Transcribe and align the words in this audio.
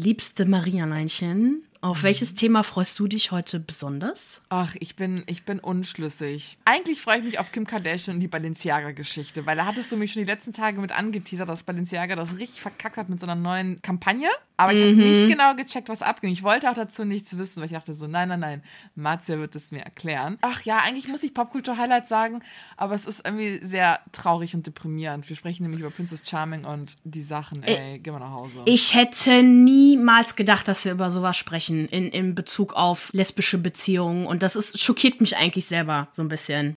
Liebste 0.00 0.46
Marianeinchen, 0.46 1.64
auf 1.80 2.04
welches 2.04 2.34
Thema 2.34 2.62
freust 2.62 2.96
du 3.00 3.08
dich 3.08 3.32
heute 3.32 3.58
besonders? 3.58 4.40
Ach, 4.48 4.76
ich 4.78 4.94
bin, 4.94 5.24
ich 5.26 5.44
bin 5.44 5.58
unschlüssig. 5.58 6.56
Eigentlich 6.64 7.00
freue 7.00 7.18
ich 7.18 7.24
mich 7.24 7.40
auf 7.40 7.50
Kim 7.50 7.66
Kardashian 7.66 8.14
und 8.14 8.20
die 8.20 8.28
Balenciaga-Geschichte, 8.28 9.44
weil 9.44 9.56
da 9.56 9.66
hattest 9.66 9.90
du 9.90 9.96
mich 9.96 10.12
schon 10.12 10.24
die 10.24 10.30
letzten 10.30 10.52
Tage 10.52 10.80
mit 10.80 10.92
angeteasert, 10.92 11.48
dass 11.48 11.64
Balenciaga 11.64 12.14
das 12.14 12.38
richtig 12.38 12.60
verkackt 12.60 12.96
hat 12.96 13.08
mit 13.08 13.18
so 13.18 13.26
einer 13.26 13.34
neuen 13.34 13.82
Kampagne. 13.82 14.28
Aber 14.58 14.72
ich 14.72 14.82
habe 14.82 14.92
nicht 14.92 15.28
genau 15.28 15.54
gecheckt, 15.54 15.88
was 15.88 16.02
abging. 16.02 16.30
Ich 16.30 16.42
wollte 16.42 16.68
auch 16.68 16.74
dazu 16.74 17.04
nichts 17.04 17.38
wissen, 17.38 17.60
weil 17.60 17.66
ich 17.66 17.72
dachte 17.72 17.94
so, 17.94 18.08
nein, 18.08 18.28
nein, 18.28 18.40
nein, 18.40 18.62
Marzia 18.96 19.38
wird 19.38 19.54
es 19.54 19.70
mir 19.70 19.82
erklären. 19.82 20.36
Ach 20.40 20.62
ja, 20.62 20.78
eigentlich 20.78 21.06
muss 21.06 21.22
ich 21.22 21.32
Popkultur-Highlights 21.32 22.08
sagen, 22.08 22.42
aber 22.76 22.96
es 22.96 23.06
ist 23.06 23.24
irgendwie 23.24 23.64
sehr 23.64 24.00
traurig 24.10 24.56
und 24.56 24.66
deprimierend. 24.66 25.28
Wir 25.28 25.36
sprechen 25.36 25.62
nämlich 25.62 25.80
über 25.80 25.90
Princess 25.90 26.28
Charming 26.28 26.64
und 26.64 26.96
die 27.04 27.22
Sachen, 27.22 27.62
ey, 27.62 28.00
geh 28.00 28.10
mal 28.10 28.18
nach 28.18 28.32
Hause. 28.32 28.62
Ich 28.64 28.94
hätte 28.96 29.44
niemals 29.44 30.34
gedacht, 30.34 30.66
dass 30.66 30.84
wir 30.84 30.90
über 30.90 31.12
sowas 31.12 31.36
sprechen 31.36 31.86
in, 31.86 32.08
in 32.08 32.34
Bezug 32.34 32.74
auf 32.74 33.10
lesbische 33.12 33.58
Beziehungen. 33.58 34.26
Und 34.26 34.42
das 34.42 34.56
ist, 34.56 34.80
schockiert 34.80 35.20
mich 35.20 35.36
eigentlich 35.36 35.66
selber 35.66 36.08
so 36.12 36.22
ein 36.22 36.28
bisschen. 36.28 36.74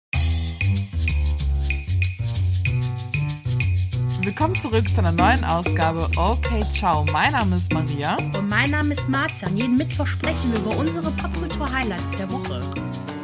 Willkommen 4.29 4.53
zurück 4.53 4.87
zu 4.87 4.99
einer 4.99 5.11
neuen 5.11 5.43
Ausgabe 5.43 6.07
Okay, 6.15 6.63
ciao. 6.71 7.03
Mein 7.11 7.31
Name 7.31 7.55
ist 7.55 7.73
Maria. 7.73 8.15
Und 8.15 8.47
mein 8.47 8.69
Name 8.69 8.93
ist 8.93 9.09
Marzia. 9.09 9.47
Und 9.47 9.57
jeden 9.57 9.75
Mittwoch 9.75 10.05
sprechen 10.05 10.53
wir 10.53 10.59
über 10.59 10.77
unsere 10.77 11.09
Popkultur-Highlights 11.09 12.11
der 12.15 12.31
Woche. 12.31 12.61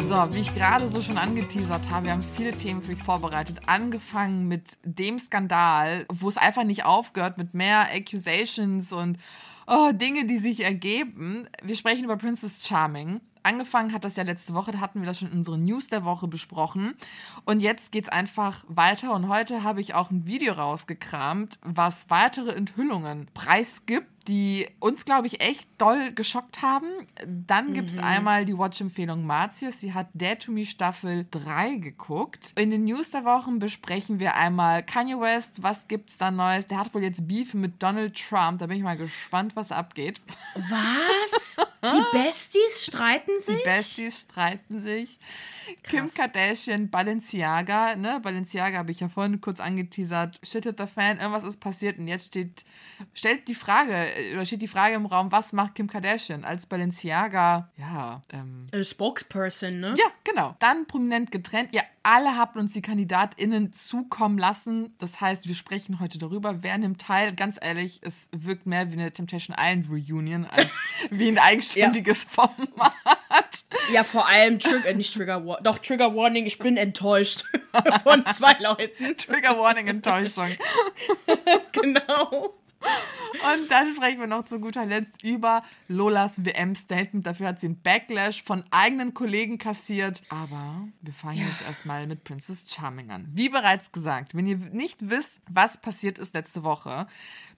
So, 0.02 0.16
wie 0.36 0.40
ich 0.40 0.56
gerade 0.56 0.90
so 0.90 1.04
schon 1.04 1.20
angeteasert 1.20 1.92
habe, 1.92 2.08
wir 2.08 2.14
haben 2.14 2.24
viele 2.24 2.58
Themen 2.58 2.82
für 2.82 2.94
euch 2.94 3.04
vorbereitet. 3.04 3.60
Angefangen 3.68 4.48
mit 4.48 4.80
dem 4.84 5.20
Skandal, 5.20 6.08
wo 6.12 6.28
es 6.28 6.38
einfach 6.38 6.64
nicht 6.64 6.86
aufgehört, 6.86 7.38
mit 7.38 7.54
mehr 7.54 7.94
Accusations 7.94 8.92
und 8.92 9.20
oh, 9.68 9.92
Dinge, 9.94 10.26
die 10.26 10.40
sich 10.40 10.64
ergeben. 10.64 11.48
Wir 11.62 11.76
sprechen 11.76 12.06
über 12.06 12.18
Princess 12.18 12.68
Charming. 12.68 13.22
Angefangen 13.46 13.94
hat 13.94 14.04
das 14.04 14.16
ja 14.16 14.24
letzte 14.24 14.56
Woche, 14.56 14.72
da 14.72 14.80
hatten 14.80 15.02
wir 15.02 15.06
das 15.06 15.20
schon 15.20 15.32
in 15.32 15.38
unseren 15.38 15.66
News 15.66 15.88
der 15.88 16.04
Woche 16.04 16.28
besprochen. 16.28 16.96
Und 17.46 17.60
jetzt 17.60 17.92
geht 17.92 18.06
es 18.06 18.10
einfach 18.10 18.64
weiter. 18.68 19.14
Und 19.14 19.28
heute 19.30 19.62
habe 19.62 19.82
ich 19.82 19.94
auch 19.94 20.10
ein 20.10 20.26
Video 20.26 20.54
rausgekramt, 20.54 21.60
was 21.62 22.10
weitere 22.10 22.54
Enthüllungen 22.54 23.28
preisgibt 23.36 24.08
die 24.28 24.68
uns, 24.80 25.06
glaube 25.06 25.28
ich, 25.28 25.42
echt 25.42 25.68
doll 25.78 26.12
geschockt 26.12 26.62
haben. 26.62 26.88
Dann 27.26 27.74
gibt 27.74 27.90
es 27.90 27.98
mhm. 27.98 28.04
einmal 28.04 28.46
die 28.46 28.58
Watch-Empfehlung 28.58 29.26
Martius. 29.26 29.80
Sie 29.80 29.94
hat 29.94 30.08
Dare 30.14 30.38
to 30.38 30.52
Me 30.52 30.66
Staffel 30.66 31.28
3 31.32 31.76
geguckt. 31.76 32.54
In 32.56 32.72
den 32.72 32.86
News 32.86 33.12
der 33.12 33.26
Wochen 33.26 33.60
besprechen 33.60 34.20
wir 34.20 34.36
einmal 34.36 34.84
Kanye 34.84 35.20
West. 35.20 35.62
Was 35.64 35.88
gibt 35.88 36.10
es 36.10 36.18
da 36.18 36.32
Neues? 36.32 36.68
Der 36.68 36.80
hat 36.80 36.94
wohl 36.94 37.04
jetzt 37.04 37.28
Beef 37.28 37.54
mit 37.54 37.82
Donald 37.82 38.16
Trump. 38.16 38.60
Da 38.60 38.68
bin 38.68 38.78
ich 38.78 38.84
mal 38.84 38.98
gespannt, 38.98 39.56
was 39.56 39.72
abgeht. 39.72 40.22
Was? 40.56 41.58
Die 41.84 42.18
Besties 42.18 42.86
streiten 42.86 43.32
sich? 43.42 43.58
Die 43.58 43.64
Besties 43.64 44.22
streiten 44.22 44.82
sich. 44.82 45.20
Kim 45.84 46.14
Kardashian, 46.14 46.90
Balenciaga, 46.90 47.96
ne? 47.96 48.20
Balenciaga 48.22 48.78
habe 48.78 48.92
ich 48.92 49.00
ja 49.00 49.10
vorhin 49.10 49.42
kurz 49.42 49.60
angeteasert. 49.60 50.40
Shit 50.44 50.64
hit 50.64 50.78
the 50.78 50.88
fan, 50.88 51.18
irgendwas 51.18 51.44
ist 51.44 51.58
passiert 51.58 51.98
und 51.98 52.08
jetzt 52.08 52.28
steht, 52.28 52.66
stellt 53.14 53.48
die 53.48 53.56
Frage, 53.56 54.08
oder 54.34 54.46
steht 54.46 54.62
die 54.62 54.68
Frage 54.68 54.96
im 54.96 55.06
Raum, 55.06 55.32
was 55.32 55.54
macht 55.54 55.76
Kim 55.76 55.90
Kardashian 55.90 56.44
als 56.44 56.66
Balenciaga, 56.66 57.70
ja, 57.78 58.22
ähm. 58.32 58.68
A 58.74 58.84
Spokesperson, 58.84 59.80
ne? 59.80 59.96
Ja, 59.98 60.06
genau. 60.24 60.56
Dann 60.60 60.86
prominent 60.88 61.32
getrennt. 61.32 61.74
Ja, 61.74 61.84
alle 62.04 62.38
habt 62.38 62.56
uns 62.56 62.74
die 62.74 62.82
KandidatInnen 62.82 63.74
zukommen 63.74 64.38
lassen. 64.38 64.96
Das 65.00 65.22
heißt, 65.22 65.48
wir 65.48 65.56
sprechen 65.56 66.00
heute 66.00 66.18
darüber, 66.18 66.64
wer 66.64 66.78
nimmt 66.78 67.02
teil. 67.02 67.34
Ganz 67.34 67.58
ehrlich, 67.62 68.00
es 68.04 68.30
wirkt 68.32 68.66
mehr 68.66 68.90
wie 68.90 68.94
eine 68.94 69.12
Temptation 69.12 69.56
Island 69.60 69.90
Reunion 69.90 70.46
als 70.46 70.70
wie 71.10 71.28
ein 71.28 71.40
eigenständiges 71.40 72.24
ja. 72.24 72.30
Format. 72.30 73.66
Ja, 73.92 74.04
vor 74.04 74.28
allem, 74.28 74.60
Trigger, 74.60 74.90
äh, 74.90 74.94
nicht 74.94 75.14
Trigger 75.14 75.46
Warning, 75.46 75.64
doch 75.64 75.80
Trigger 75.80 76.16
Warning, 76.16 76.46
ich 76.46 76.58
bin 76.58 76.78
enttäuscht 76.78 77.44
von 78.04 78.24
zwei 78.36 78.54
Leuten. 78.60 79.18
Trigger 79.18 79.58
Warning, 79.58 79.88
Enttäuschung. 79.88 80.56
genau. 81.72 82.54
Und 82.86 83.70
dann 83.70 83.94
sprechen 83.94 84.20
wir 84.20 84.28
noch 84.28 84.46
zu 84.46 84.60
guter 84.60 84.86
Letzt 84.86 85.22
über 85.24 85.64
Lolas 85.88 86.44
WM-Statement. 86.46 87.26
Dafür 87.26 87.48
hat 87.48 87.60
sie 87.60 87.68
einen 87.68 87.82
Backlash 87.82 88.44
von 88.44 88.64
eigenen 88.72 89.14
Kollegen 89.14 89.58
kassiert. 89.58 90.24
Aber 90.30 90.88
wir 91.02 91.14
fangen 91.14 91.40
ja. 91.40 91.48
jetzt 91.48 91.62
erstmal 91.62 92.08
mit 92.08 92.24
Princess 92.24 92.66
Charming 92.68 93.12
an. 93.12 93.28
Wie 93.34 93.50
bereits 93.50 93.92
gesagt, 93.92 94.36
wenn 94.36 94.48
ihr 94.48 94.58
nicht 94.58 95.10
wisst, 95.10 95.42
was 95.50 95.80
passiert 95.80 96.18
ist 96.18 96.34
letzte 96.34 96.64
Woche, 96.64 97.08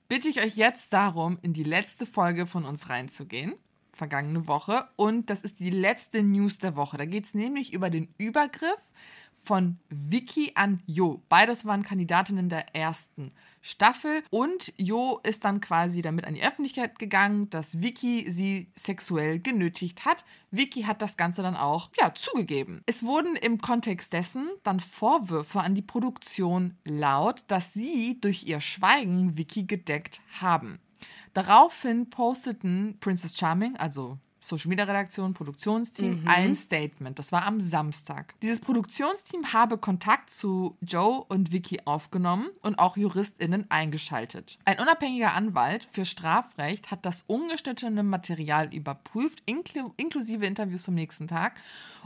bitte 0.09 0.29
ich 0.29 0.41
euch 0.41 0.55
jetzt 0.55 0.93
darum, 0.93 1.37
in 1.41 1.53
die 1.53 1.63
letzte 1.63 2.05
Folge 2.05 2.47
von 2.47 2.65
uns 2.65 2.89
reinzugehen 2.89 3.53
vergangene 3.97 4.47
Woche. 4.47 4.87
Und 4.95 5.29
das 5.29 5.41
ist 5.41 5.59
die 5.59 5.69
letzte 5.69 6.23
News 6.23 6.59
der 6.59 6.75
Woche. 6.75 6.97
Da 6.97 7.05
geht 7.05 7.25
es 7.25 7.33
nämlich 7.33 7.73
über 7.73 7.89
den 7.89 8.07
Übergriff 8.17 8.91
von 9.33 9.77
Vicky 9.89 10.51
an 10.55 10.81
Jo. 10.85 11.21
Beides 11.29 11.65
waren 11.65 11.83
Kandidatinnen 11.83 12.49
der 12.49 12.75
ersten 12.75 13.31
Staffel 13.61 14.23
und 14.29 14.73
Jo 14.77 15.19
ist 15.23 15.45
dann 15.45 15.61
quasi 15.61 16.01
damit 16.01 16.25
an 16.25 16.33
die 16.33 16.43
Öffentlichkeit 16.43 16.99
gegangen, 16.99 17.49
dass 17.49 17.81
Vicky 17.81 18.29
sie 18.29 18.71
sexuell 18.75 19.39
genötigt 19.39 20.05
hat. 20.05 20.25
Vicky 20.51 20.83
hat 20.83 21.01
das 21.01 21.17
Ganze 21.17 21.41
dann 21.41 21.55
auch 21.55 21.89
ja, 21.99 22.13
zugegeben. 22.13 22.81
Es 22.85 23.03
wurden 23.03 23.35
im 23.35 23.59
Kontext 23.59 24.13
dessen 24.13 24.49
dann 24.63 24.79
Vorwürfe 24.79 25.61
an 25.61 25.75
die 25.75 25.81
Produktion 25.81 26.75
laut, 26.83 27.43
dass 27.47 27.73
sie 27.73 28.19
durch 28.19 28.45
ihr 28.45 28.61
Schweigen 28.61 29.37
Vicky 29.37 29.63
gedeckt 29.63 30.21
haben. 30.39 30.79
Daraufhin 31.33 32.09
posteten 32.09 32.97
Princess 32.99 33.33
Charming, 33.33 33.77
also 33.77 34.19
Social 34.47 34.69
Media 34.69 34.85
Redaktion, 34.85 35.33
Produktionsteam, 35.33 36.21
mhm. 36.21 36.27
ein 36.27 36.55
Statement. 36.55 37.19
Das 37.19 37.31
war 37.31 37.45
am 37.45 37.59
Samstag. 37.59 38.33
Dieses 38.41 38.59
Produktionsteam 38.59 39.53
habe 39.53 39.77
Kontakt 39.77 40.29
zu 40.29 40.77
Joe 40.81 41.25
und 41.27 41.51
Vicky 41.51 41.81
aufgenommen 41.85 42.49
und 42.61 42.79
auch 42.79 42.95
JuristInnen 42.95 43.69
eingeschaltet. 43.69 44.57
Ein 44.65 44.79
unabhängiger 44.79 45.33
Anwalt 45.33 45.83
für 45.83 46.05
Strafrecht 46.05 46.91
hat 46.91 47.05
das 47.05 47.23
ungeschnittene 47.27 48.03
Material 48.03 48.73
überprüft, 48.73 49.43
inkl 49.45 49.91
inklusive 49.97 50.45
Interviews 50.45 50.83
zum 50.83 50.95
nächsten 50.95 51.27
Tag, 51.27 51.55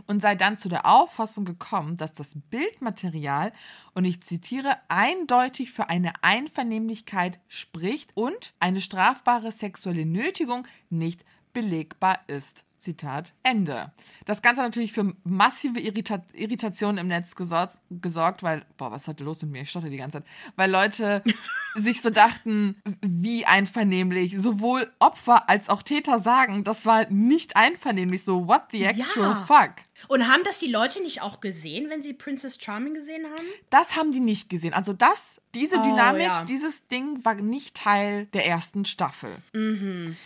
und 0.08 0.22
sei 0.22 0.36
dann 0.36 0.58
zu 0.58 0.68
der 0.68 0.86
Auffassung 0.86 1.46
gekommen, 1.46 1.98
dass 1.98 2.14
das 2.14 2.36
Bildmaterial, 2.50 3.54
und 3.94 4.06
ich 4.06 4.22
zitiere, 4.22 4.78
eindeutig 4.88 5.72
für 5.72 5.90
eine 5.90 6.14
Einvernehmlichkeit 6.24 7.40
spricht 7.48 8.12
und 8.16 8.54
eine 8.60 8.82
strafbare 8.82 9.52
sexuelle 9.52 10.06
Nötigung 10.06 10.68
nicht 10.90 11.24
belegbar 11.54 12.20
ist. 12.28 12.66
Zitat 12.82 13.34
Ende. 13.44 13.92
Das 14.26 14.42
Ganze 14.42 14.62
hat 14.62 14.70
natürlich 14.70 14.92
für 14.92 15.14
massive 15.24 15.80
Irrita 15.80 16.24
Irritationen 16.34 16.98
im 16.98 17.08
Netz 17.08 17.36
gesorgt, 17.36 18.44
weil, 18.44 18.66
boah, 18.78 18.92
was 18.92 19.04
ist 19.04 19.08
heute 19.08 19.24
los 19.24 19.42
mit 19.44 19.52
mir? 19.52 19.62
Ich 19.62 19.70
stotter 19.70 19.90
die 19.90 19.98
ganze 19.98 20.18
Zeit. 20.18 20.28
Weil 20.56 20.72
Leute 20.72 21.24
sich 21.76 22.02
so 22.02 22.10
dachten, 22.10 22.82
wie 23.02 23.46
einvernehmlich. 23.46 24.34
Sowohl 24.42 24.92
Opfer 24.98 25.48
als 25.48 25.70
auch 25.70 25.84
Täter 25.84 26.18
sagen, 26.20 26.64
das 26.64 26.88
war 26.88 27.08
nicht 27.10 27.56
einvernehmlich. 27.56 28.24
So, 28.24 28.48
what 28.48 28.64
the 28.72 28.84
actual 28.84 29.30
ja. 29.30 29.46
fuck? 29.46 29.76
Und 30.08 30.28
haben 30.28 30.44
das 30.44 30.58
die 30.58 30.72
Leute 30.72 31.04
nicht 31.04 31.22
auch 31.22 31.40
gesehen, 31.40 31.90
wenn 31.92 32.02
sie 32.02 32.14
Princess 32.14 32.58
Charming 32.60 32.96
gesehen 32.96 33.26
haben? 33.26 33.46
Das 33.70 33.96
haben 33.96 34.12
die 34.12 34.20
nicht 34.20 34.50
gesehen. 34.50 34.74
Also 34.74 34.94
das, 34.94 35.40
diese 35.54 35.78
oh, 35.78 35.84
Dynamik, 35.84 36.24
ja. 36.24 36.44
dieses 36.46 36.88
Ding 36.88 37.24
war 37.24 37.36
nicht 37.36 37.76
Teil 37.76 38.26
der 38.34 38.48
ersten 38.48 38.86
Staffel. 38.86 39.36
Mhm. 39.54 40.18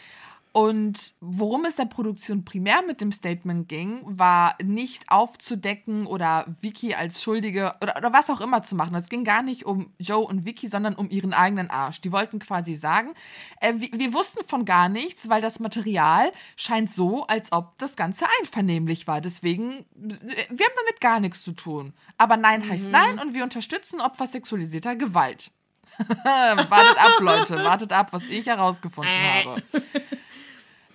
Und 0.55 1.15
worum 1.19 1.65
es 1.65 1.75
der 1.75 1.83
Produktion 1.83 2.45
primär 2.45 2.81
mit 2.81 3.01
dem 3.01 3.11
Statement 3.11 3.67
ging, 3.67 3.99
war 4.05 4.55
nicht 4.63 5.03
aufzudecken 5.11 6.05
oder 6.05 6.45
Vicky 6.61 6.93
als 6.93 7.21
Schuldige 7.21 7.75
oder, 7.81 7.97
oder 7.97 8.13
was 8.13 8.29
auch 8.29 8.39
immer 8.39 8.63
zu 8.63 8.73
machen. 8.75 8.95
Es 8.95 9.09
ging 9.09 9.25
gar 9.25 9.41
nicht 9.41 9.65
um 9.65 9.93
Joe 9.99 10.25
und 10.25 10.45
Vicky, 10.45 10.69
sondern 10.69 10.95
um 10.95 11.09
ihren 11.09 11.33
eigenen 11.33 11.69
Arsch. 11.69 11.99
Die 11.99 12.13
wollten 12.13 12.39
quasi 12.39 12.73
sagen, 12.73 13.15
äh, 13.59 13.73
wir, 13.75 13.89
wir 13.91 14.13
wussten 14.13 14.45
von 14.45 14.63
gar 14.63 14.87
nichts, 14.87 15.27
weil 15.27 15.41
das 15.41 15.59
Material 15.59 16.31
scheint 16.55 16.89
so, 16.89 17.27
als 17.27 17.51
ob 17.51 17.77
das 17.77 17.97
Ganze 17.97 18.25
einvernehmlich 18.39 19.07
war. 19.07 19.19
Deswegen, 19.19 19.83
wir 19.93 20.15
haben 20.15 20.75
damit 20.77 21.01
gar 21.01 21.19
nichts 21.19 21.43
zu 21.43 21.51
tun. 21.51 21.91
Aber 22.17 22.37
Nein 22.37 22.61
mhm. 22.61 22.69
heißt 22.69 22.89
Nein 22.89 23.19
und 23.19 23.33
wir 23.33 23.43
unterstützen 23.43 23.99
Opfer 23.99 24.25
sexualisierter 24.25 24.95
Gewalt. 24.95 25.51
wartet 25.99 26.97
ab, 26.97 27.19
Leute, 27.19 27.55
wartet 27.57 27.91
ab, 27.91 28.13
was 28.13 28.23
ich 28.23 28.47
herausgefunden 28.47 29.13
äh. 29.13 29.43
habe. 29.43 29.63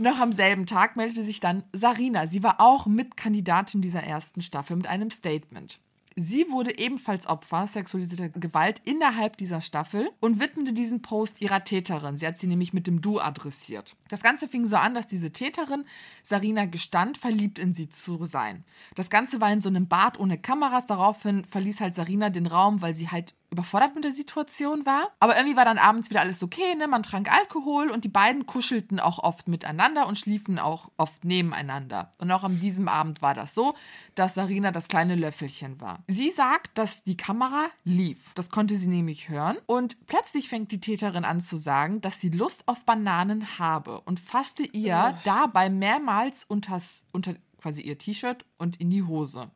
Noch 0.01 0.19
am 0.19 0.33
selben 0.33 0.65
Tag 0.65 0.97
meldete 0.97 1.23
sich 1.23 1.41
dann 1.41 1.63
Sarina. 1.75 2.27
Sie 2.27 2.43
war 2.43 2.59
auch 2.59 2.87
Mitkandidatin 2.87 3.83
dieser 3.83 4.03
ersten 4.03 4.41
Staffel 4.41 4.77
mit 4.77 4.87
einem 4.87 5.11
Statement. 5.11 5.79
Sie 6.17 6.51
wurde 6.51 6.79
ebenfalls 6.79 7.27
Opfer 7.27 7.67
sexualisierter 7.67 8.31
Gewalt 8.31 8.81
innerhalb 8.87 9.37
dieser 9.37 9.61
Staffel 9.61 10.11
und 10.21 10.41
widmete 10.41 10.73
diesen 10.73 11.03
Post 11.03 11.43
ihrer 11.43 11.65
Täterin. 11.65 12.17
Sie 12.17 12.27
hat 12.27 12.39
sie 12.39 12.47
nämlich 12.47 12.73
mit 12.73 12.87
dem 12.87 13.03
Du 13.03 13.21
adressiert. 13.21 13.95
Das 14.09 14.23
Ganze 14.23 14.49
fing 14.49 14.65
so 14.65 14.77
an, 14.77 14.95
dass 14.95 15.07
diese 15.07 15.33
Täterin 15.33 15.85
Sarina 16.23 16.65
gestand, 16.65 17.19
verliebt 17.19 17.59
in 17.59 17.75
sie 17.75 17.91
zu 17.91 18.25
sein. 18.25 18.65
Das 18.95 19.11
Ganze 19.11 19.43
war 19.43 19.53
in 19.53 19.61
so 19.61 19.69
einem 19.69 19.87
Bad 19.87 20.19
ohne 20.19 20.39
Kameras. 20.39 20.87
Daraufhin 20.87 21.45
verließ 21.45 21.83
halt 21.83 21.95
Sarina 21.95 22.31
den 22.31 22.47
Raum, 22.47 22.81
weil 22.81 22.95
sie 22.95 23.11
halt 23.11 23.35
überfordert 23.51 23.95
mit 23.95 24.05
der 24.05 24.13
Situation 24.13 24.87
war. 24.87 25.11
Aber 25.19 25.37
irgendwie 25.37 25.57
war 25.57 25.65
dann 25.65 25.79
abends 25.79 26.11
wieder 26.11 26.21
alles 26.21 26.43
okay, 26.43 26.75
ne? 26.77 26.87
Man 26.87 27.03
trank 27.03 27.33
Alkohol 27.33 27.91
und 27.91 28.05
die 28.05 28.09
beiden 28.09 28.47
kuschelten 28.47 29.01
auch 29.01 29.19
oft 29.19 29.49
miteinander 29.49 30.07
und 30.07 30.19
schliefen 30.19 30.59
auch 30.59 30.91
oft 30.97 31.25
nebeneinander. 31.25 32.13
Und 32.19 32.31
auch 32.31 32.45
an 32.45 32.61
diesem 32.61 32.89
Abend 32.89 33.23
war 33.23 33.35
das 33.35 33.55
so, 33.55 33.75
dass 34.15 34.35
Sarina 34.35 34.71
das 34.71 34.89
kleine 34.89 35.17
Löffelchen 35.17 35.81
war. 35.81 35.99
Sie 36.07 36.31
sagt, 36.31 36.79
dass 36.79 37.03
die 37.03 37.17
Kamera 37.17 37.67
lief. 37.85 38.33
Das 38.35 38.51
konnte 38.51 38.77
sie 38.77 38.89
nämlich 38.89 39.29
hören. 39.29 39.59
Und 39.67 40.07
plötzlich 40.07 40.49
fängt 40.49 40.71
die 40.73 40.81
Täterin 40.81 41.25
an 41.25 41.41
zu 41.41 41.57
sagen, 41.57 42.01
dass 42.01 42.21
sie 42.21 42.31
Lust 42.31 42.67
auf 42.67 42.85
Bananen 42.85 43.59
habe 43.59 44.01
und 44.03 44.21
fasste 44.21 44.63
ihr 44.63 45.15
oh. 45.15 45.19
dabei 45.25 45.71
mehrmals 45.71 46.45
unters, 46.45 47.05
unter 47.13 47.35
quasi 47.61 47.83
ihr 47.83 47.99
T-Shirt 47.99 48.45
und 48.59 48.81
in 48.81 48.91
die 48.91 49.03
Hose. 49.03 49.51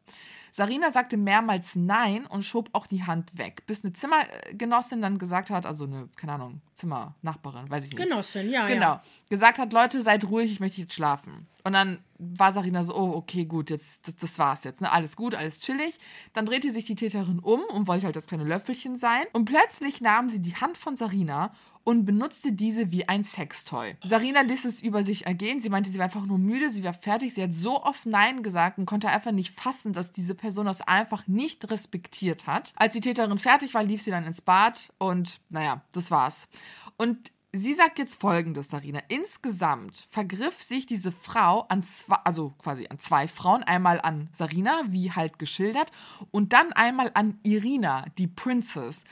Sarina 0.56 0.92
sagte 0.92 1.16
mehrmals 1.16 1.74
Nein 1.74 2.26
und 2.26 2.44
schob 2.44 2.68
auch 2.74 2.86
die 2.86 3.02
Hand 3.02 3.36
weg, 3.36 3.66
bis 3.66 3.82
eine 3.82 3.92
Zimmergenossin 3.92 5.02
dann 5.02 5.18
gesagt 5.18 5.50
hat, 5.50 5.66
also 5.66 5.82
eine, 5.82 6.08
keine 6.14 6.34
Ahnung, 6.34 6.60
Zimmernachbarin, 6.76 7.68
weiß 7.68 7.86
ich 7.86 7.90
nicht. 7.90 8.00
Genossin, 8.00 8.50
ja. 8.52 8.64
Genau. 8.68 8.80
Ja. 8.80 9.02
Gesagt 9.30 9.58
hat, 9.58 9.72
Leute, 9.72 10.00
seid 10.00 10.24
ruhig, 10.26 10.52
ich 10.52 10.60
möchte 10.60 10.80
jetzt 10.80 10.94
schlafen. 10.94 11.48
Und 11.64 11.72
dann 11.72 11.98
war 12.18 12.52
Sarina 12.52 12.84
so, 12.84 12.94
oh, 12.94 13.16
okay, 13.16 13.46
gut, 13.46 13.68
jetzt, 13.68 14.06
das, 14.06 14.14
das 14.14 14.38
war's 14.38 14.62
jetzt, 14.62 14.80
ne? 14.80 14.92
Alles 14.92 15.16
gut, 15.16 15.34
alles 15.34 15.58
chillig. 15.58 15.98
Dann 16.34 16.46
drehte 16.46 16.70
sich 16.70 16.84
die 16.84 16.94
Täterin 16.94 17.40
um 17.40 17.64
und 17.64 17.88
wollte 17.88 18.04
halt 18.06 18.14
das 18.14 18.28
kleine 18.28 18.44
Löffelchen 18.44 18.96
sein. 18.96 19.24
Und 19.32 19.46
plötzlich 19.46 20.02
nahm 20.02 20.28
sie 20.28 20.40
die 20.40 20.54
Hand 20.54 20.76
von 20.76 20.94
Sarina 20.94 21.50
und 21.84 22.04
benutzte 22.04 22.52
diese 22.52 22.90
wie 22.90 23.08
ein 23.08 23.22
Sextoy. 23.22 23.96
Sarina 24.02 24.40
ließ 24.40 24.64
es 24.64 24.82
über 24.82 25.04
sich 25.04 25.26
ergehen. 25.26 25.60
Sie 25.60 25.68
meinte, 25.68 25.90
sie 25.90 25.98
war 25.98 26.06
einfach 26.06 26.26
nur 26.26 26.38
müde, 26.38 26.70
sie 26.70 26.82
war 26.82 26.94
fertig. 26.94 27.34
Sie 27.34 27.42
hat 27.42 27.52
so 27.52 27.82
oft 27.82 28.06
Nein 28.06 28.42
gesagt 28.42 28.78
und 28.78 28.86
konnte 28.86 29.08
einfach 29.08 29.32
nicht 29.32 29.58
fassen, 29.58 29.92
dass 29.92 30.12
diese 30.12 30.34
Person 30.34 30.66
das 30.66 30.80
einfach 30.80 31.26
nicht 31.26 31.70
respektiert 31.70 32.46
hat. 32.46 32.72
Als 32.76 32.94
die 32.94 33.00
Täterin 33.00 33.38
fertig 33.38 33.74
war, 33.74 33.84
lief 33.84 34.02
sie 34.02 34.10
dann 34.10 34.24
ins 34.24 34.40
Bad 34.40 34.92
und 34.98 35.40
naja, 35.50 35.82
das 35.92 36.10
war's. 36.10 36.48
Und 36.96 37.32
Sie 37.56 37.72
sagt 37.72 38.00
jetzt 38.00 38.20
folgendes, 38.20 38.70
Sarina. 38.70 39.00
Insgesamt 39.06 40.06
vergriff 40.08 40.60
sich 40.60 40.86
diese 40.86 41.12
Frau 41.12 41.60
an 41.68 41.84
zwei, 41.84 42.16
also 42.24 42.50
quasi 42.58 42.88
an 42.90 42.98
zwei 42.98 43.28
Frauen. 43.28 43.62
Einmal 43.62 44.00
an 44.00 44.28
Sarina, 44.32 44.82
wie 44.88 45.12
halt 45.12 45.38
geschildert, 45.38 45.92
und 46.32 46.52
dann 46.52 46.72
einmal 46.72 47.12
an 47.14 47.38
Irina, 47.44 48.06
die 48.18 48.26
Princess. 48.26 49.04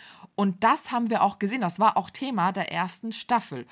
Und 0.43 0.65
das 0.65 0.91
haben 0.91 1.09
wir 1.09 1.23
auch 1.23 1.39
gesehen. 1.39 1.61
Das 1.61 1.79
war 1.79 1.97
auch 1.97 2.11
Thema 2.11 2.51
der 2.51 2.73
ersten 2.73 3.13
Staffel. 3.13 3.65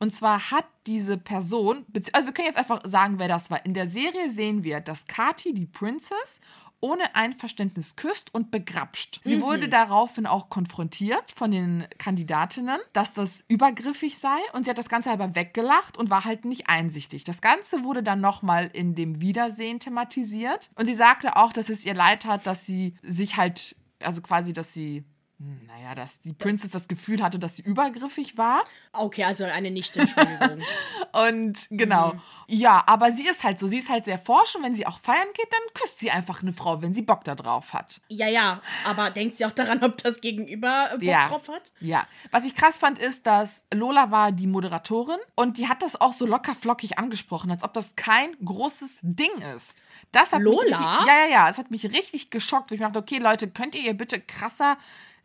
Und 0.00 0.12
zwar 0.12 0.50
hat 0.50 0.64
diese 0.88 1.18
Person, 1.18 1.86
also 2.12 2.26
wir 2.26 2.34
können 2.34 2.48
jetzt 2.48 2.58
einfach 2.58 2.80
sagen, 2.84 3.20
wer 3.20 3.28
das 3.28 3.48
war. 3.48 3.64
In 3.64 3.74
der 3.74 3.86
Serie 3.86 4.28
sehen 4.28 4.64
wir, 4.64 4.80
dass 4.80 5.06
Kati, 5.06 5.54
die 5.54 5.66
Princess, 5.66 6.40
ohne 6.80 7.14
Einverständnis 7.14 7.94
küsst 7.94 8.34
und 8.34 8.50
begrapscht. 8.50 9.20
Sie 9.22 9.36
mhm. 9.36 9.42
wurde 9.42 9.68
daraufhin 9.68 10.26
auch 10.26 10.50
konfrontiert 10.50 11.30
von 11.30 11.52
den 11.52 11.86
Kandidatinnen, 11.98 12.80
dass 12.92 13.14
das 13.14 13.44
übergriffig 13.46 14.18
sei 14.18 14.36
und 14.52 14.64
sie 14.64 14.70
hat 14.70 14.78
das 14.78 14.88
Ganze 14.88 15.12
aber 15.12 15.36
weggelacht 15.36 15.96
und 15.96 16.10
war 16.10 16.24
halt 16.24 16.44
nicht 16.44 16.68
einsichtig. 16.68 17.22
Das 17.22 17.40
Ganze 17.40 17.84
wurde 17.84 18.02
dann 18.02 18.20
nochmal 18.20 18.68
in 18.72 18.96
dem 18.96 19.20
Wiedersehen 19.20 19.78
thematisiert 19.78 20.70
und 20.74 20.86
sie 20.86 20.94
sagte 20.94 21.36
auch, 21.36 21.52
dass 21.52 21.68
es 21.68 21.86
ihr 21.86 21.94
leid 21.94 22.24
hat, 22.24 22.48
dass 22.48 22.66
sie 22.66 22.96
sich 23.04 23.36
halt, 23.36 23.76
also 24.02 24.22
quasi, 24.22 24.52
dass 24.52 24.74
sie 24.74 25.04
naja, 25.38 25.94
dass 25.94 26.20
die 26.20 26.32
Princess 26.32 26.70
das 26.70 26.88
Gefühl 26.88 27.22
hatte, 27.22 27.38
dass 27.38 27.56
sie 27.56 27.62
übergriffig 27.62 28.38
war. 28.38 28.64
Okay, 28.92 29.24
also 29.24 29.44
eine 29.44 29.70
Nicht-Entschuldigung. 29.70 30.62
und 31.12 31.58
genau. 31.70 32.14
Mhm. 32.14 32.20
Ja, 32.48 32.84
aber 32.86 33.12
sie 33.12 33.26
ist 33.26 33.44
halt 33.44 33.58
so, 33.58 33.68
sie 33.68 33.78
ist 33.78 33.90
halt 33.90 34.06
sehr 34.06 34.18
forsch 34.18 34.54
und 34.54 34.62
wenn 34.62 34.74
sie 34.74 34.86
auch 34.86 34.98
feiern 35.00 35.28
geht, 35.34 35.52
dann 35.52 35.60
küsst 35.74 35.98
sie 35.98 36.10
einfach 36.10 36.42
eine 36.42 36.52
Frau, 36.52 36.80
wenn 36.80 36.94
sie 36.94 37.02
Bock 37.02 37.24
da 37.24 37.34
drauf 37.34 37.74
hat. 37.74 38.00
Ja, 38.08 38.28
ja, 38.28 38.62
aber 38.84 39.10
denkt 39.10 39.36
sie 39.36 39.44
auch 39.44 39.52
daran, 39.52 39.82
ob 39.82 39.98
das 39.98 40.20
Gegenüber 40.20 40.88
Bock 40.92 41.02
ja. 41.02 41.28
drauf 41.28 41.48
hat? 41.48 41.72
Ja. 41.80 42.06
Was 42.30 42.46
ich 42.46 42.54
krass 42.54 42.78
fand, 42.78 42.98
ist, 42.98 43.26
dass 43.26 43.66
Lola 43.74 44.10
war 44.10 44.32
die 44.32 44.46
Moderatorin 44.46 45.18
und 45.34 45.58
die 45.58 45.68
hat 45.68 45.82
das 45.82 46.00
auch 46.00 46.12
so 46.12 46.24
locker 46.24 46.54
flockig 46.54 46.98
angesprochen, 46.98 47.50
als 47.50 47.62
ob 47.62 47.74
das 47.74 47.94
kein 47.96 48.34
großes 48.42 49.00
Ding 49.02 49.42
ist. 49.54 49.82
Das 50.12 50.32
hat 50.32 50.40
Lola? 50.40 50.62
Mich, 50.62 51.06
ja, 51.06 51.24
ja, 51.24 51.30
ja, 51.30 51.48
es 51.50 51.58
hat 51.58 51.70
mich 51.70 51.84
richtig 51.84 52.30
geschockt. 52.30 52.72
Ich 52.72 52.80
dachte, 52.80 52.98
okay, 52.98 53.18
Leute, 53.18 53.50
könnt 53.50 53.74
ihr 53.74 53.82
ihr 53.82 53.94
bitte 53.94 54.20
krasser 54.20 54.78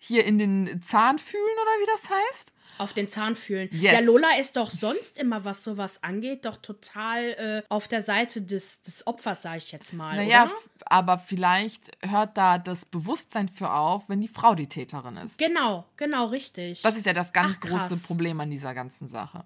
hier 0.03 0.25
in 0.25 0.37
den 0.37 0.81
Zahn 0.81 1.19
fühlen 1.19 1.43
oder 1.61 1.71
wie 1.79 1.91
das 1.91 2.09
heißt? 2.09 2.53
Auf 2.79 2.93
den 2.93 3.07
Zahn 3.07 3.35
fühlen. 3.35 3.69
Yes. 3.71 3.93
Ja, 3.93 3.99
Lola 3.99 4.39
ist 4.39 4.55
doch 4.55 4.71
sonst 4.71 5.19
immer, 5.19 5.45
was 5.45 5.63
sowas 5.63 6.01
angeht, 6.03 6.45
doch 6.45 6.57
total 6.57 7.23
äh, 7.23 7.63
auf 7.69 7.87
der 7.87 8.01
Seite 8.01 8.41
des, 8.41 8.81
des 8.81 9.05
Opfers, 9.05 9.43
sage 9.43 9.59
ich 9.59 9.71
jetzt 9.71 9.93
mal. 9.93 10.15
Naja, 10.15 10.49
aber 10.85 11.19
vielleicht 11.19 11.91
hört 12.01 12.37
da 12.37 12.57
das 12.57 12.85
Bewusstsein 12.85 13.49
für 13.49 13.71
auf, 13.71 14.09
wenn 14.09 14.19
die 14.19 14.27
Frau 14.27 14.55
die 14.55 14.67
Täterin 14.67 15.17
ist. 15.17 15.37
Genau, 15.37 15.85
genau, 15.97 16.25
richtig. 16.25 16.81
Das 16.81 16.97
ist 16.97 17.05
ja 17.05 17.13
das 17.13 17.33
ganz 17.33 17.59
Ach, 17.61 17.67
große 17.67 17.97
Problem 17.97 18.39
an 18.39 18.49
dieser 18.49 18.73
ganzen 18.73 19.07
Sache. 19.07 19.43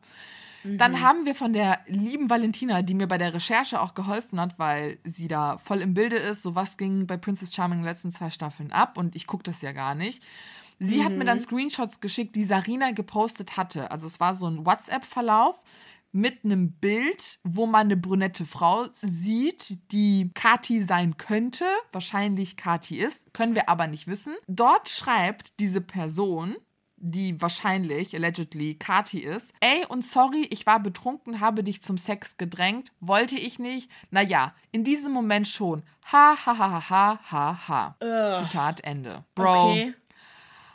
Dann 0.66 0.94
mhm. 0.94 1.02
haben 1.02 1.26
wir 1.26 1.36
von 1.36 1.54
der 1.54 1.80
lieben 1.88 2.30
Valentina, 2.30 2.82
die 2.82 2.96
mir 2.96 3.08
bei 3.08 3.18
der 3.18 3.34
Recherche 3.34 3.80
auch 3.80 3.94
geholfen 3.94 4.40
hat, 4.40 4.58
weil 4.58 4.98
sie 5.04 5.28
da 5.28 5.58
voll 5.58 5.82
im 5.82 5.94
Bilde 5.94 6.16
ist, 6.16 6.42
so 6.42 6.56
was 6.56 6.78
ging 6.78 7.06
bei 7.06 7.18
Princess 7.18 7.54
Charming 7.54 7.80
in 7.80 7.84
den 7.84 7.90
letzten 7.90 8.12
zwei 8.12 8.30
Staffeln 8.30 8.72
ab 8.72 8.98
und 8.98 9.16
ich 9.16 9.28
gucke 9.28 9.44
das 9.44 9.62
ja 9.62 9.72
gar 9.72 9.96
nicht. 9.96 10.24
Sie 10.80 11.00
mhm. 11.00 11.06
hat 11.06 11.14
mir 11.14 11.26
dann 11.26 11.38
mhm. 11.38 11.44
Screenshots 11.44 12.00
geschickt, 12.00 12.36
die 12.36 12.44
Sarina 12.44 12.92
gepostet 12.92 13.58
hatte. 13.58 13.92
Also 13.92 14.08
es 14.08 14.20
war 14.20 14.36
so 14.36 14.48
ein 14.48 14.66
WhatsApp-Verlauf 14.66 15.64
mit 16.16 16.46
einem 16.46 16.72
Bild, 16.72 17.40
wo 17.44 17.66
man 17.66 17.88
eine 17.88 17.98
brünette 17.98 18.46
Frau 18.46 18.88
sieht, 19.02 19.78
die 19.92 20.32
Kati 20.34 20.80
sein 20.80 21.18
könnte. 21.18 21.66
Wahrscheinlich 21.92 22.56
Kati 22.56 22.98
ist, 22.98 23.34
können 23.34 23.54
wir 23.54 23.68
aber 23.68 23.88
nicht 23.88 24.08
wissen. 24.08 24.34
Dort 24.48 24.88
schreibt 24.88 25.60
diese 25.60 25.82
Person, 25.82 26.56
die 27.06 27.40
wahrscheinlich, 27.42 28.16
allegedly, 28.16 28.76
Kati 28.76 29.20
ist. 29.20 29.54
Ey, 29.60 29.86
und 29.88 30.04
sorry, 30.04 30.48
ich 30.50 30.66
war 30.66 30.80
betrunken, 30.80 31.40
habe 31.40 31.64
dich 31.64 31.82
zum 31.82 31.98
Sex 31.98 32.38
gedrängt, 32.38 32.92
wollte 33.00 33.36
ich 33.36 33.60
nicht. 33.60 33.90
Naja, 34.12 34.54
in 34.72 34.84
diesem 34.84 35.14
Moment 35.14 35.48
schon. 35.48 35.84
Ha, 36.12 36.36
ha, 36.46 36.58
ha, 36.58 36.90
ha, 36.90 37.20
ha, 37.32 37.68
ha. 37.68 37.96
Ugh. 38.02 38.44
Zitat 38.44 38.82
Ende. 38.84 39.24
Bro. 39.36 39.72
Okay. 39.72 39.94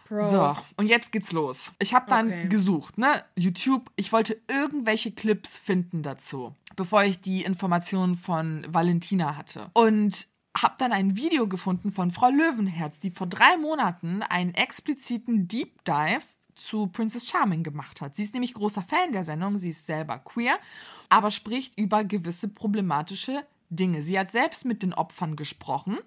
Bro. 0.08 0.28
So, 0.28 0.56
und 0.76 0.88
jetzt 0.88 1.12
geht's 1.12 1.30
los. 1.30 1.72
Ich 1.78 1.94
habe 1.94 2.06
dann 2.08 2.28
okay. 2.28 2.48
gesucht, 2.48 2.98
ne? 2.98 3.22
YouTube, 3.36 3.90
ich 3.94 4.12
wollte 4.12 4.40
irgendwelche 4.48 5.12
Clips 5.12 5.56
finden 5.56 6.02
dazu, 6.02 6.52
bevor 6.74 7.04
ich 7.04 7.20
die 7.20 7.44
Informationen 7.44 8.16
von 8.16 8.66
Valentina 8.68 9.36
hatte. 9.36 9.70
Und 9.72 10.26
habe 10.56 10.74
dann 10.78 10.92
ein 10.92 11.16
Video 11.16 11.46
gefunden 11.46 11.92
von 11.92 12.10
Frau 12.10 12.30
Löwenherz, 12.30 12.98
die 12.98 13.10
vor 13.10 13.26
drei 13.26 13.56
Monaten 13.56 14.22
einen 14.22 14.54
expliziten 14.54 15.48
Deep 15.48 15.84
Dive 15.84 16.22
zu 16.54 16.88
Princess 16.88 17.26
Charming 17.26 17.62
gemacht 17.62 18.00
hat. 18.00 18.16
Sie 18.16 18.22
ist 18.22 18.34
nämlich 18.34 18.54
großer 18.54 18.82
Fan 18.82 19.12
der 19.12 19.24
Sendung, 19.24 19.58
sie 19.58 19.70
ist 19.70 19.86
selber 19.86 20.18
queer, 20.18 20.58
aber 21.08 21.30
spricht 21.30 21.78
über 21.78 22.04
gewisse 22.04 22.48
problematische 22.48 23.46
Dinge. 23.70 24.02
Sie 24.02 24.18
hat 24.18 24.30
selbst 24.30 24.64
mit 24.64 24.82
den 24.82 24.92
Opfern 24.92 25.36
gesprochen 25.36 25.98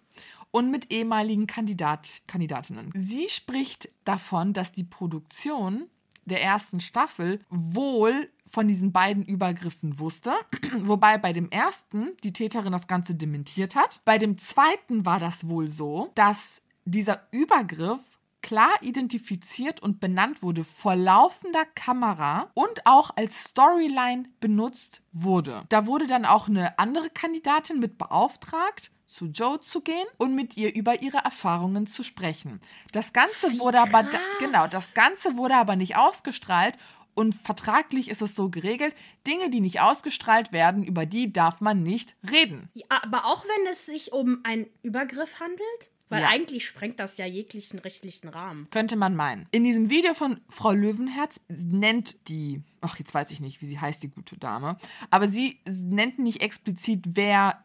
und 0.51 0.69
mit 0.69 0.91
ehemaligen 0.91 1.47
Kandidat, 1.47 2.21
Kandidatinnen. 2.27 2.91
Sie 2.93 3.29
spricht 3.29 3.89
davon, 4.03 4.53
dass 4.53 4.71
die 4.71 4.83
Produktion 4.83 5.89
der 6.25 6.41
ersten 6.41 6.79
Staffel 6.79 7.39
wohl 7.49 8.29
von 8.45 8.67
diesen 8.67 8.91
beiden 8.91 9.23
Übergriffen 9.23 9.99
wusste. 9.99 10.33
Wobei 10.79 11.17
bei 11.17 11.33
dem 11.33 11.49
ersten 11.49 12.11
die 12.23 12.33
Täterin 12.33 12.71
das 12.71 12.87
Ganze 12.87 13.15
dementiert 13.15 13.75
hat. 13.75 14.01
Bei 14.05 14.17
dem 14.17 14.37
zweiten 14.37 15.05
war 15.05 15.19
das 15.19 15.47
wohl 15.47 15.67
so, 15.67 16.11
dass 16.15 16.61
dieser 16.85 17.27
Übergriff 17.31 18.17
klar 18.43 18.73
identifiziert 18.81 19.81
und 19.81 19.99
benannt 19.99 20.43
wurde 20.43 20.63
vor 20.63 20.95
laufender 20.95 21.65
Kamera 21.73 22.51
und 22.53 22.85
auch 22.85 23.09
als 23.15 23.45
Storyline 23.45 24.25
benutzt 24.39 25.01
wurde. 25.11 25.63
Da 25.69 25.87
wurde 25.87 26.05
dann 26.05 26.25
auch 26.25 26.47
eine 26.47 26.77
andere 26.77 27.09
Kandidatin 27.09 27.79
mit 27.79 27.97
beauftragt, 27.97 28.91
zu 29.13 29.27
Joe 29.27 29.59
zu 29.59 29.81
gehen 29.81 30.07
und 30.17 30.35
mit 30.35 30.57
ihr 30.57 30.73
über 30.73 31.01
ihre 31.01 31.17
Erfahrungen 31.17 31.87
zu 31.87 32.03
sprechen. 32.03 32.59
Das 32.91 33.13
Ganze 33.13 33.51
Wie 33.51 33.59
wurde 33.59 33.79
aber 33.79 34.05
genau, 34.39 34.67
das 34.67 34.93
Ganze 34.93 35.37
wurde 35.37 35.55
aber 35.55 35.75
nicht 35.75 35.95
ausgestrahlt 35.95 36.77
und 37.15 37.35
vertraglich 37.35 38.09
ist 38.09 38.21
es 38.21 38.35
so 38.35 38.49
geregelt, 38.49 38.95
Dinge, 39.27 39.49
die 39.49 39.61
nicht 39.61 39.81
ausgestrahlt 39.81 40.51
werden, 40.51 40.83
über 40.83 41.05
die 41.05 41.31
darf 41.31 41.61
man 41.61 41.83
nicht 41.83 42.15
reden. 42.29 42.69
Ja, 42.73 42.85
aber 42.89 43.25
auch 43.25 43.45
wenn 43.45 43.71
es 43.71 43.85
sich 43.85 44.13
um 44.13 44.39
einen 44.43 44.67
Übergriff 44.81 45.39
handelt? 45.39 45.91
Weil 46.09 46.23
ja. 46.23 46.27
eigentlich 46.27 46.65
sprengt 46.67 46.99
das 46.99 47.17
ja 47.17 47.25
jeglichen 47.25 47.79
rechtlichen 47.79 48.27
Rahmen. 48.27 48.67
Könnte 48.69 48.95
man 48.95 49.15
meinen. 49.15 49.47
In 49.51 49.63
diesem 49.63 49.89
Video 49.89 50.13
von 50.13 50.39
Frau 50.47 50.71
Löwenherz 50.71 51.41
nennt 51.47 52.27
die, 52.27 52.61
ach, 52.81 52.99
jetzt 52.99 53.13
weiß 53.13 53.31
ich 53.31 53.39
nicht, 53.39 53.61
wie 53.61 53.65
sie 53.65 53.79
heißt, 53.79 54.03
die 54.03 54.09
gute 54.09 54.37
Dame, 54.37 54.77
aber 55.09 55.27
sie 55.27 55.59
nennt 55.65 56.19
nicht 56.19 56.43
explizit, 56.43 57.01
wer 57.13 57.63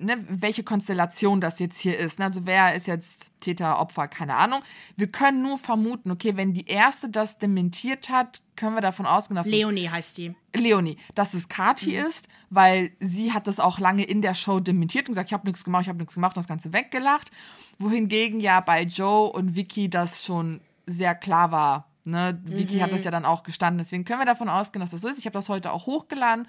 ne, 0.00 0.24
welche 0.28 0.64
Konstellation 0.64 1.40
das 1.40 1.58
jetzt 1.58 1.80
hier 1.80 1.98
ist. 1.98 2.18
Ne? 2.18 2.26
Also 2.26 2.46
wer 2.46 2.74
ist 2.74 2.86
jetzt 2.86 3.30
Täter, 3.40 3.78
Opfer, 3.78 4.08
keine 4.08 4.36
Ahnung. 4.36 4.60
Wir 4.96 5.08
können 5.08 5.42
nur 5.42 5.58
vermuten, 5.58 6.10
okay, 6.10 6.36
wenn 6.36 6.52
die 6.52 6.66
erste 6.66 7.08
das 7.08 7.38
dementiert 7.38 8.08
hat, 8.10 8.42
können 8.56 8.74
wir 8.74 8.82
davon 8.82 9.06
ausgehen, 9.06 9.36
dass 9.36 9.46
Leonie 9.46 9.86
es, 9.86 9.92
heißt 9.92 10.18
die. 10.18 10.34
Leonie, 10.54 10.96
dass 11.14 11.34
es 11.34 11.48
Kati 11.48 11.90
mhm. 11.90 12.06
ist, 12.06 12.28
weil 12.50 12.92
sie 13.00 13.32
hat 13.32 13.46
das 13.46 13.60
auch 13.60 13.78
lange 13.78 14.04
in 14.04 14.22
der 14.22 14.34
Show 14.34 14.60
dementiert 14.60 15.08
und 15.08 15.12
gesagt, 15.12 15.30
ich 15.30 15.34
habe 15.34 15.46
nichts 15.46 15.64
gemacht, 15.64 15.82
ich 15.82 15.88
habe 15.88 15.98
nichts 15.98 16.14
gemacht 16.14 16.36
und 16.36 16.42
das 16.42 16.48
Ganze 16.48 16.72
weggelacht. 16.72 17.30
Wohingegen 17.78 18.40
ja 18.40 18.60
bei 18.60 18.82
Joe 18.82 19.30
und 19.30 19.56
Vicky 19.56 19.88
das 19.88 20.24
schon 20.24 20.60
sehr 20.86 21.14
klar 21.14 21.52
war. 21.52 21.89
Ne? 22.10 22.40
Vicky 22.44 22.76
Mhm. 22.76 22.82
hat 22.82 22.92
das 22.92 23.04
ja 23.04 23.10
dann 23.10 23.24
auch 23.24 23.42
gestanden. 23.42 23.78
Deswegen 23.78 24.04
können 24.04 24.20
wir 24.20 24.26
davon 24.26 24.48
ausgehen, 24.48 24.80
dass 24.80 24.90
das 24.90 25.00
so 25.00 25.08
ist. 25.08 25.18
Ich 25.18 25.26
habe 25.26 25.34
das 25.34 25.48
heute 25.48 25.72
auch 25.72 25.86
hochgeladen. 25.86 26.46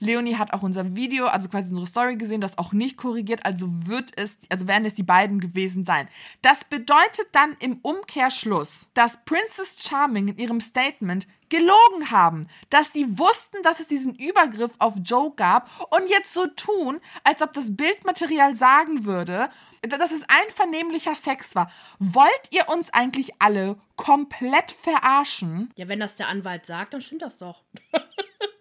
Leonie 0.00 0.36
hat 0.36 0.52
auch 0.52 0.62
unser 0.62 0.94
Video, 0.94 1.26
also 1.26 1.48
quasi 1.48 1.70
unsere 1.70 1.86
Story 1.86 2.16
gesehen, 2.16 2.40
das 2.40 2.56
auch 2.56 2.72
nicht 2.72 2.96
korrigiert. 2.96 3.44
Also 3.44 3.88
wird 3.88 4.12
es, 4.16 4.38
also 4.48 4.68
werden 4.68 4.84
es 4.84 4.94
die 4.94 5.02
beiden 5.02 5.40
gewesen 5.40 5.84
sein. 5.84 6.06
Das 6.40 6.64
bedeutet 6.64 7.26
dann 7.32 7.56
im 7.58 7.78
Umkehrschluss, 7.82 8.90
dass 8.94 9.24
Princess 9.24 9.76
Charming 9.80 10.28
in 10.28 10.38
ihrem 10.38 10.60
Statement 10.60 11.26
gelogen 11.48 12.10
haben, 12.10 12.46
dass 12.70 12.92
die 12.92 13.18
wussten, 13.18 13.62
dass 13.62 13.80
es 13.80 13.86
diesen 13.86 14.14
Übergriff 14.14 14.72
auf 14.78 14.96
Joe 15.02 15.32
gab 15.34 15.70
und 15.90 16.10
jetzt 16.10 16.32
so 16.34 16.46
tun, 16.46 17.00
als 17.24 17.40
ob 17.42 17.52
das 17.54 17.74
Bildmaterial 17.74 18.54
sagen 18.54 19.04
würde, 19.04 19.48
dass 19.82 20.12
es 20.12 20.24
einvernehmlicher 20.28 21.14
Sex 21.14 21.54
war. 21.54 21.70
Wollt 21.98 22.30
ihr 22.50 22.68
uns 22.68 22.90
eigentlich 22.92 23.32
alle 23.38 23.76
komplett 23.96 24.70
verarschen? 24.72 25.72
Ja, 25.76 25.88
wenn 25.88 26.00
das 26.00 26.16
der 26.16 26.28
Anwalt 26.28 26.66
sagt, 26.66 26.94
dann 26.94 27.00
stimmt 27.00 27.22
das 27.22 27.38
doch. 27.38 27.62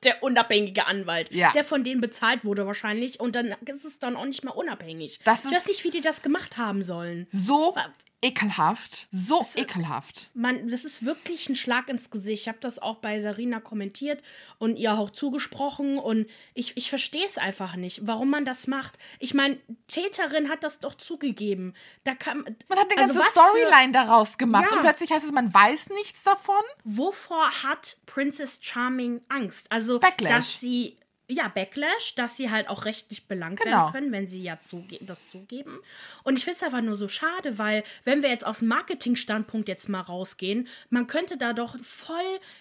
der 0.04 0.22
unabhängige 0.24 0.86
Anwalt, 0.86 1.32
Ja. 1.32 1.52
der 1.52 1.64
von 1.64 1.84
denen 1.84 2.02
bezahlt 2.02 2.46
wurde 2.46 2.66
wahrscheinlich 2.68 3.20
und 3.20 3.36
dann 3.36 3.56
ist 3.66 3.84
es 3.86 4.00
dann 4.00 4.16
auch 4.16 4.26
nicht 4.26 4.44
mehr 4.44 4.56
unabhängig. 4.56 5.20
Das 5.24 5.46
ich 5.46 5.52
weiß 5.52 5.58
ist- 5.64 5.68
nicht, 5.68 5.84
wie 5.84 5.90
die 5.90 6.02
das 6.02 6.22
gemacht 6.22 6.58
haben 6.58 6.84
sollen. 6.84 7.28
So 7.32 7.76
ekelhaft, 8.24 9.08
so 9.12 9.46
ekelhaft. 9.56 10.30
Man, 10.34 10.70
das 10.70 10.86
ist 10.86 11.06
wirklich 11.06 11.50
ein 11.50 11.56
Schlag 11.56 11.88
ins 11.88 12.10
Gesicht. 12.10 12.44
Ich 12.44 12.48
habe 12.48 12.58
das 12.62 12.80
auch 12.80 12.96
bei 12.98 13.20
Sarina 13.20 13.60
kommentiert 13.60 14.24
und 14.58 14.76
ihr 14.78 14.94
auch 14.94 15.12
zugesprochen 15.12 16.00
und 16.00 16.28
ich, 16.56 16.76
ich 16.78 16.90
verstehe 16.90 17.26
es 17.26 17.38
einfach 17.38 17.76
nicht, 17.76 18.08
warum 18.08 18.30
man 18.32 18.44
das 18.44 18.66
macht. 18.68 18.98
Ich 19.20 19.34
meine, 19.36 19.60
Täterin 19.88 20.50
hat 20.50 20.64
das 20.64 20.80
doch 20.80 20.96
zugegeben. 20.96 21.76
Da 22.06 22.16
kann, 22.16 22.44
Man 22.68 22.80
hat 22.80 22.92
eine 22.92 23.02
also 23.02 23.14
ganze 23.20 23.22
für- 23.22 23.40
Storyline 23.40 23.92
daraus 23.92 24.38
gemacht 24.40 24.66
Ja. 24.70 24.78
und 24.78 24.82
plötzlich 24.82 25.12
heißt 25.12 25.26
es, 25.26 25.32
man 25.32 25.54
weiß 25.54 25.90
nichts 25.92 26.24
davon. 26.24 26.56
wovor 26.84 27.52
hat 27.64 27.98
Princess 28.08 28.58
Charming 28.62 29.22
Angst? 29.30 29.72
Also, 29.72 30.00
Backlash. 30.00 30.32
dass 30.36 30.60
sie, 30.60 30.98
ja, 31.30 31.50
Backlash, 31.50 32.16
dass 32.16 32.38
sie 32.38 32.50
halt 32.52 32.70
auch 32.70 32.86
rechtlich 32.86 33.28
belangt 33.28 33.60
Genau. 33.60 33.78
werden 33.78 33.92
können, 33.92 34.12
wenn 34.12 34.28
sie 34.28 34.42
ja 34.44 34.58
zuge 34.62 34.98
das 35.02 35.22
zugeben. 35.30 35.80
Und 36.24 36.38
ich 36.38 36.46
finde 36.46 36.56
es 36.58 36.64
einfach 36.64 36.82
nur 36.82 36.96
so 36.96 37.08
schade, 37.10 37.58
weil, 37.58 37.84
wenn 38.06 38.22
wir 38.24 38.30
jetzt 38.30 38.46
aus 38.46 38.62
Marketing-Standpunkt 38.62 39.68
jetzt 39.68 39.90
mal 39.90 40.02
rausgehen, 40.02 40.68
man 40.90 41.08
könnte 41.08 41.38
da 41.38 41.54
doch 41.54 41.78
voll 41.80 42.16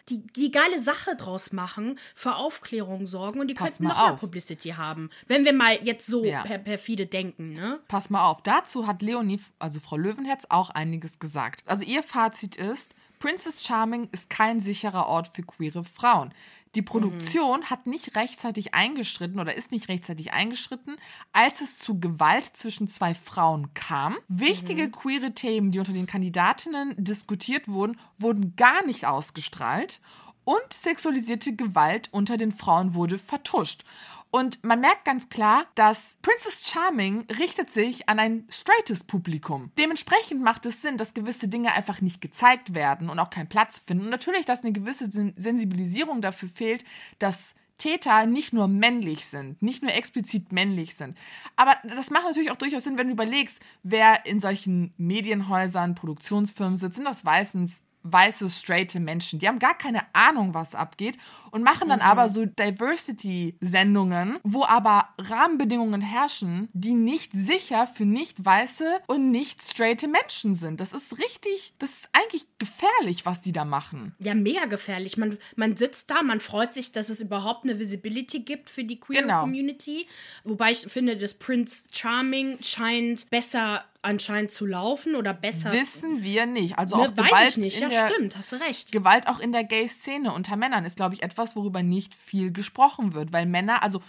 die, 0.09 0.27
die 0.35 0.51
geile 0.51 0.81
Sache 0.81 1.17
draus 1.17 1.53
machen, 1.53 1.99
für 2.15 2.37
Aufklärung 2.37 3.07
sorgen 3.07 3.41
und 3.41 3.49
die 3.49 3.55
Pass 3.55 3.79
könnten 3.79 3.85
noch 3.85 3.97
mehr 3.97 4.13
auf. 4.15 4.21
Publicity 4.21 4.71
haben. 4.71 5.11
Wenn 5.27 5.45
wir 5.45 5.53
mal 5.53 5.79
jetzt 5.83 6.07
so 6.07 6.25
Ja. 6.25 6.43
per 6.43 6.59
perfide 6.59 7.07
denken, 7.07 7.53
ne? 7.53 7.81
Pass 7.89 8.11
mal 8.11 8.25
auf, 8.29 8.43
dazu 8.43 8.87
hat 8.87 9.03
Leonie, 9.03 9.41
also 9.59 9.81
Frau 9.81 9.97
Löwenherz, 9.97 10.47
auch 10.49 10.71
einiges 10.71 11.19
gesagt. 11.19 11.63
Also 11.67 11.85
ihr 11.85 12.03
Fazit 12.03 12.57
ist, 12.57 12.95
Princess 13.19 13.65
Charming 13.65 14.09
ist 14.13 14.29
kein 14.29 14.61
sicherer 14.61 15.07
Ort 15.07 15.29
für 15.35 15.43
queere 15.43 15.85
Frauen. 15.85 16.35
Die 16.77 16.83
Produktion 16.83 17.71
hat 17.71 17.87
nicht 17.87 18.17
rechtzeitig 18.17 18.75
eingeschritten 18.75 19.41
oder 19.41 19.55
ist 19.55 19.73
nicht 19.73 19.89
rechtzeitig 19.89 20.35
eingeschritten, 20.35 20.97
als 21.33 21.63
es 21.63 21.79
zu 21.79 21.99
Gewalt 21.99 22.55
zwischen 22.55 22.87
zwei 22.87 23.15
Frauen 23.15 23.73
kam. 23.73 24.19
Wichtige 24.29 24.91
queere 24.91 25.33
Themen, 25.33 25.71
die 25.71 25.79
unter 25.79 25.95
den 25.95 26.07
Kandidatinnen 26.07 26.95
diskutiert 26.99 27.67
wurden, 27.67 27.99
wurden 28.19 28.57
gar 28.57 28.85
nicht 28.85 29.07
ausgestrahlt. 29.07 30.01
Und 30.45 30.71
sexualisierte 30.71 31.57
Gewalt 31.57 32.11
unter 32.13 32.37
den 32.37 32.53
Frauen 32.53 32.93
wurde 32.93 33.19
vertuscht. 33.19 33.85
Und 34.31 34.63
man 34.65 34.81
merkt 34.81 35.05
ganz 35.05 35.29
klar, 35.29 35.65
dass 35.77 36.19
Princess 36.21 36.69
Charming 36.69 37.27
richtet 37.39 37.71
sich 37.71 38.09
an 38.09 38.19
ein 38.19 38.47
straightes 38.51 39.05
Publikum. 39.05 39.71
Dementsprechend 39.79 40.43
macht 40.43 40.67
es 40.67 40.83
Sinn, 40.83 40.99
dass 40.99 41.15
gewisse 41.15 41.49
Dinge 41.49 41.73
einfach 41.73 42.01
nicht 42.01 42.21
gezeigt 42.21 42.75
werden 42.75 43.09
und 43.09 43.19
auch 43.19 43.31
keinen 43.31 43.49
Platz 43.49 43.79
finden. 43.79 44.05
Und 44.05 44.11
natürlich, 44.11 44.45
dass 44.45 44.63
eine 44.63 44.73
gewisse 44.73 45.11
Sen- 45.11 45.33
Sensibilisierung 45.37 46.21
dafür 46.21 46.49
fehlt, 46.49 46.85
dass 47.19 47.55
Täter 47.79 48.27
nicht 48.27 48.53
nur 48.53 48.69
männlich 48.69 49.27
sind, 49.27 49.61
nicht 49.63 49.83
nur 49.83 49.93
explizit 49.93 50.51
männlich 50.51 50.95
sind. 50.95 51.17
Aber 51.57 51.77
das 51.85 52.11
macht 52.11 52.25
natürlich 52.25 52.51
auch 52.51 52.57
durchaus 52.57 52.85
Sinn, 52.85 52.97
wenn 52.97 53.09
du 53.09 53.13
überlegst, 53.13 53.61
wer 53.83 54.25
in 54.27 54.41
solchen 54.41 54.95
Medienhäusern, 54.97 55.95
Produktionsfirmen 55.95 56.77
sitzt, 56.77 56.97
sind 56.97 57.05
das 57.05 57.25
meistens 57.25 57.83
weiße, 58.13 58.49
straighte 58.51 59.01
Menschen. 59.01 59.39
Die 59.39 59.49
haben 59.49 59.59
gar 59.59 59.77
keine 59.77 60.03
Ahnung, 60.13 60.55
was 60.55 60.75
abgeht 60.75 61.19
und 61.51 61.63
machen 61.63 61.89
dann 61.89 62.01
aber 62.01 62.29
so 62.29 62.45
Diversity-Sendungen, 62.47 64.39
wo 64.43 64.65
aber 64.65 65.09
Rahmenbedingungen 65.19 66.01
herrschen, 66.01 66.69
die 66.73 66.95
nicht 66.95 67.33
sicher 67.33 67.87
für 67.87 68.05
nicht 68.05 68.45
weiße 68.45 69.01
und 69.07 69.31
nicht 69.31 69.63
straighte 69.63 70.09
Menschen 70.09 70.55
sind. 70.55 70.81
Das 70.81 70.93
ist 70.93 71.19
richtig, 71.19 71.75
das 71.79 71.91
ist 71.93 72.09
eigentlich 72.13 72.47
gefährlich, 72.59 73.27
was 73.27 73.41
die 73.41 73.53
da 73.53 73.65
machen. 73.65 74.15
Ja, 74.19 74.35
mega 74.35 74.67
gefährlich. 74.67 75.17
Man, 75.17 75.39
man 75.57 75.77
sitzt 75.77 76.11
da, 76.11 76.23
man 76.23 76.41
freut 76.41 76.75
sich, 76.75 76.93
dass 76.93 77.09
es 77.09 77.21
überhaupt 77.21 77.65
eine 77.65 77.79
Visibility 77.79 78.41
gibt 78.41 78.71
für 78.71 78.85
die 78.85 78.99
queer 79.01 79.23
Genau. 79.23 79.41
Community. 79.41 80.07
Wobei 80.45 80.73
ich 80.73 80.81
finde, 80.81 81.17
dass 81.17 81.35
Prince 81.35 81.85
Charming 81.93 82.59
scheint 82.63 83.29
besser 83.31 83.85
anscheinend 84.03 84.51
zu 84.53 84.67
laufen 84.67 85.15
oder 85.17 85.33
besser. 85.35 85.73
Wissen 85.73 86.23
wir 86.23 86.47
nicht. 86.47 86.79
Also 86.79 86.97
Ne, 86.97 87.03
auch 87.03 87.17
weiß 87.17 87.27
Gewalt 87.29 87.49
ich 87.51 87.57
nicht. 87.59 87.77
in 87.81 87.83
Ja, 87.83 87.89
der 87.89 88.09
stimmt, 88.15 88.37
hast 88.37 88.53
du 88.53 88.57
recht. 88.57 88.93
Gewalt 88.93 89.27
auch 89.29 89.41
in 89.41 89.53
der 89.53 89.65
Gay-Szene 89.65 90.33
unter 90.33 90.57
Männern 90.57 90.85
ist, 90.85 90.97
glaube 90.97 91.15
ich, 91.15 91.23
etwas, 91.23 91.57
worüber 91.57 91.83
nicht 91.83 92.15
viel 92.15 92.53
gesprochen 92.53 93.15
wird, 93.15 93.33
weil 93.33 93.47
Männer, 93.47 93.83
also, 93.83 94.03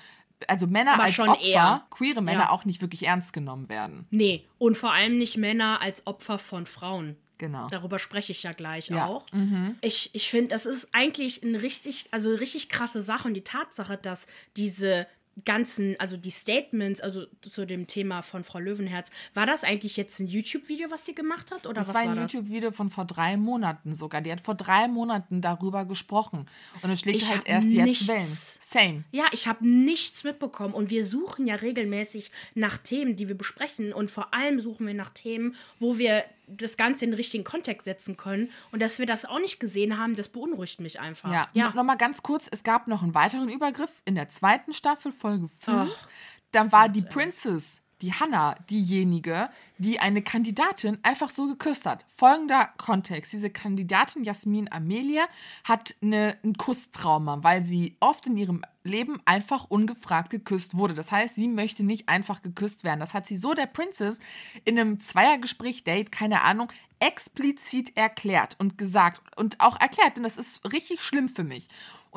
also 0.47 0.67
Männer 0.67 0.93
Aber 0.93 1.03
als 1.03 1.13
schon 1.13 1.29
Opfer, 1.29 1.41
eher. 1.45 1.85
queere 1.89 2.21
Männer 2.21 2.41
Ja. 2.43 2.49
auch 2.51 2.65
nicht 2.65 2.81
wirklich 2.81 3.03
ernst 3.03 3.33
genommen 3.33 3.69
werden. 3.69 4.05
Nee, 4.11 4.45
und 4.57 4.77
vor 4.77 4.93
allem 4.93 5.17
nicht 5.17 5.37
Männer 5.37 5.81
als 5.81 6.05
Opfer 6.05 6.37
von 6.39 6.65
Frauen. 6.65 7.15
Genau. 7.39 7.67
Darüber 7.69 7.99
spreche 7.99 8.31
ich 8.31 8.41
ja 8.41 8.51
gleich 8.51 8.89
Ja. 8.89 9.05
auch. 9.05 9.23
Ich, 9.81 10.09
ich 10.13 10.27
finde, 10.29 10.47
das 10.47 10.65
ist 10.65 10.87
eigentlich 10.91 11.43
ein 11.43 11.53
richtig, 11.55 12.05
also 12.09 12.31
richtig 12.33 12.67
krasse 12.67 12.99
Sache 12.99 13.27
und 13.27 13.35
die 13.35 13.43
Tatsache, 13.43 13.95
dass 13.95 14.25
diese 14.55 15.05
ganzen, 15.45 15.95
also 15.99 16.17
die 16.17 16.31
Statements, 16.31 16.99
also 17.01 17.25
zu 17.41 17.65
dem 17.65 17.87
Thema 17.87 18.21
von 18.21 18.43
Frau 18.43 18.59
Löwenherz, 18.59 19.09
war 19.33 19.45
das 19.45 19.63
eigentlich 19.63 19.97
jetzt 19.97 20.19
ein 20.19 20.27
YouTube-Video, 20.27 20.89
was 20.91 21.05
sie 21.05 21.13
gemacht 21.15 21.51
hat? 21.51 21.65
Oder 21.65 21.75
Das 21.75 21.89
was 21.89 21.95
war 21.95 22.01
ein? 22.01 22.15
YouTube-Video 22.17 22.71
von 22.71 22.89
vor 22.89 23.05
drei 23.05 23.37
Monaten 23.37 23.93
sogar. 23.93 24.21
Die 24.21 24.31
hat 24.31 24.41
vor 24.41 24.55
drei 24.55 24.87
Monaten 24.87 25.41
darüber 25.41 25.85
gesprochen. 25.85 26.47
Und 26.81 26.89
es 26.89 27.01
schlägt 27.01 27.21
Ich 27.21 27.29
halt 27.29 27.47
erst 27.47 27.67
jetzt 27.69 27.85
nichts- 27.85 28.07
Wellen. 28.07 28.37
Same. 28.59 29.03
Ja, 29.11 29.25
ich 29.31 29.47
habe 29.47 29.67
nichts 29.67 30.23
mitbekommen 30.23 30.73
und 30.73 30.89
wir 30.89 31.05
suchen 31.05 31.47
ja 31.47 31.55
regelmäßig 31.55 32.31
nach 32.55 32.77
Themen, 32.77 33.15
die 33.15 33.27
wir 33.27 33.35
besprechen 33.37 33.93
und 33.93 34.11
vor 34.11 34.33
allem 34.33 34.59
suchen 34.59 34.87
wir 34.87 34.93
nach 34.93 35.09
Themen, 35.09 35.55
wo 35.79 35.97
wir 35.97 36.23
das 36.47 36.77
Ganze 36.77 37.05
in 37.05 37.11
den 37.11 37.17
richtigen 37.17 37.43
Kontext 37.43 37.85
setzen 37.85 38.17
können 38.17 38.51
und 38.71 38.81
dass 38.81 38.99
wir 38.99 39.05
das 39.05 39.25
auch 39.25 39.39
nicht 39.39 39.59
gesehen 39.59 39.97
haben, 39.97 40.15
das 40.15 40.29
beunruhigt 40.29 40.79
mich 40.79 40.99
einfach. 40.99 41.31
Ja, 41.31 41.49
ja. 41.53 41.69
No, 41.69 41.75
Nochmal 41.77 41.97
ganz 41.97 42.23
kurz, 42.23 42.47
es 42.49 42.63
gab 42.63 42.87
noch 42.87 43.03
einen 43.03 43.13
weiteren 43.13 43.49
Übergriff 43.49 43.91
in 44.05 44.15
der 44.15 44.29
zweiten 44.29 44.73
Staffel, 44.73 45.11
Folge 45.11 45.47
5. 45.47 45.67
Ach. 45.67 46.07
Dann 46.51 46.71
war 46.71 46.89
die 46.89 47.01
Princess, 47.01 47.81
die 48.01 48.13
Hannah, 48.13 48.55
diejenige, 48.69 49.49
die 49.77 49.99
eine 49.99 50.21
Kandidatin 50.21 50.99
einfach 51.03 51.29
so 51.29 51.47
geküsst 51.47 51.85
hat. 51.85 52.05
Folgender 52.07 52.69
Kontext. 52.77 53.33
Diese 53.33 53.49
Kandidatin 53.49 54.23
Jasmin 54.23 54.71
Amelia 54.71 55.25
hat 55.63 55.95
eine, 56.01 56.37
ein 56.43 56.55
Kusstrauma, 56.55 57.43
weil 57.43 57.63
sie 57.63 57.97
oft 57.99 58.27
in 58.27 58.37
ihrem 58.37 58.61
Leben 58.83 59.19
einfach 59.25 59.65
ungefragt 59.69 60.29
geküsst 60.29 60.77
wurde. 60.77 60.93
Das 60.93 61.11
heißt, 61.11 61.35
sie 61.35 61.47
möchte 61.47 61.83
nicht 61.83 62.07
einfach 62.07 62.41
geküsst 62.41 62.83
werden. 62.83 62.99
Das 62.99 63.13
hat 63.13 63.27
sie 63.27 63.37
so 63.37 63.53
der 63.53 63.65
Princess 63.65 64.19
in 64.63 64.79
einem 64.79 64.99
Zweiergespräch, 64.99 65.83
Date, 65.83 66.11
keine 66.11 66.41
Ahnung, 66.41 66.71
explizit 66.99 67.95
erklärt 67.95 68.55
und 68.59 68.77
gesagt 68.77 69.21
und 69.35 69.59
auch 69.59 69.79
erklärt, 69.79 70.17
denn 70.17 70.23
das 70.23 70.37
ist 70.37 70.71
richtig 70.71 71.01
schlimm 71.01 71.29
für 71.29 71.43
mich. 71.43 71.67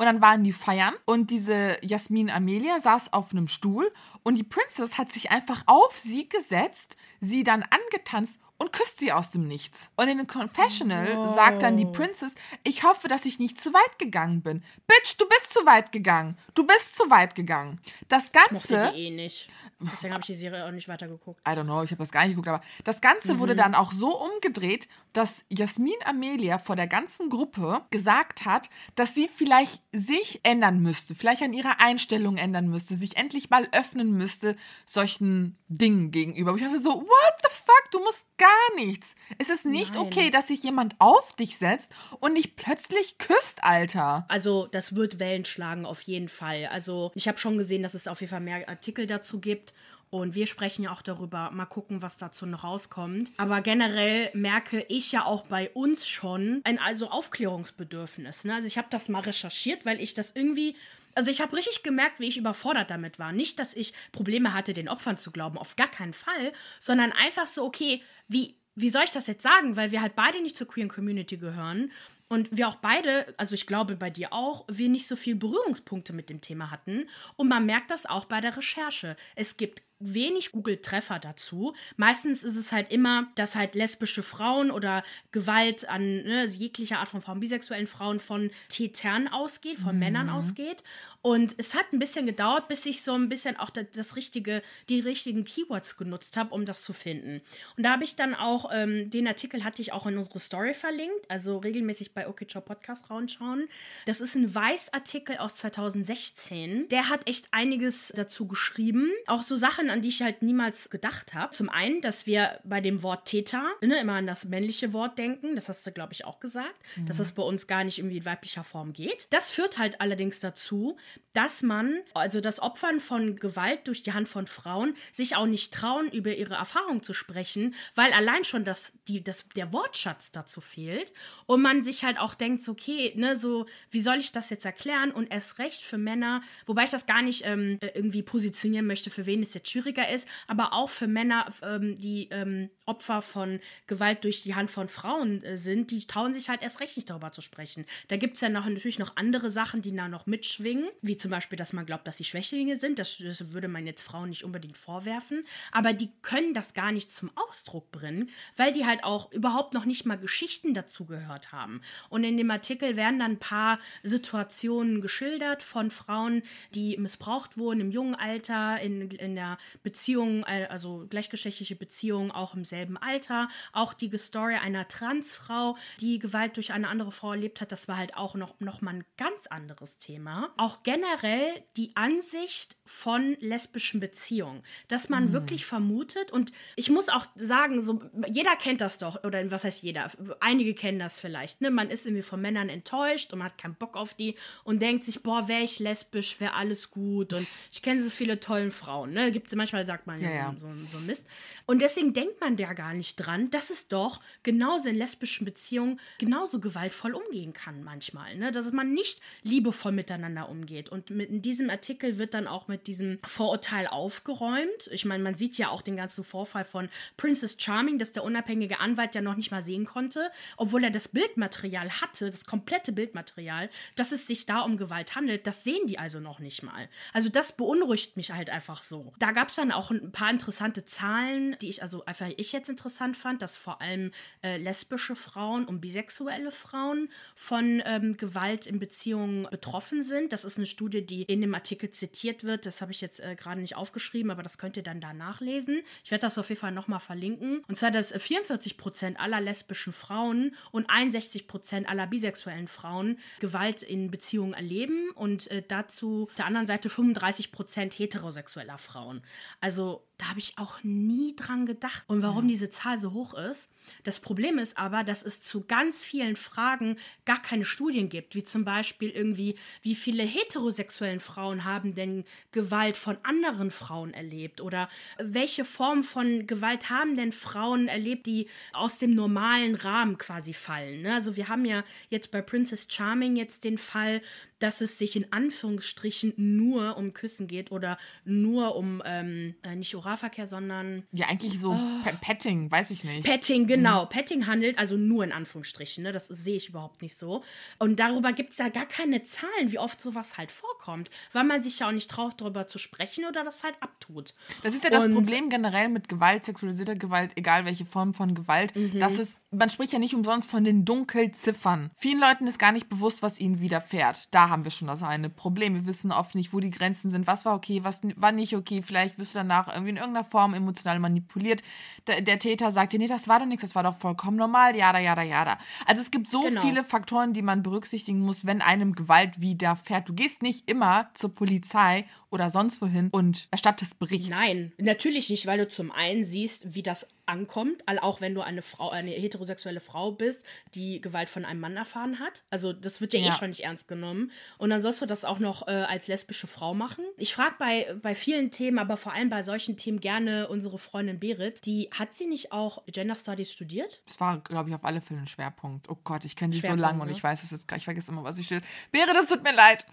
Und 0.01 0.07
dann 0.07 0.19
waren 0.19 0.43
die 0.43 0.51
feiern 0.51 0.95
und 1.05 1.29
diese 1.29 1.77
Jasmin 1.83 2.31
Amelia 2.31 2.79
saß 2.79 3.13
auf 3.13 3.33
einem 3.33 3.47
Stuhl 3.47 3.93
und 4.23 4.33
die 4.33 4.41
Princess 4.43 4.97
hat 4.97 5.11
sich 5.11 5.29
einfach 5.29 5.61
auf 5.67 5.95
sie 5.95 6.27
gesetzt, 6.27 6.97
sie 7.19 7.43
dann 7.43 7.63
angetanzt 7.69 8.39
und 8.57 8.73
küsst 8.73 8.97
sie 8.97 9.11
aus 9.11 9.29
dem 9.29 9.47
Nichts. 9.47 9.91
Und 9.97 10.07
in 10.07 10.17
dem 10.17 10.25
Confessional 10.25 11.27
sagt 11.27 11.61
dann 11.61 11.77
die 11.77 11.85
Princess, 11.85 12.33
ich 12.63 12.83
hoffe, 12.83 13.09
dass 13.09 13.27
ich 13.27 13.37
nicht 13.37 13.61
zu 13.61 13.73
weit 13.73 13.99
gegangen 13.99 14.41
bin. 14.41 14.63
Bitch, 14.87 15.17
du 15.19 15.29
bist 15.29 15.53
zu 15.53 15.67
weit 15.67 15.91
gegangen. 15.91 16.35
Du 16.55 16.65
bist 16.65 16.95
zu 16.95 17.11
weit 17.11 17.35
gegangen. 17.35 17.79
Das 18.07 18.31
Ganze... 18.31 18.91
eh 18.95 19.11
nicht. 19.11 19.49
Deswegen 19.93 20.13
habe 20.13 20.21
ich 20.21 20.27
die 20.27 20.35
Serie 20.35 20.65
auch 20.65 20.71
nicht 20.71 20.87
weitergeguckt. 20.87 21.39
I 21.47 21.51
don't 21.51 21.63
know, 21.63 21.83
ich 21.83 21.91
habe 21.91 21.99
das 21.99 22.11
gar 22.11 22.23
nicht 22.23 22.31
geguckt, 22.31 22.47
aber 22.47 22.61
das 22.83 23.01
Ganze 23.01 23.39
wurde 23.39 23.55
dann 23.55 23.75
auch 23.75 23.91
so 23.91 24.17
umgedreht, 24.17 24.87
dass 25.13 25.45
Jasmin 25.49 25.95
Amelia 26.05 26.57
vor 26.57 26.75
der 26.75 26.87
ganzen 26.87 27.29
Gruppe 27.29 27.81
gesagt 27.89 28.45
hat, 28.45 28.69
dass 28.95 29.13
sie 29.13 29.27
vielleicht 29.27 29.81
sich 29.91 30.39
ändern 30.43 30.81
müsste, 30.81 31.15
vielleicht 31.15 31.41
an 31.41 31.53
ihrer 31.53 31.79
Einstellung 31.79 32.37
ändern 32.37 32.69
müsste, 32.69 32.95
sich 32.95 33.17
endlich 33.17 33.49
mal 33.49 33.67
öffnen 33.71 34.11
müsste 34.11 34.55
solchen 34.85 35.57
Dingen 35.67 36.11
gegenüber. 36.11 36.51
Aber 36.51 36.59
ich 36.59 36.63
dachte 36.63 36.79
so, 36.79 37.01
what 37.01 37.35
the 37.43 37.49
fuck, 37.49 37.91
du 37.91 37.99
musst 37.99 38.25
gar 38.37 38.75
nichts. 38.75 39.15
Es 39.37 39.49
ist 39.49 39.65
nicht 39.65 39.95
Nein. 39.95 40.03
okay, 40.05 40.29
dass 40.29 40.47
sich 40.47 40.63
jemand 40.63 40.95
auf 40.99 41.33
dich 41.35 41.57
setzt 41.57 41.89
und 42.19 42.35
dich 42.35 42.55
plötzlich 42.55 43.17
küsst, 43.17 43.63
Alter. 43.63 44.25
Also, 44.27 44.67
das 44.67 44.95
wird 44.95 45.19
Wellen 45.19 45.45
schlagen, 45.45 45.85
auf 45.85 46.01
jeden 46.01 46.29
Fall. 46.29 46.67
Also, 46.71 47.11
ich 47.15 47.27
habe 47.27 47.37
schon 47.37 47.57
gesehen, 47.57 47.83
dass 47.83 47.93
es 47.93 48.07
auf 48.07 48.21
jeden 48.21 48.31
Fall 48.31 48.41
mehr 48.41 48.67
Artikel 48.67 49.07
dazu 49.07 49.39
gibt. 49.39 49.70
Und 50.11 50.35
wir 50.35 50.45
sprechen 50.45 50.83
ja 50.83 50.91
auch 50.91 51.01
darüber, 51.01 51.51
mal 51.51 51.65
gucken, 51.65 52.01
was 52.01 52.17
dazu 52.17 52.45
noch 52.45 52.65
rauskommt. 52.65 53.31
Aber 53.37 53.61
generell 53.61 54.29
merke 54.33 54.85
ich 54.89 55.13
ja 55.13 55.25
auch 55.25 55.47
bei 55.47 55.69
uns 55.69 56.05
schon 56.05 56.61
ein 56.65 56.79
also 56.79 57.09
Aufklärungsbedürfnis. 57.09 58.43
Ne? 58.43 58.55
Also 58.55 58.67
ich 58.67 58.77
habe 58.77 58.89
das 58.91 59.07
mal 59.07 59.21
recherchiert, 59.21 59.85
weil 59.85 59.99
ich 60.01 60.13
das 60.13 60.35
irgendwie 60.35 60.75
also 61.13 61.29
ich 61.29 61.41
habe 61.41 61.57
richtig 61.57 61.83
gemerkt, 61.83 62.21
wie 62.21 62.27
ich 62.27 62.37
überfordert 62.37 62.89
damit 62.89 63.19
war. 63.19 63.33
Nicht, 63.33 63.59
dass 63.59 63.73
ich 63.73 63.93
Probleme 64.13 64.53
hatte, 64.53 64.73
den 64.73 64.87
Opfern 64.87 65.17
zu 65.17 65.31
glauben, 65.31 65.57
auf 65.57 65.75
gar 65.75 65.89
keinen 65.89 66.13
Fall, 66.13 66.53
sondern 66.79 67.11
einfach 67.11 67.47
so, 67.47 67.65
okay, 67.65 68.01
wie, 68.29 68.55
wie 68.75 68.89
soll 68.89 69.03
ich 69.03 69.11
das 69.11 69.27
jetzt 69.27 69.43
sagen? 69.43 69.75
Weil 69.75 69.91
wir 69.91 70.01
halt 70.01 70.15
beide 70.15 70.41
nicht 70.41 70.57
zur 70.57 70.67
queeren 70.67 70.87
Community 70.89 71.35
gehören 71.35 71.91
und 72.31 72.47
wir 72.55 72.69
auch 72.69 72.75
beide, 72.75 73.33
also 73.35 73.55
ich 73.55 73.67
glaube 73.67 73.97
bei 73.97 74.09
dir 74.09 74.31
auch, 74.31 74.63
wir 74.69 74.87
nicht 74.87 75.05
so 75.05 75.17
viel 75.17 75.35
Berührungspunkte 75.35 76.13
mit 76.13 76.29
dem 76.29 76.39
Thema 76.39 76.71
hatten. 76.71 77.09
Und 77.35 77.49
man 77.49 77.65
merkt 77.65 77.91
das 77.91 78.05
auch 78.05 78.23
bei 78.23 78.39
der 78.39 78.55
Recherche. 78.55 79.17
Es 79.35 79.57
gibt 79.57 79.83
wenig 80.01 80.51
Google-Treffer 80.51 81.19
dazu. 81.19 81.73
Meistens 81.97 82.43
ist 82.43 82.55
es 82.55 82.71
halt 82.71 82.91
immer, 82.91 83.31
dass 83.35 83.55
halt 83.55 83.75
lesbische 83.75 84.23
Frauen 84.23 84.71
oder 84.71 85.03
Gewalt 85.31 85.87
an 85.87 86.23
ne, 86.23 86.45
jeglicher 86.45 86.99
Art 86.99 87.09
von 87.09 87.21
Frauen, 87.21 87.39
bisexuellen 87.39 87.87
Frauen 87.87 88.19
von 88.19 88.51
Tätern 88.69 89.27
ausgeht, 89.27 89.77
von 89.77 89.95
mhm. 89.95 89.99
Männern 89.99 90.29
ausgeht. 90.29 90.83
Und 91.21 91.53
es 91.57 91.75
hat 91.75 91.93
ein 91.93 91.99
bisschen 91.99 92.25
gedauert, 92.25 92.67
bis 92.67 92.85
ich 92.85 93.03
so 93.03 93.13
ein 93.13 93.29
bisschen 93.29 93.55
auch 93.57 93.69
das, 93.69 93.85
das 93.93 94.15
richtige, 94.15 94.63
die 94.89 94.99
richtigen 94.99 95.43
Keywords 95.43 95.95
genutzt 95.97 96.35
habe, 96.35 96.53
um 96.55 96.65
das 96.65 96.81
zu 96.81 96.93
finden. 96.93 97.41
Und 97.77 97.83
da 97.83 97.91
habe 97.91 98.03
ich 98.03 98.15
dann 98.15 98.33
auch, 98.33 98.71
ähm, 98.73 99.11
den 99.11 99.27
Artikel 99.27 99.63
hatte 99.63 99.83
ich 99.83 99.93
auch 99.93 100.07
in 100.07 100.17
unsere 100.17 100.39
Story 100.39 100.73
verlinkt, 100.73 101.29
also 101.29 101.59
regelmäßig 101.59 102.13
bei 102.13 102.27
Okitcher 102.27 102.61
Podcast 102.61 103.11
raunschauen. 103.11 103.67
Das 104.05 104.19
ist 104.19 104.35
ein 104.35 104.53
Weiß-Artikel 104.53 105.37
aus 105.37 105.55
2016. 105.55 106.87
Der 106.89 107.09
hat 107.09 107.29
echt 107.29 107.49
einiges 107.51 108.11
dazu 108.15 108.47
geschrieben. 108.47 109.11
Auch 109.27 109.43
so 109.43 109.55
Sachen, 109.55 109.90
an 109.91 110.01
die 110.01 110.09
ich 110.09 110.21
halt 110.21 110.41
niemals 110.41 110.89
gedacht 110.89 111.33
habe. 111.33 111.51
Zum 111.53 111.69
einen, 111.69 112.01
dass 112.01 112.25
wir 112.25 112.59
bei 112.63 112.81
dem 112.81 113.03
Wort 113.03 113.25
Täter 113.25 113.63
ne, 113.81 113.99
immer 113.99 114.13
an 114.13 114.27
das 114.27 114.45
männliche 114.45 114.93
Wort 114.93 115.17
denken. 115.17 115.55
Das 115.55 115.69
hast 115.69 115.85
du, 115.85 115.91
glaube 115.91 116.13
ich, 116.13 116.25
auch 116.25 116.39
gesagt. 116.39 116.75
Mhm. 116.95 117.05
Dass 117.05 117.17
das 117.17 117.31
bei 117.33 117.43
uns 117.43 117.67
gar 117.67 117.83
nicht 117.83 117.99
irgendwie 117.99 118.17
in 118.17 118.25
weiblicher 118.25 118.63
Form 118.63 118.93
geht. 118.93 119.27
Das 119.29 119.51
führt 119.51 119.77
halt 119.77 120.01
allerdings 120.01 120.39
dazu, 120.39 120.97
dass 121.33 121.61
man, 121.61 121.99
also 122.13 122.41
das 122.41 122.61
Opfern 122.61 122.99
von 122.99 123.37
Gewalt 123.37 123.87
durch 123.87 124.03
die 124.03 124.13
Hand 124.13 124.27
von 124.27 124.47
Frauen, 124.47 124.95
sich 125.11 125.35
auch 125.35 125.45
nicht 125.45 125.73
trauen, 125.73 126.09
über 126.11 126.35
ihre 126.35 126.55
Erfahrung 126.55 127.03
zu 127.03 127.13
sprechen, 127.13 127.75
weil 127.95 128.11
allein 128.13 128.43
schon 128.43 128.63
das, 128.63 128.93
die, 129.07 129.23
das, 129.23 129.47
der 129.49 129.71
Wortschatz 129.73 130.31
dazu 130.31 130.61
fehlt. 130.61 131.13
Und 131.45 131.61
man 131.61 131.83
sich 131.83 132.03
halt 132.03 132.19
auch 132.19 132.33
denkt, 132.33 132.67
okay, 132.67 133.13
ne, 133.15 133.35
so, 133.35 133.65
wie 133.89 134.01
soll 134.01 134.17
ich 134.17 134.31
das 134.31 134.49
jetzt 134.49 134.65
erklären? 134.65 135.11
Und 135.11 135.31
erst 135.31 135.59
recht 135.59 135.81
für 135.81 135.97
Männer, 135.97 136.41
wobei 136.65 136.83
ich 136.83 136.89
das 136.89 137.05
gar 137.05 137.21
nicht 137.21 137.43
ähm, 137.45 137.79
irgendwie 137.81 138.23
positionieren 138.23 138.87
möchte, 138.87 139.09
für 139.09 139.25
wen 139.25 139.43
es 139.43 139.53
jetzt 139.53 139.69
schwierig 139.69 139.80
schwieriger 139.81 140.09
ist, 140.09 140.27
aber 140.47 140.73
auch 140.73 140.89
für 140.89 141.07
Männer, 141.07 141.47
ähm, 141.63 141.97
die 141.97 142.29
ähm, 142.31 142.69
Opfer 142.85 143.21
von 143.21 143.59
Gewalt 143.87 144.23
durch 144.23 144.43
die 144.43 144.55
Hand 144.55 144.69
von 144.69 144.87
Frauen 144.87 145.43
äh, 145.43 145.57
sind, 145.57 145.91
die 145.91 146.05
trauen 146.05 146.33
sich 146.33 146.49
halt 146.49 146.61
erst 146.61 146.79
recht 146.79 146.95
nicht 146.95 147.09
darüber 147.09 147.31
zu 147.31 147.41
sprechen. 147.41 147.85
Da 148.07 148.17
gibt 148.17 148.35
es 148.35 148.41
ja 148.41 148.49
noch, 148.49 148.67
natürlich 148.67 148.99
noch 148.99 149.15
andere 149.15 149.49
Sachen, 149.51 149.81
die 149.81 149.95
da 149.95 150.07
noch 150.07 150.25
mitschwingen, 150.25 150.89
wie 151.01 151.17
zum 151.17 151.31
Beispiel, 151.31 151.57
dass 151.57 151.73
man 151.73 151.85
glaubt, 151.85 152.07
dass 152.07 152.17
sie 152.17 152.23
Schwächlinge 152.23 152.77
sind. 152.77 152.99
Das, 152.99 153.17
das 153.17 153.53
würde 153.53 153.67
man 153.67 153.85
jetzt 153.85 154.03
Frauen 154.03 154.29
nicht 154.29 154.43
unbedingt 154.43 154.77
vorwerfen, 154.77 155.45
aber 155.71 155.93
die 155.93 156.09
können 156.21 156.53
das 156.53 156.73
gar 156.73 156.91
nicht 156.91 157.11
zum 157.11 157.31
Ausdruck 157.35 157.91
bringen, 157.91 158.29
weil 158.57 158.73
die 158.73 158.85
halt 158.85 159.03
auch 159.03 159.31
überhaupt 159.31 159.73
noch 159.73 159.85
nicht 159.85 160.05
mal 160.05 160.17
Geschichten 160.17 160.73
dazu 160.73 161.05
gehört 161.05 161.51
haben. 161.51 161.81
Und 162.09 162.23
in 162.23 162.37
dem 162.37 162.51
Artikel 162.51 162.95
werden 162.95 163.19
dann 163.19 163.31
ein 163.31 163.39
paar 163.39 163.79
Situationen 164.03 165.01
geschildert 165.01 165.63
von 165.63 165.91
Frauen, 165.91 166.43
die 166.73 166.97
missbraucht 166.97 167.57
wurden 167.57 167.81
im 167.81 167.91
jungen 167.91 168.15
Alter, 168.15 168.79
in, 168.79 169.09
in 169.11 169.35
der 169.35 169.57
Beziehungen, 169.83 170.43
äh, 170.43 170.67
also 170.69 171.05
gleichgeschlechtliche 171.09 171.75
Beziehungen 171.75 172.31
auch 172.31 172.53
im 172.53 172.65
selben 172.65 172.97
Alter. 172.97 173.47
Auch 173.73 173.93
die 173.93 174.15
Story 174.17 174.55
einer 174.55 174.87
Transfrau, 174.87 175.77
die 175.99 176.19
Gewalt 176.19 176.57
durch 176.57 176.71
eine 176.71 176.87
andere 176.87 177.11
Frau 177.11 177.31
erlebt 177.31 177.61
hat, 177.61 177.71
das 177.71 177.87
war 177.87 177.97
halt 177.97 178.15
auch 178.15 178.35
noch, 178.35 178.59
noch 178.59 178.81
mal 178.81 178.95
ein 178.95 179.05
ganz 179.17 179.47
anderes 179.47 179.97
Thema. 179.97 180.51
Auch 180.57 180.83
generell 180.83 181.63
die 181.77 181.95
Ansicht 181.95 182.75
von 182.85 183.37
lesbischen 183.39 183.99
Beziehungen, 183.99 184.63
dass 184.87 185.09
man 185.09 185.27
mhm. 185.27 185.33
wirklich 185.33 185.65
vermutet 185.65 186.31
und 186.31 186.51
ich 186.75 186.89
muss 186.89 187.09
auch 187.09 187.25
sagen, 187.35 187.81
so 187.81 188.01
jeder 188.27 188.55
kennt 188.55 188.81
das 188.81 188.97
doch 188.97 189.23
oder 189.23 189.49
was 189.51 189.63
heißt 189.63 189.83
jeder? 189.83 190.11
Einige 190.39 190.73
kennen 190.73 190.99
das 190.99 191.19
vielleicht. 191.19 191.61
Ne? 191.61 191.71
Man 191.71 191.89
ist 191.89 192.05
irgendwie 192.05 192.21
von 192.21 192.41
Männern 192.41 192.69
enttäuscht 192.69 193.31
und 193.33 193.39
man 193.39 193.47
hat 193.47 193.57
keinen 193.57 193.75
Bock 193.75 193.95
auf 193.95 194.13
die 194.13 194.35
und 194.63 194.81
denkt 194.81 195.05
sich, 195.05 195.23
boah, 195.23 195.47
wäre 195.47 195.63
ich 195.63 195.79
lesbisch, 195.79 196.39
wäre 196.39 196.53
alles 196.53 196.91
gut 196.91 197.33
und 197.33 197.47
ich 197.71 197.81
kenne 197.81 198.01
so 198.01 198.09
viele 198.09 198.39
tolle 198.39 198.71
Frauen. 198.71 199.13
Ne? 199.13 199.31
Gibt 199.31 199.47
es 199.47 199.53
manchmal 199.61 199.85
sagt 199.85 200.07
man 200.07 200.19
ja, 200.19 200.31
ja, 200.31 200.55
So, 200.59 200.67
so, 200.91 200.99
Mist. 200.99 201.23
Und 201.67 201.81
deswegen 201.81 202.13
denkt 202.13 202.41
man 202.41 202.57
da 202.57 202.73
gar 202.73 202.93
nicht 202.93 203.15
dran, 203.15 203.51
dass 203.51 203.69
es 203.69 203.87
doch 203.87 204.19
genauso 204.41 204.89
in 204.89 204.95
lesbischen 204.95 205.45
Beziehungen 205.45 205.99
genauso 206.17 206.59
gewaltvoll 206.59 207.13
umgehen 207.13 207.53
kann 207.53 207.83
manchmal. 207.83 208.35
Ne? 208.37 208.51
Dass 208.51 208.71
man 208.71 208.93
nicht 208.93 209.21
liebevoll 209.43 209.91
miteinander 209.91 210.49
umgeht. 210.49 210.89
Und 210.89 211.11
mit, 211.11 211.29
in 211.29 211.43
diesem 211.43 211.69
Artikel 211.69 212.17
wird 212.17 212.33
dann 212.33 212.47
auch 212.47 212.67
mit 212.67 212.87
diesem 212.87 213.19
Vorurteil 213.23 213.85
aufgeräumt. 213.85 214.89
Ich 214.91 215.05
meine, 215.05 215.23
man 215.23 215.35
sieht 215.35 215.57
ja 215.59 215.69
auch 215.69 215.83
den 215.83 215.95
ganzen 215.95 216.23
Vorfall 216.23 216.65
von 216.65 216.89
Princess 217.17 217.55
Charming, 217.59 217.99
dass 217.99 218.11
der 218.11 218.23
unabhängige 218.23 218.79
Anwalt 218.79 219.13
ja 219.13 219.21
noch 219.21 219.35
nicht 219.35 219.51
mal 219.51 219.61
sehen 219.61 219.85
konnte, 219.85 220.31
obwohl 220.57 220.83
er 220.83 220.91
das 220.91 221.07
Bildmaterial 221.07 222.01
hatte, 222.01 222.31
das 222.31 222.45
komplette 222.45 222.91
Bildmaterial, 222.91 223.69
dass 223.95 224.11
es 224.11 224.25
sich 224.25 224.47
da 224.47 224.61
um 224.61 224.77
Gewalt 224.77 225.15
handelt. 225.15 225.45
Das 225.45 225.63
sehen 225.63 225.85
die 225.85 225.99
also 225.99 226.19
noch 226.19 226.39
nicht 226.39 226.63
mal. 226.63 226.89
Also 227.13 227.29
das 227.29 227.51
beunruhigt 227.51 228.17
mich 228.17 228.31
halt 228.31 228.49
einfach 228.49 228.81
so. 228.81 229.13
Da 229.19 229.31
gab 229.31 229.40
es 229.49 229.55
dann 229.55 229.71
auch 229.71 229.91
ein 229.91 230.11
paar 230.11 230.29
interessante 230.29 230.85
Zahlen, 230.85 231.55
die 231.61 231.69
ich 231.69 231.83
also 231.83 232.05
einfach 232.05 232.29
ich 232.37 232.51
jetzt 232.51 232.69
interessant 232.69 233.17
fand, 233.17 233.41
dass 233.41 233.55
vor 233.55 233.81
allem 233.81 234.11
äh, 234.43 234.57
lesbische 234.57 235.15
Frauen 235.15 235.65
und 235.65 235.81
bisexuelle 235.81 236.51
Frauen 236.51 237.09
von 237.35 237.81
ähm, 237.85 238.17
Gewalt 238.17 238.65
in 238.65 238.79
Beziehungen 238.79 239.47
betroffen 239.49 240.03
sind. 240.03 240.33
Das 240.33 240.45
ist 240.45 240.57
eine 240.57 240.65
Studie, 240.65 241.05
die 241.05 241.23
in 241.23 241.41
dem 241.41 241.53
Artikel 241.53 241.89
zitiert 241.91 242.43
wird. 242.43 242.65
Das 242.65 242.81
habe 242.81 242.91
ich 242.91 243.01
jetzt 243.01 243.19
äh, 243.19 243.35
gerade 243.35 243.61
nicht 243.61 243.75
aufgeschrieben, 243.75 244.31
aber 244.31 244.43
das 244.43 244.57
könnt 244.57 244.77
ihr 244.77 244.83
dann 244.83 245.01
da 245.01 245.13
nachlesen. 245.13 245.81
Ich 246.03 246.11
werde 246.11 246.21
das 246.21 246.37
auf 246.37 246.49
jeden 246.49 246.61
Fall 246.61 246.71
nochmal 246.71 246.99
verlinken. 246.99 247.63
Und 247.67 247.77
zwar, 247.77 247.91
dass 247.91 248.11
44 248.11 248.77
Prozent 248.77 249.19
aller 249.19 249.41
lesbischen 249.41 249.93
Frauen 249.93 250.55
und 250.71 250.89
61 250.89 251.47
Prozent 251.47 251.89
aller 251.89 252.07
bisexuellen 252.07 252.67
Frauen 252.67 253.17
Gewalt 253.39 253.83
in 253.83 254.11
Beziehungen 254.11 254.53
erleben 254.53 255.11
und 255.11 255.49
äh, 255.51 255.63
dazu 255.67 256.27
auf 256.29 256.35
der 256.35 256.45
anderen 256.45 256.67
Seite 256.67 256.89
35 256.89 257.51
Prozent 257.51 257.97
heterosexueller 257.97 258.77
Frauen. 258.77 259.21
Also 259.61 260.03
da 260.21 260.29
habe 260.29 260.39
ich 260.39 260.59
auch 260.59 260.83
nie 260.83 261.35
dran 261.35 261.65
gedacht. 261.65 262.03
Und 262.05 262.21
warum 262.21 262.43
ja. 262.43 262.49
diese 262.49 262.69
Zahl 262.69 262.99
so 262.99 263.11
hoch 263.11 263.33
ist. 263.33 263.71
Das 264.03 264.19
Problem 264.19 264.59
ist 264.59 264.77
aber, 264.77 265.03
dass 265.03 265.23
es 265.23 265.41
zu 265.41 265.61
ganz 265.65 266.03
vielen 266.03 266.35
Fragen 266.35 266.97
gar 267.25 267.41
keine 267.41 267.65
Studien 267.65 268.07
gibt, 268.07 268.35
wie 268.35 268.43
zum 268.43 268.63
Beispiel 268.63 269.09
irgendwie, 269.09 269.55
wie 269.81 269.95
viele 269.95 270.21
heterosexuellen 270.21 271.19
Frauen 271.19 271.63
haben 271.63 271.95
denn 271.95 272.23
Gewalt 272.51 272.97
von 272.97 273.17
anderen 273.23 273.71
Frauen 273.71 274.13
erlebt 274.13 274.61
oder 274.61 274.89
welche 275.17 275.65
Form 275.65 276.03
von 276.03 276.45
Gewalt 276.45 276.91
haben 276.91 277.17
denn 277.17 277.31
Frauen 277.31 277.87
erlebt, 277.87 278.27
die 278.27 278.47
aus 278.73 278.99
dem 278.99 279.15
normalen 279.15 279.73
Rahmen 279.73 280.19
quasi 280.19 280.53
fallen. 280.53 281.01
Ne? 281.01 281.15
Also 281.15 281.35
wir 281.35 281.47
haben 281.47 281.65
ja 281.65 281.83
jetzt 282.11 282.29
bei 282.29 282.43
Princess 282.43 282.85
Charming 282.87 283.35
jetzt 283.37 283.63
den 283.63 283.79
Fall, 283.79 284.21
dass 284.61 284.79
es 284.81 284.99
sich 284.99 285.15
in 285.15 285.33
Anführungsstrichen 285.33 286.33
nur 286.37 286.95
um 286.95 287.13
Küssen 287.13 287.47
geht 287.47 287.71
oder 287.71 287.97
nur 288.25 288.75
um 288.75 289.01
ähm, 289.05 289.55
äh, 289.63 289.75
nicht 289.75 289.95
Oralverkehr, 290.11 290.47
sondern. 290.47 291.03
Ja, 291.11 291.27
eigentlich 291.27 291.59
so 291.59 291.71
oh, 291.71 292.09
Petting, 292.21 292.69
weiß 292.69 292.91
ich 292.91 293.03
nicht. 293.03 293.25
Petting, 293.25 293.67
genau. 293.67 294.05
Mhm. 294.05 294.09
Petting 294.09 294.47
handelt, 294.47 294.77
also 294.77 294.97
nur 294.97 295.23
in 295.23 295.31
Anführungsstrichen, 295.31 296.03
ne? 296.03 296.11
das 296.11 296.27
sehe 296.27 296.57
ich 296.57 296.69
überhaupt 296.69 297.01
nicht 297.01 297.17
so. 297.17 297.43
Und 297.79 297.99
darüber 297.99 298.33
gibt 298.33 298.51
es 298.51 298.57
ja 298.57 298.69
gar 298.69 298.85
keine 298.85 299.23
Zahlen, 299.23 299.71
wie 299.71 299.79
oft 299.79 300.01
sowas 300.01 300.37
halt 300.37 300.51
vorkommt, 300.51 301.09
weil 301.33 301.43
man 301.43 301.61
sich 301.61 301.79
ja 301.79 301.87
auch 301.87 301.91
nicht 301.91 302.09
traut, 302.09 302.39
darüber 302.41 302.67
zu 302.67 302.77
sprechen 302.77 303.25
oder 303.25 303.43
das 303.43 303.63
halt 303.63 303.75
abtut. 303.79 304.33
Das 304.63 304.73
ist 304.73 304.83
ja 304.83 304.89
das 304.89 305.05
Und, 305.05 305.13
Problem 305.13 305.49
generell 305.49 305.89
mit 305.89 306.09
Gewalt, 306.09 306.45
sexualisierter 306.45 306.95
Gewalt, 306.95 307.31
egal 307.35 307.65
welche 307.65 307.85
Form 307.85 308.13
von 308.13 308.35
Gewalt, 308.35 308.75
mhm. 308.75 308.99
dass 308.99 309.17
es, 309.17 309.37
man 309.51 309.69
spricht 309.69 309.93
ja 309.93 309.99
nicht 309.99 310.13
umsonst 310.13 310.49
von 310.49 310.63
den 310.63 310.85
Dunkelziffern. 310.85 311.91
Vielen 311.95 312.19
Leuten 312.19 312.47
ist 312.47 312.59
gar 312.59 312.71
nicht 312.71 312.89
bewusst, 312.89 313.23
was 313.23 313.39
ihnen 313.39 313.59
widerfährt. 313.59 314.27
Da 314.31 314.49
haben 314.49 314.63
wir 314.63 314.71
schon 314.71 314.87
das 314.87 315.03
eine 315.03 315.29
Problem. 315.29 315.75
Wir 315.75 315.85
wissen 315.85 316.11
oft 316.11 316.35
nicht, 316.35 316.53
wo 316.53 316.59
die 316.59 316.69
Grenzen 316.69 317.09
sind, 317.09 317.27
was 317.27 317.45
war 317.45 317.55
okay, 317.55 317.83
was 317.83 318.01
war 318.15 318.31
nicht 318.31 318.55
okay. 318.55 318.81
Vielleicht 318.81 319.17
wirst 319.17 319.33
du 319.33 319.39
danach 319.39 319.73
irgendwie 319.73 319.91
irgendeiner 320.01 320.25
Form 320.25 320.53
emotional 320.53 320.99
manipuliert. 320.99 321.61
Der, 322.07 322.21
der 322.21 322.39
Täter 322.39 322.71
sagt 322.71 322.93
dir, 322.93 322.99
nee, 322.99 323.07
das 323.07 323.27
war 323.27 323.39
doch 323.39 323.45
nichts, 323.45 323.61
das 323.61 323.75
war 323.75 323.83
doch 323.83 323.95
vollkommen 323.95 324.37
normal, 324.37 324.75
jada, 324.75 324.99
jada, 324.99 325.23
jada. 325.23 325.57
Also 325.85 326.01
es 326.01 326.11
gibt 326.11 326.29
so 326.29 326.41
genau. 326.41 326.61
viele 326.61 326.83
Faktoren, 326.83 327.33
die 327.33 327.41
man 327.41 327.63
berücksichtigen 327.63 328.19
muss, 328.19 328.45
wenn 328.45 328.61
einem 328.61 328.93
Gewalt 328.93 329.39
widerfährt. 329.41 330.09
Du 330.09 330.13
gehst 330.13 330.41
nicht 330.41 330.69
immer 330.69 331.09
zur 331.13 331.33
Polizei 331.33 332.05
oder 332.31 332.49
sonst 332.49 332.81
wohin 332.81 333.09
und 333.11 333.47
erstattest 333.51 333.99
Bericht. 333.99 334.29
Nein, 334.29 334.71
natürlich 334.77 335.29
nicht, 335.29 335.45
weil 335.45 335.59
du 335.59 335.67
zum 335.67 335.91
einen 335.91 336.23
siehst, 336.23 336.73
wie 336.73 336.81
das 336.81 337.07
ankommt, 337.25 337.83
auch 338.01 338.21
wenn 338.21 338.35
du 338.35 338.41
eine 338.41 338.61
Frau, 338.61 338.89
eine 338.89 339.11
heterosexuelle 339.11 339.79
Frau 339.79 340.11
bist, 340.11 340.43
die 340.73 340.99
Gewalt 341.01 341.29
von 341.29 341.45
einem 341.45 341.59
Mann 341.59 341.77
erfahren 341.77 342.19
hat. 342.19 342.43
Also 342.49 342.73
das 342.73 342.99
wird 342.99 343.13
ja, 343.13 343.19
eh 343.19 343.23
ja. 343.23 343.29
eh 343.29 343.31
schon 343.31 343.49
nicht 343.49 343.63
ernst 343.63 343.87
genommen. 343.87 344.31
Und 344.57 344.69
dann 344.69 344.81
sollst 344.81 345.01
du 345.01 345.05
das 345.05 345.23
auch 345.23 345.39
noch 345.39 345.67
äh, 345.67 345.71
als 345.71 346.07
lesbische 346.07 346.47
Frau 346.47 346.73
machen. 346.73 347.05
Ich 347.17 347.33
frage 347.33 347.55
bei, 347.57 347.95
bei 348.01 348.15
vielen 348.15 348.51
Themen, 348.51 348.79
aber 348.79 348.97
vor 348.97 349.13
allem 349.13 349.29
bei 349.29 349.43
solchen 349.43 349.77
Themen 349.77 349.99
gerne 349.99 350.49
unsere 350.49 350.77
Freundin 350.77 351.19
Berit. 351.19 351.65
Die 351.65 351.89
hat 351.91 352.15
sie 352.15 352.27
nicht 352.27 352.51
auch 352.51 352.83
Gender 352.87 353.15
Studies 353.15 353.51
studiert? 353.51 354.01
Das 354.05 354.19
war, 354.19 354.39
glaube 354.39 354.69
ich, 354.69 354.75
auf 354.75 354.83
alle 354.83 355.01
Fälle 355.01 355.21
ein 355.21 355.27
Schwerpunkt. 355.27 355.89
Oh 355.89 355.97
Gott, 356.03 356.25
ich 356.25 356.35
kenne 356.35 356.53
die 356.53 356.59
so 356.59 356.73
lange 356.73 356.97
ne? 356.97 357.03
und 357.03 357.09
ich 357.09 357.23
weiß 357.23 357.43
es 357.43 357.51
jetzt 357.51 357.67
gar, 357.67 357.77
ich 357.77 357.85
vergesse 357.85 358.11
immer, 358.11 358.23
was 358.23 358.37
ich 358.37 358.45
steht. 358.45 358.63
Berit, 358.91 359.15
es 359.17 359.27
tut 359.27 359.43
mir 359.43 359.53
leid. 359.53 359.85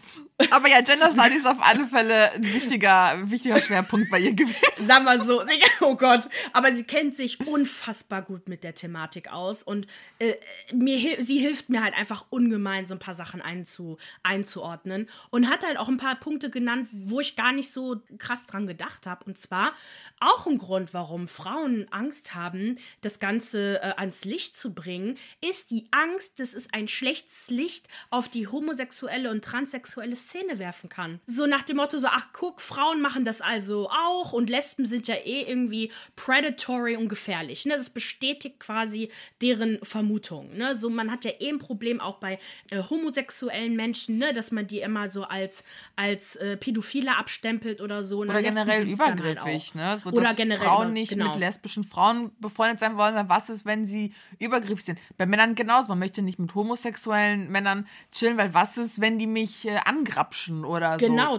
Aber 0.50 0.68
ja, 0.68 0.80
Gender 0.80 1.12
Studies 1.12 1.46
auf 1.46 1.58
alle 1.60 1.86
Fälle 1.86 2.27
ein 2.34 2.42
wichtiger, 2.42 3.18
wichtiger 3.30 3.60
Schwerpunkt 3.60 4.10
bei 4.10 4.20
ihr 4.20 4.34
gewesen. 4.34 4.56
Sag 4.76 5.04
mal 5.04 5.22
so, 5.22 5.42
oh 5.80 5.96
Gott. 5.96 6.28
Aber 6.52 6.74
sie 6.74 6.84
kennt 6.84 7.16
sich 7.16 7.46
unfassbar 7.46 8.22
gut 8.22 8.48
mit 8.48 8.64
der 8.64 8.74
Thematik 8.74 9.32
aus 9.32 9.62
und 9.62 9.86
äh, 10.18 10.34
mir, 10.72 11.22
sie 11.22 11.38
hilft 11.38 11.68
mir 11.68 11.82
halt 11.82 11.94
einfach 11.94 12.26
ungemein, 12.30 12.86
so 12.86 12.94
ein 12.94 12.98
paar 12.98 13.14
Sachen 13.14 13.42
einzu, 13.42 13.98
einzuordnen 14.22 15.08
und 15.30 15.48
hat 15.48 15.64
halt 15.64 15.78
auch 15.78 15.88
ein 15.88 15.96
paar 15.96 16.16
Punkte 16.16 16.50
genannt, 16.50 16.88
wo 16.92 17.20
ich 17.20 17.36
gar 17.36 17.52
nicht 17.52 17.72
so 17.72 18.00
krass 18.18 18.46
dran 18.46 18.66
gedacht 18.66 19.06
habe. 19.06 19.24
Und 19.24 19.38
zwar 19.38 19.72
auch 20.20 20.46
ein 20.46 20.58
Grund, 20.58 20.94
warum 20.94 21.28
Frauen 21.28 21.86
Angst 21.90 22.34
haben, 22.34 22.78
das 23.00 23.18
Ganze 23.18 23.80
äh, 23.82 23.94
ans 23.96 24.24
Licht 24.24 24.56
zu 24.56 24.74
bringen, 24.74 25.18
ist 25.40 25.70
die 25.70 25.86
Angst, 25.90 26.40
dass 26.40 26.54
es 26.54 26.72
ein 26.72 26.88
schlechtes 26.88 27.50
Licht 27.50 27.86
auf 28.10 28.28
die 28.28 28.46
homosexuelle 28.46 29.30
und 29.30 29.44
transsexuelle 29.44 30.16
Szene 30.16 30.58
werfen 30.58 30.88
kann. 30.88 31.20
So 31.26 31.46
nach 31.46 31.62
dem 31.62 31.76
Motto 31.76 31.98
so, 31.98 32.08
ach 32.18 32.26
guck, 32.32 32.60
Frauen 32.60 33.00
machen 33.00 33.24
das 33.24 33.40
also 33.40 33.88
auch 33.90 34.32
und 34.32 34.50
Lesben 34.50 34.86
sind 34.86 35.06
ja 35.06 35.14
eh 35.14 35.42
irgendwie 35.42 35.92
predatory 36.16 36.96
und 36.96 37.08
gefährlich. 37.08 37.64
Ne? 37.64 37.74
Das 37.74 37.90
bestätigt 37.90 38.58
quasi 38.58 39.10
deren 39.40 39.78
Vermutung. 39.84 40.56
Ne? 40.56 40.76
So, 40.76 40.90
man 40.90 41.12
hat 41.12 41.24
ja 41.24 41.30
eh 41.38 41.48
ein 41.48 41.58
Problem 41.58 42.00
auch 42.00 42.16
bei 42.16 42.40
äh, 42.70 42.82
homosexuellen 42.82 43.76
Menschen, 43.76 44.18
ne? 44.18 44.32
dass 44.34 44.50
man 44.50 44.66
die 44.66 44.80
immer 44.80 45.10
so 45.10 45.22
als, 45.22 45.62
als 45.94 46.34
äh, 46.36 46.56
Pädophile 46.56 47.16
abstempelt 47.16 47.80
oder 47.80 48.02
so. 48.02 48.18
Oder 48.18 48.42
generell 48.42 48.78
halt 48.78 48.88
übergriffig, 48.88 49.74
halt 49.74 49.74
ne? 49.76 49.98
So, 49.98 50.10
oder 50.10 50.34
generell 50.34 50.66
Frauen 50.66 50.92
nicht 50.92 51.12
genau. 51.12 51.28
mit 51.28 51.36
lesbischen 51.36 51.84
Frauen 51.84 52.32
befreundet 52.40 52.80
sein 52.80 52.96
wollen, 52.96 53.14
weil 53.14 53.28
was 53.28 53.48
ist, 53.48 53.64
wenn 53.64 53.86
sie 53.86 54.12
übergriffig 54.40 54.84
sind? 54.84 54.98
Bei 55.16 55.26
Männern 55.26 55.54
genauso. 55.54 55.88
Man 55.88 56.00
möchte 56.00 56.22
nicht 56.22 56.40
mit 56.40 56.52
homosexuellen 56.54 57.48
Männern 57.48 57.86
chillen, 58.10 58.36
weil 58.38 58.54
was 58.54 58.76
ist, 58.76 59.00
wenn 59.00 59.18
die 59.18 59.28
mich 59.28 59.68
äh, 59.68 59.78
angrapschen 59.84 60.64
oder 60.64 60.96
genau, 60.96 61.06
so? 61.06 61.10
Genau, 61.12 61.38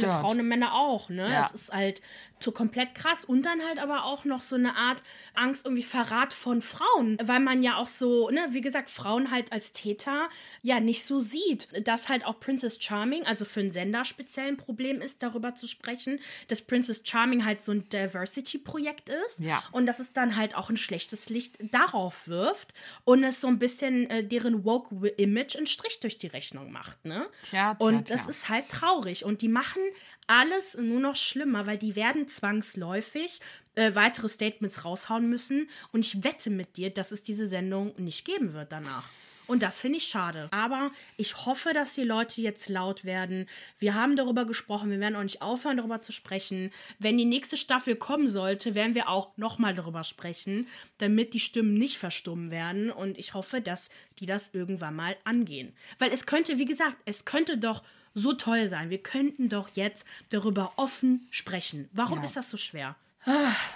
transsexuelle 0.00 0.26
Frauen 0.26 0.40
und 0.40 0.48
Männer 0.48 0.74
auch, 0.74 1.08
ne? 1.08 1.30
Ja. 1.30 1.42
Das 1.42 1.52
ist 1.52 1.72
halt 1.72 2.00
so 2.40 2.52
komplett 2.52 2.94
krass. 2.94 3.24
Und 3.24 3.42
dann 3.42 3.62
halt 3.66 3.78
aber 3.78 4.04
auch 4.04 4.24
noch 4.24 4.42
so 4.42 4.56
eine 4.56 4.76
Art 4.76 5.02
Angst, 5.34 5.64
irgendwie 5.64 5.82
Verrat 5.82 6.32
von 6.32 6.60
Frauen, 6.60 7.16
weil 7.22 7.40
man 7.40 7.62
ja 7.62 7.76
auch 7.76 7.88
so, 7.88 8.30
ne, 8.30 8.46
wie 8.50 8.60
gesagt, 8.60 8.90
Frauen 8.90 9.30
halt 9.30 9.52
als 9.52 9.72
Täter 9.72 10.28
ja 10.62 10.80
nicht 10.80 11.04
so 11.04 11.20
sieht. 11.20 11.68
Dass 11.86 12.08
halt 12.08 12.24
auch 12.24 12.38
Princess 12.38 12.78
Charming, 12.80 13.24
also 13.24 13.44
für 13.44 13.60
einen 13.60 13.70
Sender 13.70 14.04
speziell 14.04 14.48
ein 14.48 14.56
Problem 14.56 15.00
ist, 15.00 15.22
darüber 15.22 15.54
zu 15.54 15.66
sprechen, 15.66 16.20
dass 16.48 16.62
Princess 16.62 17.00
Charming 17.04 17.44
halt 17.44 17.62
so 17.62 17.72
ein 17.72 17.88
Diversity-Projekt 17.88 19.08
ist. 19.08 19.40
Ja. 19.40 19.62
Und 19.72 19.86
dass 19.86 19.98
es 19.98 20.12
dann 20.12 20.36
halt 20.36 20.54
auch 20.54 20.70
ein 20.70 20.76
schlechtes 20.76 21.30
Licht 21.30 21.56
darauf 21.72 22.28
wirft 22.28 22.74
und 23.04 23.24
es 23.24 23.40
so 23.40 23.48
ein 23.48 23.58
bisschen 23.58 24.10
äh, 24.10 24.22
deren 24.22 24.64
Woke-Image 24.64 25.56
einen 25.56 25.66
Strich 25.66 26.00
durch 26.00 26.18
die 26.18 26.26
Rechnung 26.26 26.70
macht, 26.70 27.04
ne? 27.04 27.26
Tja, 27.48 27.74
tja, 27.74 27.86
und 27.86 28.10
das 28.10 28.22
tja. 28.22 28.30
ist 28.30 28.48
halt 28.48 28.68
traurig. 28.68 29.24
Und 29.24 29.40
die 29.40 29.48
machen 29.48 29.82
alles 30.26 30.76
nur 30.76 31.00
noch 31.00 31.16
schlimmer, 31.16 31.66
weil 31.66 31.78
die 31.78 31.96
werden 31.96 32.28
zwangsläufig 32.28 33.40
äh, 33.74 33.94
weitere 33.94 34.28
Statements 34.28 34.84
raushauen 34.84 35.28
müssen. 35.28 35.68
Und 35.92 36.04
ich 36.04 36.24
wette 36.24 36.50
mit 36.50 36.76
dir, 36.76 36.90
dass 36.90 37.12
es 37.12 37.22
diese 37.22 37.46
Sendung 37.46 37.94
nicht 37.96 38.24
geben 38.24 38.52
wird 38.54 38.72
danach. 38.72 39.04
Und 39.46 39.62
das 39.62 39.80
finde 39.80 39.98
ich 39.98 40.06
schade. 40.06 40.48
Aber 40.52 40.90
ich 41.16 41.44
hoffe, 41.44 41.72
dass 41.72 41.94
die 41.94 42.04
Leute 42.04 42.40
jetzt 42.40 42.68
laut 42.68 43.04
werden. 43.04 43.46
Wir 43.78 43.94
haben 43.94 44.16
darüber 44.16 44.46
gesprochen. 44.46 44.90
Wir 44.90 45.00
werden 45.00 45.16
auch 45.16 45.22
nicht 45.22 45.42
aufhören, 45.42 45.76
darüber 45.76 46.00
zu 46.00 46.12
sprechen. 46.12 46.70
Wenn 46.98 47.18
die 47.18 47.26
nächste 47.26 47.56
Staffel 47.56 47.96
kommen 47.96 48.28
sollte, 48.28 48.74
werden 48.74 48.94
wir 48.94 49.08
auch 49.08 49.36
nochmal 49.36 49.74
darüber 49.74 50.02
sprechen, 50.02 50.66
damit 50.98 51.34
die 51.34 51.40
Stimmen 51.40 51.74
nicht 51.74 51.98
verstummen 51.98 52.50
werden. 52.50 52.90
Und 52.90 53.18
ich 53.18 53.34
hoffe, 53.34 53.60
dass 53.60 53.90
die 54.18 54.26
das 54.26 54.54
irgendwann 54.54 54.96
mal 54.96 55.16
angehen. 55.24 55.74
Weil 55.98 56.12
es 56.12 56.24
könnte, 56.24 56.58
wie 56.58 56.64
gesagt, 56.64 56.96
es 57.04 57.24
könnte 57.26 57.58
doch 57.58 57.82
so 58.14 58.32
toll 58.32 58.66
sein. 58.66 58.90
Wir 58.90 58.98
könnten 58.98 59.48
doch 59.48 59.70
jetzt 59.74 60.04
darüber 60.30 60.72
offen 60.76 61.26
sprechen. 61.30 61.88
Warum 61.92 62.18
ja. 62.18 62.24
ist 62.24 62.36
das 62.36 62.50
so 62.50 62.56
schwer? 62.56 62.96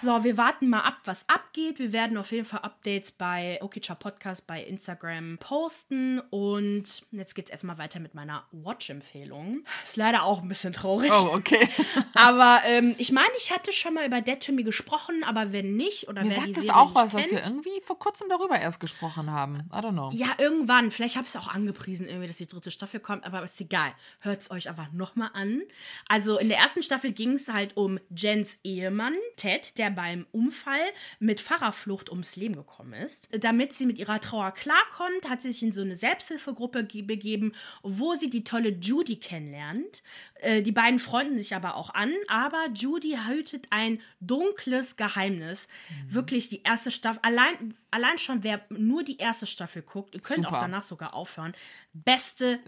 So, 0.00 0.24
wir 0.24 0.37
warten 0.37 0.68
mal 0.68 0.80
ab, 0.80 0.98
was 1.04 1.26
abgeht. 1.28 1.78
Wir 1.78 1.92
werden 1.92 2.18
auf 2.18 2.30
jeden 2.32 2.44
Fall 2.44 2.61
Updates 2.61 3.11
bei 3.12 3.58
Okicha 3.62 3.94
Podcast 3.94 4.46
bei 4.46 4.62
Instagram 4.62 5.38
posten. 5.38 6.20
Und 6.30 7.02
jetzt 7.12 7.34
geht 7.34 7.46
es 7.46 7.50
erstmal 7.50 7.78
weiter 7.78 7.98
mit 7.98 8.14
meiner 8.14 8.44
Watch-Empfehlung. 8.52 9.64
Ist 9.84 9.96
leider 9.96 10.24
auch 10.24 10.42
ein 10.42 10.48
bisschen 10.48 10.74
traurig. 10.74 11.11
Oh, 11.11 11.30
okay. 11.32 11.66
aber 12.14 12.61
ähm, 12.66 12.94
ich 12.98 13.11
meine, 13.11 13.30
ich 13.38 13.50
hatte 13.50 13.72
schon 13.72 13.94
mal 13.94 14.06
über 14.06 14.20
Dead 14.20 14.38
to 14.38 14.52
Me 14.52 14.64
gesprochen, 14.64 15.24
aber 15.24 15.52
wenn 15.52 15.76
nicht, 15.76 16.08
oder 16.08 16.22
Mir 16.22 16.30
sagt 16.30 16.56
es 16.56 16.68
auch 16.68 16.94
was, 16.94 17.12
kennt, 17.12 17.24
dass 17.24 17.30
wir 17.30 17.44
irgendwie 17.44 17.80
vor 17.80 17.98
kurzem 17.98 18.28
darüber 18.28 18.58
erst 18.61 18.80
gesprochen 18.80 19.30
haben. 19.30 19.68
I 19.72 19.78
don't 19.78 19.92
know. 19.92 20.11
Ja, 20.12 20.28
irgendwann. 20.38 20.90
Vielleicht 20.90 21.16
habe 21.16 21.26
ich 21.26 21.34
es 21.34 21.40
auch 21.40 21.48
angepriesen, 21.48 22.06
irgendwie, 22.06 22.28
dass 22.28 22.37
die 22.37 22.46
dritte 22.46 22.70
Staffel 22.70 23.00
kommt, 23.00 23.24
aber 23.24 23.42
ist 23.42 23.61
egal. 23.61 23.94
Hört 24.20 24.42
es 24.42 24.50
euch 24.50 24.68
einfach 24.68 24.92
nochmal 24.92 25.30
an. 25.32 25.62
Also 26.06 26.38
in 26.38 26.48
der 26.48 26.58
ersten 26.58 26.82
Staffel 26.82 27.12
ging 27.12 27.32
es 27.32 27.48
halt 27.48 27.76
um 27.76 27.98
Jens 28.14 28.58
Ehemann 28.62 29.14
Ted, 29.38 29.79
der 29.79 29.90
beim 29.90 30.27
Unfall 30.33 30.81
mit 31.18 31.40
Fahrerflucht 31.40 32.11
ums 32.11 32.37
Leben 32.37 32.55
gekommen 32.57 32.92
ist. 32.92 33.29
Damit 33.33 33.72
sie 33.72 33.87
mit 33.87 33.96
ihrer 33.96 34.20
Trauer 34.20 34.53
klarkommt, 34.53 35.29
hat 35.29 35.40
sie 35.40 35.53
sich 35.53 35.62
in 35.62 35.72
so 35.72 35.81
eine 35.81 35.94
Selbsthilfegruppe 35.94 36.83
begeben, 36.83 37.53
wo 37.83 38.14
sie 38.14 38.29
die 38.29 38.44
tolle 38.44 38.70
Judy 38.70 39.16
kennenlernt. 39.16 40.03
Äh, 40.40 40.62
die 40.62 40.72
beiden 40.72 40.98
freunden 40.98 41.38
sich 41.38 41.55
aber 41.55 41.74
auch 41.77 41.90
an, 41.90 42.12
aber 42.29 42.68
Judy 42.74 43.16
hütet 43.27 43.66
ein 43.70 44.01
dunkles 44.20 44.96
Geheimnis. 44.96 45.68
Mhm. 45.88 46.14
Wirklich 46.14 46.48
die 46.48 46.62
erste 46.62 46.90
Staffel, 46.90 47.20
allein, 47.22 47.74
allein 47.90 48.18
schon, 48.18 48.44
wer 48.44 48.64
nur 48.70 49.03
die 49.03 49.18
erste 49.18 49.46
Staffel 49.46 49.83
guckt, 49.83 50.14
ihr 50.14 50.20
könnt 50.20 50.44
super. 50.44 50.57
auch 50.57 50.61
danach 50.61 50.85
sogar 50.85 51.14
aufhören. 51.14 51.55
Beste 51.92 52.61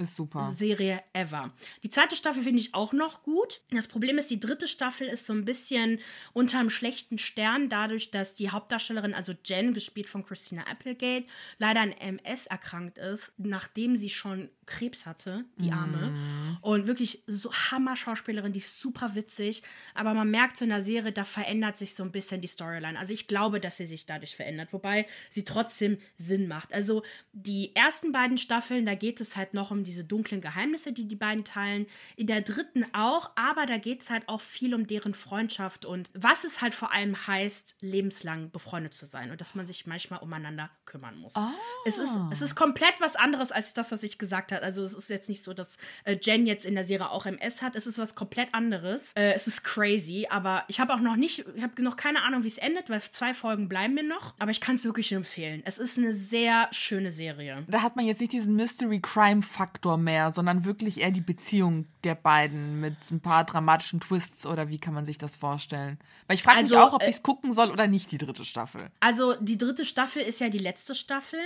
Serie 0.53 1.03
ever. 1.13 1.53
Die 1.83 1.91
zweite 1.91 2.17
Staffel 2.17 2.43
finde 2.43 2.61
ich 2.61 2.75
auch 2.75 2.93
noch 2.93 3.23
gut. 3.23 3.61
Das 3.71 3.87
Problem 3.87 4.19
ist, 4.19 4.31
die 4.31 4.41
dritte 4.41 4.67
Staffel 4.67 5.07
ist 5.07 5.27
so 5.27 5.33
ein 5.33 5.45
bisschen 5.45 6.01
unterm 6.33 6.71
schlechten 6.71 7.19
Stern, 7.19 7.69
dadurch, 7.69 8.11
dass 8.11 8.35
die 8.35 8.51
Hauptdarstellerin, 8.51 9.15
also 9.15 9.33
Jen, 9.45 9.75
gespielt 9.75 10.09
von 10.09 10.25
Christina 10.25 10.63
Applegate, 10.67 11.27
leider 11.59 11.81
an 11.81 11.93
MS 11.93 12.47
erkrankt 12.47 12.99
ist, 12.99 13.33
nachdem 13.39 13.97
sie 13.97 14.11
schon 14.11 14.51
Krebs 14.71 15.05
hatte, 15.05 15.45
die 15.57 15.73
Arme. 15.73 16.13
Mm. 16.13 16.59
Und 16.63 16.87
wirklich 16.87 17.25
so 17.27 17.53
Hammer-Schauspielerin, 17.53 18.53
die 18.53 18.61
ist 18.61 18.81
super 18.81 19.15
witzig. 19.15 19.63
Aber 19.95 20.15
man 20.15 20.31
merkt 20.31 20.57
so 20.57 20.65
in 20.65 20.71
der 20.71 20.81
Serie, 20.81 21.13
da 21.13 21.25
verändert 21.25 21.77
sich 21.77 21.95
so 21.95 22.05
ein 22.05 22.13
bisschen 22.13 22.41
die 22.41 22.49
Storyline. 22.49 22.99
Also 22.99 23.13
ich 23.13 23.27
glaube, 23.27 23.61
dass 23.61 23.79
sie 23.79 23.87
sich 23.87 24.07
dadurch 24.07 24.37
verändert, 24.37 24.73
wobei 24.73 25.07
sie 25.31 25.45
trotzdem 25.45 25.99
Sinn 26.17 26.47
macht. 26.47 26.73
Also 26.73 27.03
die 27.33 27.75
ersten 27.75 28.13
beiden 28.13 28.39
Staffeln, 28.39 28.87
da 28.87 28.95
geht 28.95 29.21
es 29.21 29.37
halt 29.37 29.55
noch 29.55 29.73
um 29.73 29.83
diese 29.83 30.05
dunklen 30.05 30.41
Geheimnisse, 30.41 30.93
die 30.93 31.09
die 31.09 31.17
beiden 31.17 31.45
teilen. 31.45 31.87
In 32.17 32.29
der 32.29 32.41
dritten 32.41 32.87
auch, 32.93 33.31
aber 33.35 33.67
da 33.67 33.77
geht 33.79 34.03
es 34.03 34.11
halt 34.11 34.29
auch 34.29 34.41
viel 34.41 34.73
um 34.73 34.87
deren 34.87 35.15
Freundschaft 35.15 35.85
und 35.85 36.11
was 36.15 36.45
es 36.45 36.63
halt 36.63 36.75
vor 36.75 36.93
allem 36.93 37.27
heißt, 37.27 37.77
lebenslang 37.81 38.53
befreundet 38.53 38.95
zu 38.95 39.05
sein 39.05 39.33
und 39.33 39.41
dass 39.41 39.57
man 39.57 39.67
sich 39.67 39.87
manchmal 39.87 40.21
umeinander 40.21 40.71
kümmern 40.85 41.17
muss. 41.19 41.35
Ah. 41.35 41.53
Es, 41.85 41.99
ist, 41.99 42.13
es 42.31 42.41
ist 42.41 42.55
komplett 42.55 42.95
was 43.01 43.17
anderes 43.17 43.51
als 43.51 43.75
das, 43.75 43.91
was 43.91 44.05
ich 44.05 44.17
gesagt 44.17 44.53
habe. 44.53 44.60
Also 44.63 44.83
es 44.83 44.95
ist 44.95 45.11
jetzt 45.11 45.29
nicht 45.29 45.45
so, 45.45 45.55
dass 45.55 45.77
äh, 46.05 46.17
Jen 46.21 46.47
jetzt 46.47 46.65
in 46.65 46.75
der 46.75 46.85
Serie 46.85 47.11
auch 47.11 47.27
MS 47.27 47.63
hat. 47.63 47.77
Es 47.77 47.87
ist 47.87 47.99
was 47.99 48.15
komplett 48.15 48.55
anderes. 48.55 49.13
Äh, 49.15 49.33
es 49.33 49.47
ist 49.47 49.65
crazy, 49.65 50.27
aber 50.31 50.65
ich 50.69 50.81
habe 50.81 50.95
auch 50.95 51.01
noch 51.01 51.17
nicht, 51.17 51.45
ich 51.55 51.63
habe 51.63 51.83
noch 51.83 51.97
keine 51.97 52.23
Ahnung, 52.23 52.45
wie 52.45 52.49
es 52.49 52.59
endet, 52.59 52.91
weil 52.91 53.01
zwei 53.01 53.35
Folgen 53.35 53.69
bleiben 53.69 53.95
mir 53.95 54.03
noch. 54.03 54.35
Aber 54.39 54.51
ich 54.51 54.61
kann 54.61 54.77
es 54.77 54.85
wirklich 54.85 55.13
empfehlen. 55.13 55.63
Es 55.65 55.79
ist 55.79 55.99
eine 55.99 56.13
sehr 56.13 56.69
schöne 56.73 57.11
Serie. 57.11 57.65
Da 57.69 57.83
hat 57.83 57.97
man 57.97 58.05
jetzt 58.05 58.21
nicht 58.21 58.33
diesen 58.33 58.57
Mystery-Crime-Faktor 58.57 59.97
mehr, 59.97 60.31
sondern 60.31 60.65
wirklich 60.65 61.01
eher 61.01 61.11
die 61.11 61.21
Beziehung 61.21 61.87
der 62.05 62.15
beiden 62.15 62.81
mit 62.81 62.95
ein 63.11 63.21
paar 63.21 63.45
dramatischen 63.45 64.01
Twists 64.01 64.47
oder 64.47 64.69
wie 64.69 64.79
kann 64.79 64.95
man 64.95 65.05
sich 65.05 65.19
das 65.19 65.37
vorstellen? 65.37 65.99
Weil 66.27 66.37
ich 66.37 66.43
frage 66.43 66.59
also, 66.59 66.75
mich 66.75 66.85
auch, 66.85 66.93
ob 66.95 67.03
äh, 67.03 67.09
ich 67.09 67.17
es 67.17 67.23
gucken 67.23 67.53
soll 67.53 67.71
oder 67.71 67.87
nicht, 67.87 68.11
die 68.13 68.19
dritte 68.19 68.45
Staffel. 68.45 68.91
Also 69.01 69.35
die 69.41 69.59
dritte 69.59 69.85
Staffel 69.85 70.23
ist 70.23 70.41
ja 70.41 70.49
die 70.49 70.59
letzte 70.59 70.95
Staffel. 70.95 71.41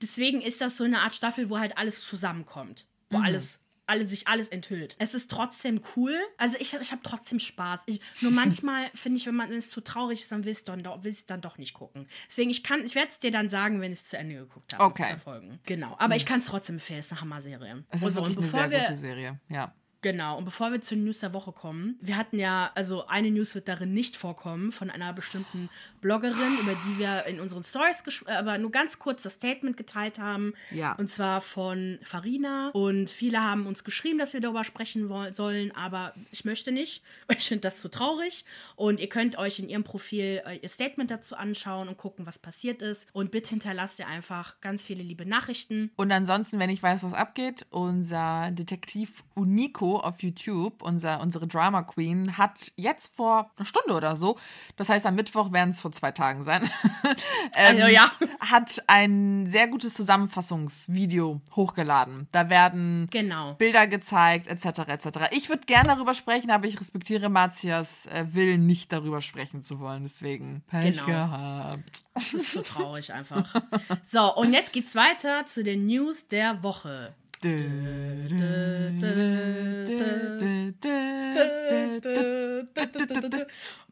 Deswegen 0.00 0.40
ist 0.40 0.60
das 0.60 0.76
so 0.76 0.84
eine 0.84 1.00
Art 1.00 1.16
Staffel, 1.16 1.50
wo 1.50 1.58
halt 1.58 1.78
alles 1.78 2.04
zusammenkommt. 2.04 2.86
Wo 3.10 3.18
mhm. 3.18 3.24
alles 3.24 3.60
alle, 3.86 4.06
sich 4.06 4.28
alles 4.28 4.48
enthüllt. 4.48 4.96
Es 4.98 5.14
ist 5.14 5.30
trotzdem 5.30 5.80
cool. 5.96 6.18
Also 6.38 6.56
ich, 6.60 6.72
ich 6.72 6.92
habe 6.92 7.02
trotzdem 7.02 7.38
Spaß. 7.38 7.82
Ich, 7.86 8.00
nur 8.20 8.32
manchmal 8.32 8.90
finde 8.94 9.18
ich, 9.18 9.26
wenn 9.26 9.34
man 9.34 9.50
wenn 9.50 9.58
es 9.58 9.68
zu 9.68 9.80
traurig 9.80 10.20
ist, 10.20 10.32
dann 10.32 10.44
will 10.44 10.52
ich 10.52 10.64
es 11.08 11.26
dann 11.26 11.40
doch 11.40 11.58
nicht 11.58 11.74
gucken. 11.74 12.06
Deswegen, 12.28 12.50
ich 12.50 12.62
kann, 12.62 12.84
ich 12.84 12.94
werde 12.94 13.10
es 13.10 13.18
dir 13.18 13.30
dann 13.30 13.48
sagen, 13.48 13.80
wenn 13.80 13.92
ich 13.92 14.00
es 14.00 14.08
zu 14.08 14.16
Ende 14.16 14.36
geguckt 14.36 14.72
habe. 14.74 14.84
Okay. 14.84 15.16
Genau. 15.64 15.94
Aber 15.98 16.08
mhm. 16.08 16.12
ich 16.12 16.26
kann 16.26 16.40
es 16.40 16.46
trotzdem 16.46 16.76
empfehlen. 16.76 17.00
Es 17.00 17.06
ist 17.06 17.12
eine 17.12 17.20
Hammer-Serie. 17.22 17.84
Es 17.90 18.02
ist 18.02 18.14
so, 18.14 18.22
wirklich 18.22 18.38
eine 18.38 18.46
sehr 18.46 18.70
wir, 18.70 18.80
gute 18.80 18.96
Serie, 18.96 19.40
ja. 19.48 19.74
Genau, 20.02 20.36
und 20.36 20.44
bevor 20.44 20.72
wir 20.72 20.80
zur 20.80 20.98
News 20.98 21.20
der 21.20 21.32
Woche 21.32 21.52
kommen, 21.52 21.96
wir 22.00 22.16
hatten 22.16 22.38
ja, 22.38 22.72
also 22.74 23.06
eine 23.06 23.30
News 23.30 23.54
wird 23.54 23.68
darin 23.68 23.94
nicht 23.94 24.16
vorkommen 24.16 24.72
von 24.72 24.90
einer 24.90 25.12
bestimmten 25.12 25.70
Bloggerin, 26.00 26.58
über 26.60 26.72
die 26.72 26.98
wir 26.98 27.24
in 27.26 27.38
unseren 27.38 27.62
Stories, 27.62 28.02
aber 28.26 28.58
nur 28.58 28.72
ganz 28.72 28.98
kurz 28.98 29.22
das 29.22 29.34
Statement 29.34 29.76
geteilt 29.76 30.18
haben. 30.18 30.54
Ja. 30.72 30.94
Und 30.94 31.10
zwar 31.10 31.40
von 31.40 32.00
Farina. 32.02 32.70
Und 32.72 33.10
viele 33.10 33.40
haben 33.40 33.66
uns 33.66 33.84
geschrieben, 33.84 34.18
dass 34.18 34.32
wir 34.32 34.40
darüber 34.40 34.64
sprechen 34.64 35.06
sollen, 35.32 35.70
aber 35.76 36.14
ich 36.32 36.44
möchte 36.44 36.72
nicht. 36.72 37.02
Ich 37.42 37.48
finde 37.48 37.62
das 37.62 37.80
zu 37.80 37.90
traurig. 37.90 38.44
Und 38.76 39.00
ihr 39.00 39.08
könnt 39.08 39.36
euch 39.36 39.58
in 39.58 39.68
ihrem 39.68 39.84
Profil 39.84 40.42
äh, 40.46 40.56
ihr 40.58 40.68
Statement 40.68 41.10
dazu 41.10 41.34
anschauen 41.34 41.88
und 41.88 41.96
gucken, 41.96 42.24
was 42.26 42.38
passiert 42.38 42.82
ist. 42.82 43.08
Und 43.12 43.30
bitte 43.30 43.50
hinterlasst 43.50 43.98
ihr 43.98 44.06
einfach 44.06 44.60
ganz 44.60 44.84
viele 44.84 45.02
liebe 45.02 45.26
Nachrichten. 45.26 45.90
Und 45.96 46.12
ansonsten, 46.12 46.58
wenn 46.58 46.70
ich 46.70 46.82
weiß, 46.82 47.02
was 47.02 47.14
abgeht, 47.14 47.66
unser 47.70 48.50
Detektiv 48.52 49.24
Unico 49.34 49.91
auf 49.98 50.22
YouTube, 50.22 50.82
unser, 50.82 51.20
unsere 51.20 51.46
Drama 51.46 51.82
Queen, 51.82 52.36
hat 52.38 52.72
jetzt 52.76 53.14
vor 53.14 53.50
einer 53.56 53.66
Stunde 53.66 53.94
oder 53.94 54.16
so, 54.16 54.38
das 54.76 54.88
heißt 54.88 55.06
am 55.06 55.14
Mittwoch 55.14 55.52
werden 55.52 55.70
es 55.70 55.80
vor 55.80 55.92
zwei 55.92 56.10
Tagen 56.12 56.44
sein, 56.44 56.62
ähm, 57.54 57.76
Also, 57.82 57.86
ja. 57.88 58.10
hat 58.40 58.82
ein 58.86 59.46
sehr 59.46 59.68
gutes 59.68 59.94
Zusammenfassungsvideo 59.94 61.40
hochgeladen. 61.54 62.28
Da 62.32 62.48
werden 62.50 63.08
Genau. 63.10 63.54
Bilder 63.54 63.86
gezeigt, 63.86 64.46
etc. 64.46 64.80
etc. 64.88 65.08
Ich 65.32 65.48
würde 65.48 65.62
gerne 65.66 65.88
darüber 65.88 66.14
sprechen, 66.14 66.50
aber 66.50 66.66
ich 66.66 66.80
respektiere 66.80 67.28
Martias 67.28 68.06
äh, 68.06 68.26
Willen, 68.32 68.66
nicht 68.66 68.92
darüber 68.92 69.20
sprechen 69.20 69.62
zu 69.62 69.80
wollen. 69.80 70.02
Deswegen 70.02 70.62
Pech 70.68 70.96
Genau. 70.96 71.06
gehabt. 71.06 72.02
Das 72.14 72.34
ist 72.34 72.52
so 72.52 72.62
traurig 72.62 73.12
einfach. 73.12 73.54
So, 74.04 74.34
und 74.34 74.52
jetzt 74.52 74.72
geht's 74.72 74.94
weiter 74.94 75.46
zu 75.46 75.62
den 75.64 75.86
News 75.86 76.26
der 76.28 76.62
Woche. 76.62 77.14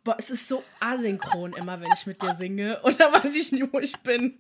Boah, 0.04 0.16
es 0.18 0.30
ist 0.30 0.46
so 0.48 0.62
asynchron 0.78 1.52
immer, 1.54 1.80
wenn 1.80 1.88
ich 1.94 2.06
mit 2.06 2.22
dir 2.22 2.36
singe. 2.36 2.80
Und 2.82 3.00
da 3.00 3.12
weiß 3.12 3.34
ich 3.34 3.50
nie, 3.52 3.64
wo 3.70 3.80
ich 3.80 3.96
bin. 3.98 4.38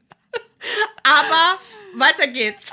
Aber 1.02 1.58
weiter 1.94 2.28
geht's. 2.28 2.70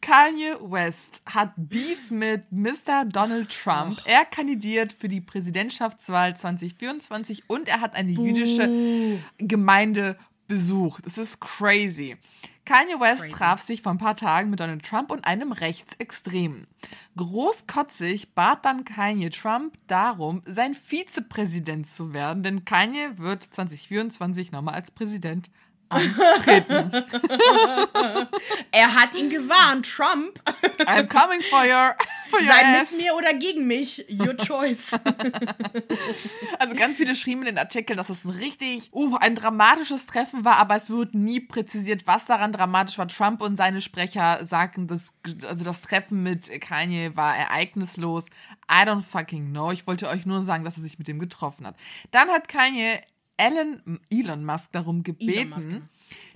Kanye 0.00 0.56
West 0.60 1.22
hat 1.26 1.52
Beef 1.56 2.10
mit 2.10 2.50
Mr. 2.50 3.04
Donald 3.06 3.50
Trump. 3.50 4.00
Er 4.04 4.24
kandidiert 4.24 4.92
für 4.92 5.08
die 5.08 5.20
Präsidentschaftswahl 5.20 6.36
2024 6.36 7.44
und 7.48 7.68
er 7.68 7.80
hat 7.80 7.94
eine 7.94 8.12
jüdische 8.12 9.20
Gemeinde 9.38 10.18
besucht. 10.46 11.06
Das 11.06 11.18
ist 11.18 11.40
crazy. 11.40 12.16
Kanye 12.72 12.98
West 13.00 13.24
Crazy. 13.24 13.34
traf 13.34 13.60
sich 13.60 13.82
vor 13.82 13.92
ein 13.92 13.98
paar 13.98 14.16
Tagen 14.16 14.48
mit 14.48 14.58
Donald 14.58 14.82
Trump 14.82 15.10
und 15.10 15.26
einem 15.26 15.52
Rechtsextremen. 15.52 16.66
Großkotzig 17.18 18.34
bat 18.34 18.64
dann 18.64 18.86
Kanye 18.86 19.28
Trump 19.28 19.76
darum, 19.88 20.40
sein 20.46 20.72
Vizepräsident 20.72 21.86
zu 21.86 22.14
werden, 22.14 22.42
denn 22.42 22.64
Kanye 22.64 23.18
wird 23.18 23.42
2024 23.42 24.52
nochmal 24.52 24.74
als 24.74 24.90
Präsident 24.90 25.50
antreten. 25.92 26.90
Er 28.70 28.94
hat 28.94 29.14
ihn 29.14 29.28
gewarnt, 29.28 29.86
Trump. 29.86 30.40
I'm 30.86 31.06
coming 31.06 31.40
for 31.50 31.64
your, 31.64 31.94
for 32.30 32.40
your 32.40 32.46
Sei 32.46 32.80
ass. 32.80 32.92
mit 32.92 33.02
mir 33.02 33.14
oder 33.14 33.34
gegen 33.34 33.66
mich. 33.66 34.04
Your 34.10 34.36
choice. 34.36 34.92
Also 36.58 36.74
ganz 36.74 36.96
viele 36.96 37.14
schrieben 37.14 37.42
in 37.42 37.54
den 37.54 37.58
Artikeln, 37.58 37.96
dass 37.96 38.08
es 38.08 38.24
ein 38.24 38.30
richtig, 38.30 38.90
uh, 38.92 39.16
ein 39.16 39.34
dramatisches 39.34 40.06
Treffen 40.06 40.44
war, 40.44 40.56
aber 40.56 40.76
es 40.76 40.90
wird 40.90 41.14
nie 41.14 41.40
präzisiert, 41.40 42.06
was 42.06 42.26
daran 42.26 42.52
dramatisch 42.52 42.98
war. 42.98 43.08
Trump 43.08 43.42
und 43.42 43.56
seine 43.56 43.80
Sprecher 43.80 44.44
sagten, 44.44 44.86
das, 44.86 45.14
also 45.46 45.64
das 45.64 45.80
Treffen 45.80 46.22
mit 46.22 46.60
Kanye 46.60 47.16
war 47.16 47.36
ereignislos. 47.36 48.26
I 48.70 48.86
don't 48.86 49.02
fucking 49.02 49.50
know. 49.50 49.72
Ich 49.72 49.86
wollte 49.86 50.08
euch 50.08 50.24
nur 50.24 50.42
sagen, 50.42 50.64
dass 50.64 50.76
er 50.76 50.82
sich 50.82 50.98
mit 50.98 51.08
dem 51.08 51.18
getroffen 51.18 51.66
hat. 51.66 51.76
Dann 52.10 52.28
hat 52.28 52.48
Kanye 52.48 53.00
Elon, 53.42 54.00
Elon 54.10 54.44
Musk 54.44 54.72
darum 54.72 55.02
gebeten, 55.02 55.50
Musk, 55.50 55.68
genau. 55.68 55.84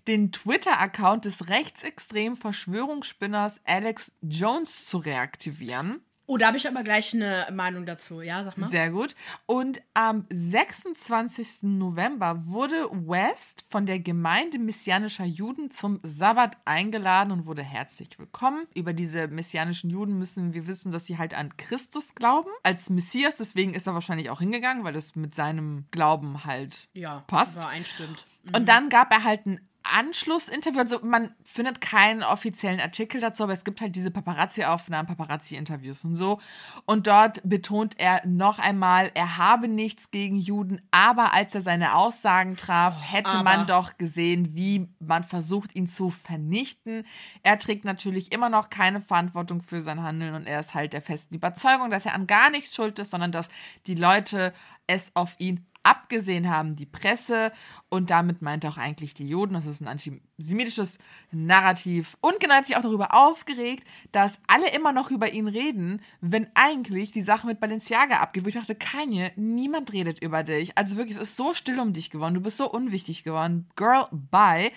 den 0.06 0.32
Twitter-Account 0.32 1.24
des 1.24 1.48
rechtsextremen 1.48 2.36
Verschwörungsspinners 2.36 3.60
Alex 3.64 4.12
Jones 4.22 4.86
zu 4.86 4.98
reaktivieren. 4.98 6.00
Oh, 6.28 6.36
da 6.38 6.48
habe 6.48 6.56
ich 6.56 6.66
aber 6.66 6.82
gleich 6.82 7.14
eine 7.14 7.46
Meinung 7.52 7.86
dazu. 7.86 8.20
Ja, 8.20 8.42
sag 8.42 8.58
mal. 8.58 8.68
Sehr 8.68 8.90
gut. 8.90 9.14
Und 9.46 9.80
am 9.94 10.26
26. 10.30 11.62
November 11.62 12.46
wurde 12.46 12.88
West 12.90 13.64
von 13.68 13.86
der 13.86 14.00
Gemeinde 14.00 14.58
messianischer 14.58 15.24
Juden 15.24 15.70
zum 15.70 16.00
Sabbat 16.02 16.56
eingeladen 16.64 17.30
und 17.30 17.46
wurde 17.46 17.62
herzlich 17.62 18.18
willkommen. 18.18 18.66
Über 18.74 18.92
diese 18.92 19.28
messianischen 19.28 19.90
Juden 19.90 20.18
müssen 20.18 20.52
wir 20.54 20.66
wissen, 20.66 20.90
dass 20.92 21.06
sie 21.06 21.18
halt 21.18 21.34
an 21.34 21.56
Christus 21.56 22.14
glauben 22.14 22.50
als 22.62 22.90
Messias. 22.90 23.36
Deswegen 23.36 23.74
ist 23.74 23.86
er 23.86 23.94
wahrscheinlich 23.94 24.30
auch 24.30 24.40
hingegangen, 24.40 24.84
weil 24.84 24.92
das 24.92 25.14
mit 25.16 25.34
seinem 25.34 25.86
Glauben 25.90 26.44
halt 26.44 26.88
Ja, 26.92 27.24
passt. 27.26 27.58
übereinstimmt. 27.58 28.24
Und 28.52 28.68
dann 28.68 28.88
gab 28.88 29.12
er 29.12 29.24
halt 29.24 29.46
ein 29.46 29.60
Anschlussinterview. 29.94 30.80
Also 30.80 31.00
man 31.02 31.34
findet 31.44 31.80
keinen 31.80 32.22
offiziellen 32.22 32.80
Artikel 32.80 33.20
dazu, 33.20 33.44
aber 33.44 33.52
es 33.52 33.64
gibt 33.64 33.80
halt 33.80 33.96
diese 33.96 34.10
Paparazzi-Aufnahmen, 34.10 35.06
Paparazzi-Interviews 35.06 36.04
und 36.04 36.16
so. 36.16 36.40
Und 36.84 37.06
dort 37.06 37.40
betont 37.44 37.98
er 37.98 38.26
noch 38.26 38.58
einmal, 38.58 39.10
er 39.14 39.38
habe 39.38 39.68
nichts 39.68 40.10
gegen 40.10 40.36
Juden, 40.36 40.80
aber 40.90 41.32
als 41.32 41.54
er 41.54 41.60
seine 41.60 41.94
Aussagen 41.94 42.56
traf, 42.56 43.00
hätte 43.02 43.30
aber. 43.30 43.42
man 43.42 43.66
doch 43.66 43.98
gesehen, 43.98 44.54
wie 44.54 44.88
man 44.98 45.22
versucht, 45.22 45.74
ihn 45.74 45.86
zu 45.86 46.10
vernichten. 46.10 47.04
Er 47.42 47.58
trägt 47.58 47.84
natürlich 47.84 48.32
immer 48.32 48.48
noch 48.48 48.70
keine 48.70 49.00
Verantwortung 49.00 49.62
für 49.62 49.82
sein 49.82 50.02
Handeln 50.02 50.34
und 50.34 50.46
er 50.46 50.60
ist 50.60 50.74
halt 50.74 50.92
der 50.92 51.02
festen 51.02 51.34
Überzeugung, 51.34 51.90
dass 51.90 52.06
er 52.06 52.14
an 52.14 52.26
gar 52.26 52.50
nichts 52.50 52.74
schuld 52.74 52.98
ist, 52.98 53.10
sondern 53.10 53.32
dass 53.32 53.48
die 53.86 53.94
Leute 53.94 54.52
es 54.86 55.14
auf 55.14 55.34
ihn 55.38 55.66
abgesehen 55.86 56.50
haben, 56.50 56.74
die 56.74 56.84
Presse 56.84 57.52
und 57.88 58.10
damit 58.10 58.42
meint 58.42 58.66
auch 58.66 58.76
eigentlich 58.76 59.14
die 59.14 59.28
Juden. 59.28 59.54
Das 59.54 59.66
ist 59.66 59.80
ein 59.80 59.86
antisemitisches 59.86 60.98
Narrativ. 61.30 62.16
Und 62.20 62.40
genau 62.40 62.54
hat 62.56 62.66
sich 62.66 62.76
auch 62.76 62.82
darüber 62.82 63.14
aufgeregt, 63.14 63.86
dass 64.10 64.40
alle 64.48 64.68
immer 64.74 64.92
noch 64.92 65.10
über 65.10 65.32
ihn 65.32 65.46
reden, 65.46 66.02
wenn 66.20 66.48
eigentlich 66.54 67.12
die 67.12 67.20
Sache 67.20 67.46
mit 67.46 67.60
Balenciaga 67.60 68.16
abgeht. 68.16 68.44
Wo 68.44 68.48
ich 68.48 68.54
dachte, 68.56 68.74
Kanye, 68.74 69.30
niemand 69.36 69.92
redet 69.92 70.20
über 70.20 70.42
dich. 70.42 70.76
Also 70.76 70.96
wirklich, 70.96 71.16
es 71.16 71.22
ist 71.22 71.36
so 71.36 71.54
still 71.54 71.78
um 71.78 71.92
dich 71.92 72.10
geworden. 72.10 72.34
Du 72.34 72.40
bist 72.40 72.56
so 72.56 72.68
unwichtig 72.70 73.22
geworden. 73.22 73.68
Girl, 73.76 74.08
bye. 74.10 74.72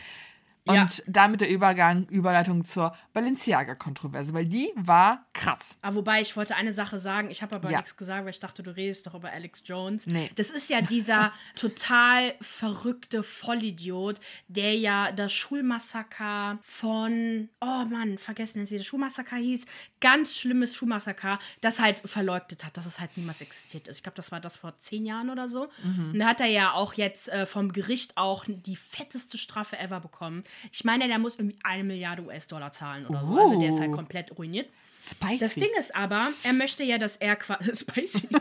Und 0.70 0.76
Ja. 0.98 1.04
damit 1.08 1.42
der 1.42 1.50
Übergang, 1.50 2.06
Überleitung 2.10 2.64
zur 2.64 2.96
Balenciaga-Kontroverse, 3.14 4.34
weil 4.34 4.46
die 4.46 4.72
war 4.76 5.26
krass. 5.34 5.78
Ah, 5.82 5.96
wobei 5.96 6.22
ich 6.22 6.38
wollte 6.38 6.56
eine 6.56 6.74
Sache 6.74 7.00
sagen, 7.00 7.32
ich 7.32 7.42
habe 7.42 7.56
aber 7.56 7.72
Ja. 7.72 7.78
nichts 7.80 7.98
gesagt, 7.98 8.24
weil 8.26 8.30
ich 8.32 8.40
dachte, 8.40 8.62
du 8.62 8.76
redest 8.76 9.08
doch 9.08 9.16
über 9.16 9.32
Alex 9.32 9.64
Jones. 9.66 10.06
Nee. 10.06 10.30
Das 10.36 10.52
ist 10.52 10.70
ja 10.70 10.82
dieser 10.82 11.32
total 11.56 12.34
verrückte 12.40 13.24
Vollidiot, 13.24 14.20
der 14.48 14.76
ja 14.76 15.12
das 15.12 15.34
Schulmassaker 15.34 16.60
von, 16.62 17.50
oh 17.62 17.86
Mann, 17.86 18.18
vergessen 18.18 18.60
jetzt 18.60 18.72
wie 18.72 18.78
das 18.78 18.86
Schulmassaker 18.86 19.38
hieß, 19.38 19.66
ganz 20.02 20.38
schlimmes 20.38 20.76
Schulmassaker, 20.76 21.40
das 21.62 21.80
halt 21.80 22.02
verleugnet 22.06 22.64
hat, 22.66 22.78
dass 22.78 22.86
es 22.86 23.00
halt 23.00 23.16
niemals 23.18 23.42
existiert 23.42 23.88
ist. 23.88 23.98
Ich 23.98 24.04
glaube, 24.04 24.16
das 24.16 24.32
war 24.32 24.40
das 24.40 24.58
vor 24.58 24.78
zehn 24.80 25.06
Jahren 25.06 25.30
oder 25.30 25.50
so. 25.50 25.70
Mhm. 25.84 26.12
Und 26.14 26.20
da 26.20 26.28
hat 26.28 26.40
er 26.40 26.48
ja 26.48 26.74
auch 26.74 26.94
jetzt 26.94 27.30
äh, 27.30 27.46
vom 27.46 27.72
Gericht 27.74 28.16
auch 28.18 28.46
die 28.48 28.76
fetteste 28.76 29.38
Strafe 29.38 29.78
ever 29.78 30.00
bekommen. 30.00 30.44
Ich 30.72 30.84
meine, 30.84 31.08
der 31.08 31.20
muss 31.20 31.36
irgendwie 31.36 31.58
eine 31.64 31.84
Milliarde 31.84 32.24
US-Dollar 32.24 32.72
zahlen 32.72 33.06
oder 33.08 33.26
so. 33.26 33.38
Also 33.40 33.60
der 33.60 33.70
ist 33.70 33.80
halt 33.80 33.90
Uh. 33.92 33.96
komplett 33.96 34.38
ruiniert. 34.38 34.70
Spicy. 35.10 35.38
Das 35.40 35.56
Ding 35.56 35.70
ist 35.80 35.96
aber, 35.96 36.30
er 36.44 36.54
möchte 36.54 36.84
ja, 36.84 36.98
dass 36.98 37.16
er 37.18 37.36
quasi. 37.36 37.76
Spicy. 37.76 38.28
du 38.30 38.38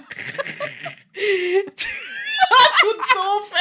doof, 3.15 3.53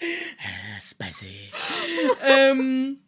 ey. 0.00 0.08
Spicy. 0.80 1.50
ähm, 2.24 3.00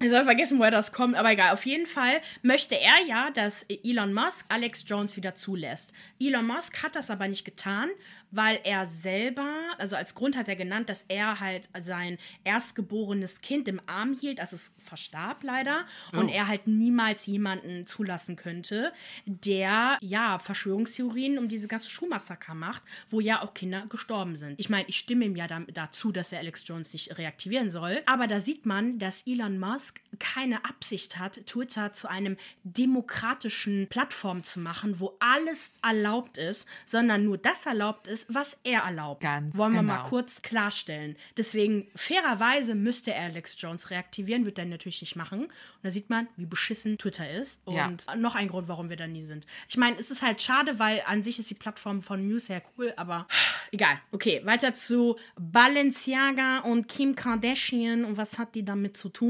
ich 0.00 0.10
soll 0.10 0.24
vergessen, 0.24 0.58
woher 0.58 0.70
das 0.70 0.92
kommt, 0.92 1.14
aber 1.16 1.32
egal. 1.32 1.52
Auf 1.52 1.66
jeden 1.66 1.86
Fall 1.86 2.20
möchte 2.42 2.78
er 2.78 3.04
ja, 3.06 3.30
dass 3.30 3.64
Elon 3.64 4.12
Musk 4.12 4.46
Alex 4.48 4.84
Jones 4.86 5.16
wieder 5.16 5.34
zulässt. 5.34 5.92
Elon 6.20 6.46
Musk 6.46 6.82
hat 6.82 6.96
das 6.96 7.10
aber 7.10 7.28
nicht 7.28 7.44
getan, 7.44 7.90
weil 8.30 8.58
er 8.64 8.86
selber, 8.86 9.48
also 9.78 9.94
als 9.94 10.14
Grund 10.14 10.36
hat 10.36 10.48
er 10.48 10.56
genannt, 10.56 10.88
dass 10.88 11.04
er 11.08 11.38
halt 11.38 11.68
sein 11.78 12.18
erstgeborenes 12.42 13.40
Kind 13.42 13.68
im 13.68 13.80
Arm 13.86 14.16
hielt, 14.18 14.40
also 14.40 14.56
es 14.56 14.72
verstarb 14.76 15.44
leider, 15.44 15.84
und 16.12 16.28
er 16.28 16.48
halt 16.48 16.66
niemals 16.66 17.26
jemanden 17.26 17.86
zulassen 17.86 18.34
könnte, 18.34 18.92
der 19.24 19.98
ja 20.00 20.38
Verschwörungstheorien 20.38 21.38
um 21.38 21.48
diese 21.48 21.68
ganze 21.68 21.90
Schulmassaker 21.90 22.54
macht, 22.54 22.82
wo 23.08 23.20
ja 23.20 23.42
auch 23.42 23.54
Kinder 23.54 23.86
gestorben 23.88 24.36
sind. 24.36 24.58
Ich 24.58 24.68
meine, 24.68 24.88
ich 24.88 24.96
stimme 24.96 25.24
ihm 25.26 25.36
ja 25.36 25.46
dazu, 25.46 26.10
dass 26.10 26.32
er 26.32 26.40
Alex 26.40 26.64
Jones 26.66 26.92
nicht 26.92 27.16
reaktivieren 27.16 27.70
soll, 27.70 28.02
aber 28.06 28.26
da 28.26 28.40
sieht 28.40 28.66
man, 28.66 28.98
dass 28.98 29.22
Elon 29.26 29.43
Musk 29.50 29.74
Musk 29.74 30.00
keine 30.20 30.64
Absicht 30.64 31.18
hat, 31.18 31.44
Twitter 31.46 31.92
zu 31.92 32.08
einem 32.08 32.36
demokratischen 32.62 33.88
Plattform 33.88 34.44
zu 34.44 34.60
machen, 34.60 35.00
wo 35.00 35.16
alles 35.18 35.72
erlaubt 35.82 36.38
ist, 36.38 36.68
sondern 36.86 37.24
nur 37.24 37.36
das 37.38 37.66
erlaubt 37.66 38.06
ist, 38.06 38.32
was 38.32 38.56
er 38.62 38.82
erlaubt. 38.82 39.22
Ganz 39.22 39.56
Wollen 39.56 39.74
wir 39.74 39.82
mal 39.82 39.96
genau. 39.98 40.08
kurz 40.08 40.42
klarstellen. 40.42 41.16
Deswegen, 41.36 41.88
fairerweise 41.96 42.76
müsste 42.76 43.12
er 43.12 43.24
Alex 43.24 43.56
Jones 43.58 43.90
reaktivieren, 43.90 44.46
wird 44.46 44.58
er 44.58 44.64
natürlich 44.64 45.00
nicht 45.00 45.16
machen. 45.16 45.40
Und 45.46 45.50
da 45.82 45.90
sieht 45.90 46.08
man, 46.08 46.28
wie 46.36 46.46
beschissen 46.46 46.96
Twitter 46.96 47.28
ist. 47.28 47.60
Und 47.64 47.74
Ja. 47.74 48.16
noch 48.16 48.36
ein 48.36 48.46
Grund, 48.48 48.68
warum 48.68 48.88
wir 48.90 48.96
da 48.96 49.08
nie 49.08 49.24
sind. 49.24 49.44
Ich 49.68 49.76
meine, 49.76 49.98
es 49.98 50.10
ist 50.12 50.22
halt 50.22 50.40
schade, 50.40 50.78
weil 50.78 51.02
an 51.06 51.22
sich 51.24 51.38
ist 51.40 51.50
die 51.50 51.54
Plattform 51.54 52.00
von 52.00 52.28
News 52.28 52.48
her 52.48 52.62
cool, 52.78 52.92
aber 52.96 53.26
egal. 53.72 53.98
Okay, 54.12 54.40
weiter 54.44 54.74
zu 54.74 55.16
Balenciaga 55.36 56.60
und 56.60 56.88
Kim 56.88 57.16
Kardashian 57.16 58.04
und 58.04 58.16
was 58.16 58.38
hat 58.38 58.54
die 58.54 58.64
damit 58.64 58.96
zu 58.96 59.08
tun? 59.08 59.23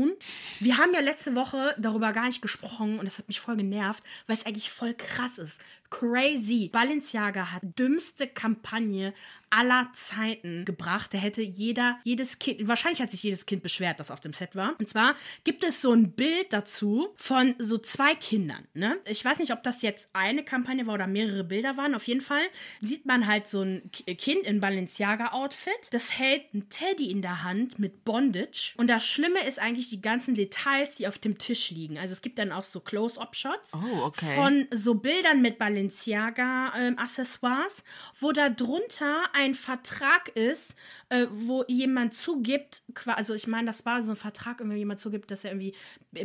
Wir 0.60 0.78
haben 0.78 0.92
ja 0.94 1.00
letzte 1.00 1.34
Woche 1.34 1.74
darüber 1.78 2.12
gar 2.12 2.26
nicht 2.26 2.42
gesprochen 2.42 2.98
und 2.98 3.04
das 3.06 3.18
hat 3.18 3.28
mich 3.28 3.40
voll 3.40 3.56
genervt, 3.56 4.02
weil 4.26 4.36
es 4.36 4.46
eigentlich 4.46 4.70
voll 4.70 4.94
krass 4.94 5.38
ist. 5.38 5.60
Crazy. 5.90 6.68
Balenciaga 6.72 7.52
hat 7.52 7.62
dümmste 7.78 8.26
Kampagne 8.26 9.14
aller 9.50 9.88
Zeiten 9.94 10.64
gebracht. 10.64 11.14
Da 11.14 11.18
hätte 11.18 11.40
jeder, 11.40 12.00
jedes 12.02 12.40
Kind, 12.40 12.66
wahrscheinlich 12.66 13.00
hat 13.00 13.12
sich 13.12 13.22
jedes 13.22 13.46
Kind 13.46 13.62
beschwert, 13.62 14.00
das 14.00 14.10
auf 14.10 14.18
dem 14.18 14.32
Set 14.32 14.56
war. 14.56 14.74
Und 14.80 14.88
zwar 14.88 15.14
gibt 15.44 15.62
es 15.62 15.80
so 15.80 15.92
ein 15.92 16.10
Bild 16.10 16.52
dazu 16.52 17.10
von 17.14 17.54
so 17.60 17.78
zwei 17.78 18.16
Kindern. 18.16 18.66
Ne? 18.74 18.98
Ich 19.06 19.24
weiß 19.24 19.38
nicht, 19.38 19.52
ob 19.52 19.62
das 19.62 19.82
jetzt 19.82 20.08
eine 20.12 20.42
Kampagne 20.44 20.88
war 20.88 20.94
oder 20.94 21.06
mehrere 21.06 21.44
Bilder 21.44 21.76
waren. 21.76 21.94
Auf 21.94 22.08
jeden 22.08 22.20
Fall 22.20 22.42
sieht 22.80 23.06
man 23.06 23.28
halt 23.28 23.46
so 23.46 23.62
ein 23.62 23.88
Kind 23.92 24.42
in 24.44 24.58
Balenciaga-Outfit. 24.60 25.72
Das 25.92 26.18
hält 26.18 26.52
ein 26.52 26.68
Teddy 26.68 27.12
in 27.12 27.22
der 27.22 27.44
Hand 27.44 27.78
mit 27.78 28.04
Bondage. 28.04 28.72
Und 28.76 28.88
das 28.88 29.06
Schlimme 29.06 29.46
ist 29.46 29.60
eigentlich 29.60 29.88
die 29.88 30.00
ganzen 30.02 30.34
Details, 30.34 30.96
die 30.96 31.06
auf 31.06 31.18
dem 31.18 31.38
Tisch 31.38 31.70
liegen. 31.70 31.96
Also 31.96 32.12
es 32.12 32.22
gibt 32.22 32.40
dann 32.40 32.50
auch 32.50 32.64
so 32.64 32.80
Close-Up-Shots 32.80 33.72
Oh, 33.74 34.04
okay. 34.06 34.34
von 34.34 34.66
so 34.72 34.94
Bildern 34.94 35.42
mit 35.42 35.58
Balenciaga-Accessoires, 35.88 37.82
wo 38.18 38.32
da 38.32 38.48
drunter 38.48 39.22
ein 39.32 39.54
Vertrag 39.54 40.28
ist, 40.36 40.74
äh, 41.08 41.26
wo 41.30 41.64
jemand 41.68 42.14
zugibt, 42.14 42.82
also 43.06 43.34
ich 43.34 43.46
meine, 43.46 43.66
das 43.66 43.84
war 43.86 44.02
so 44.04 44.12
ein 44.12 44.16
Vertrag, 44.16 44.58
wenn 44.60 44.76
jemand 44.76 45.00
zugibt, 45.00 45.30
dass 45.30 45.44
er 45.44 45.52
irgendwie 45.52 45.74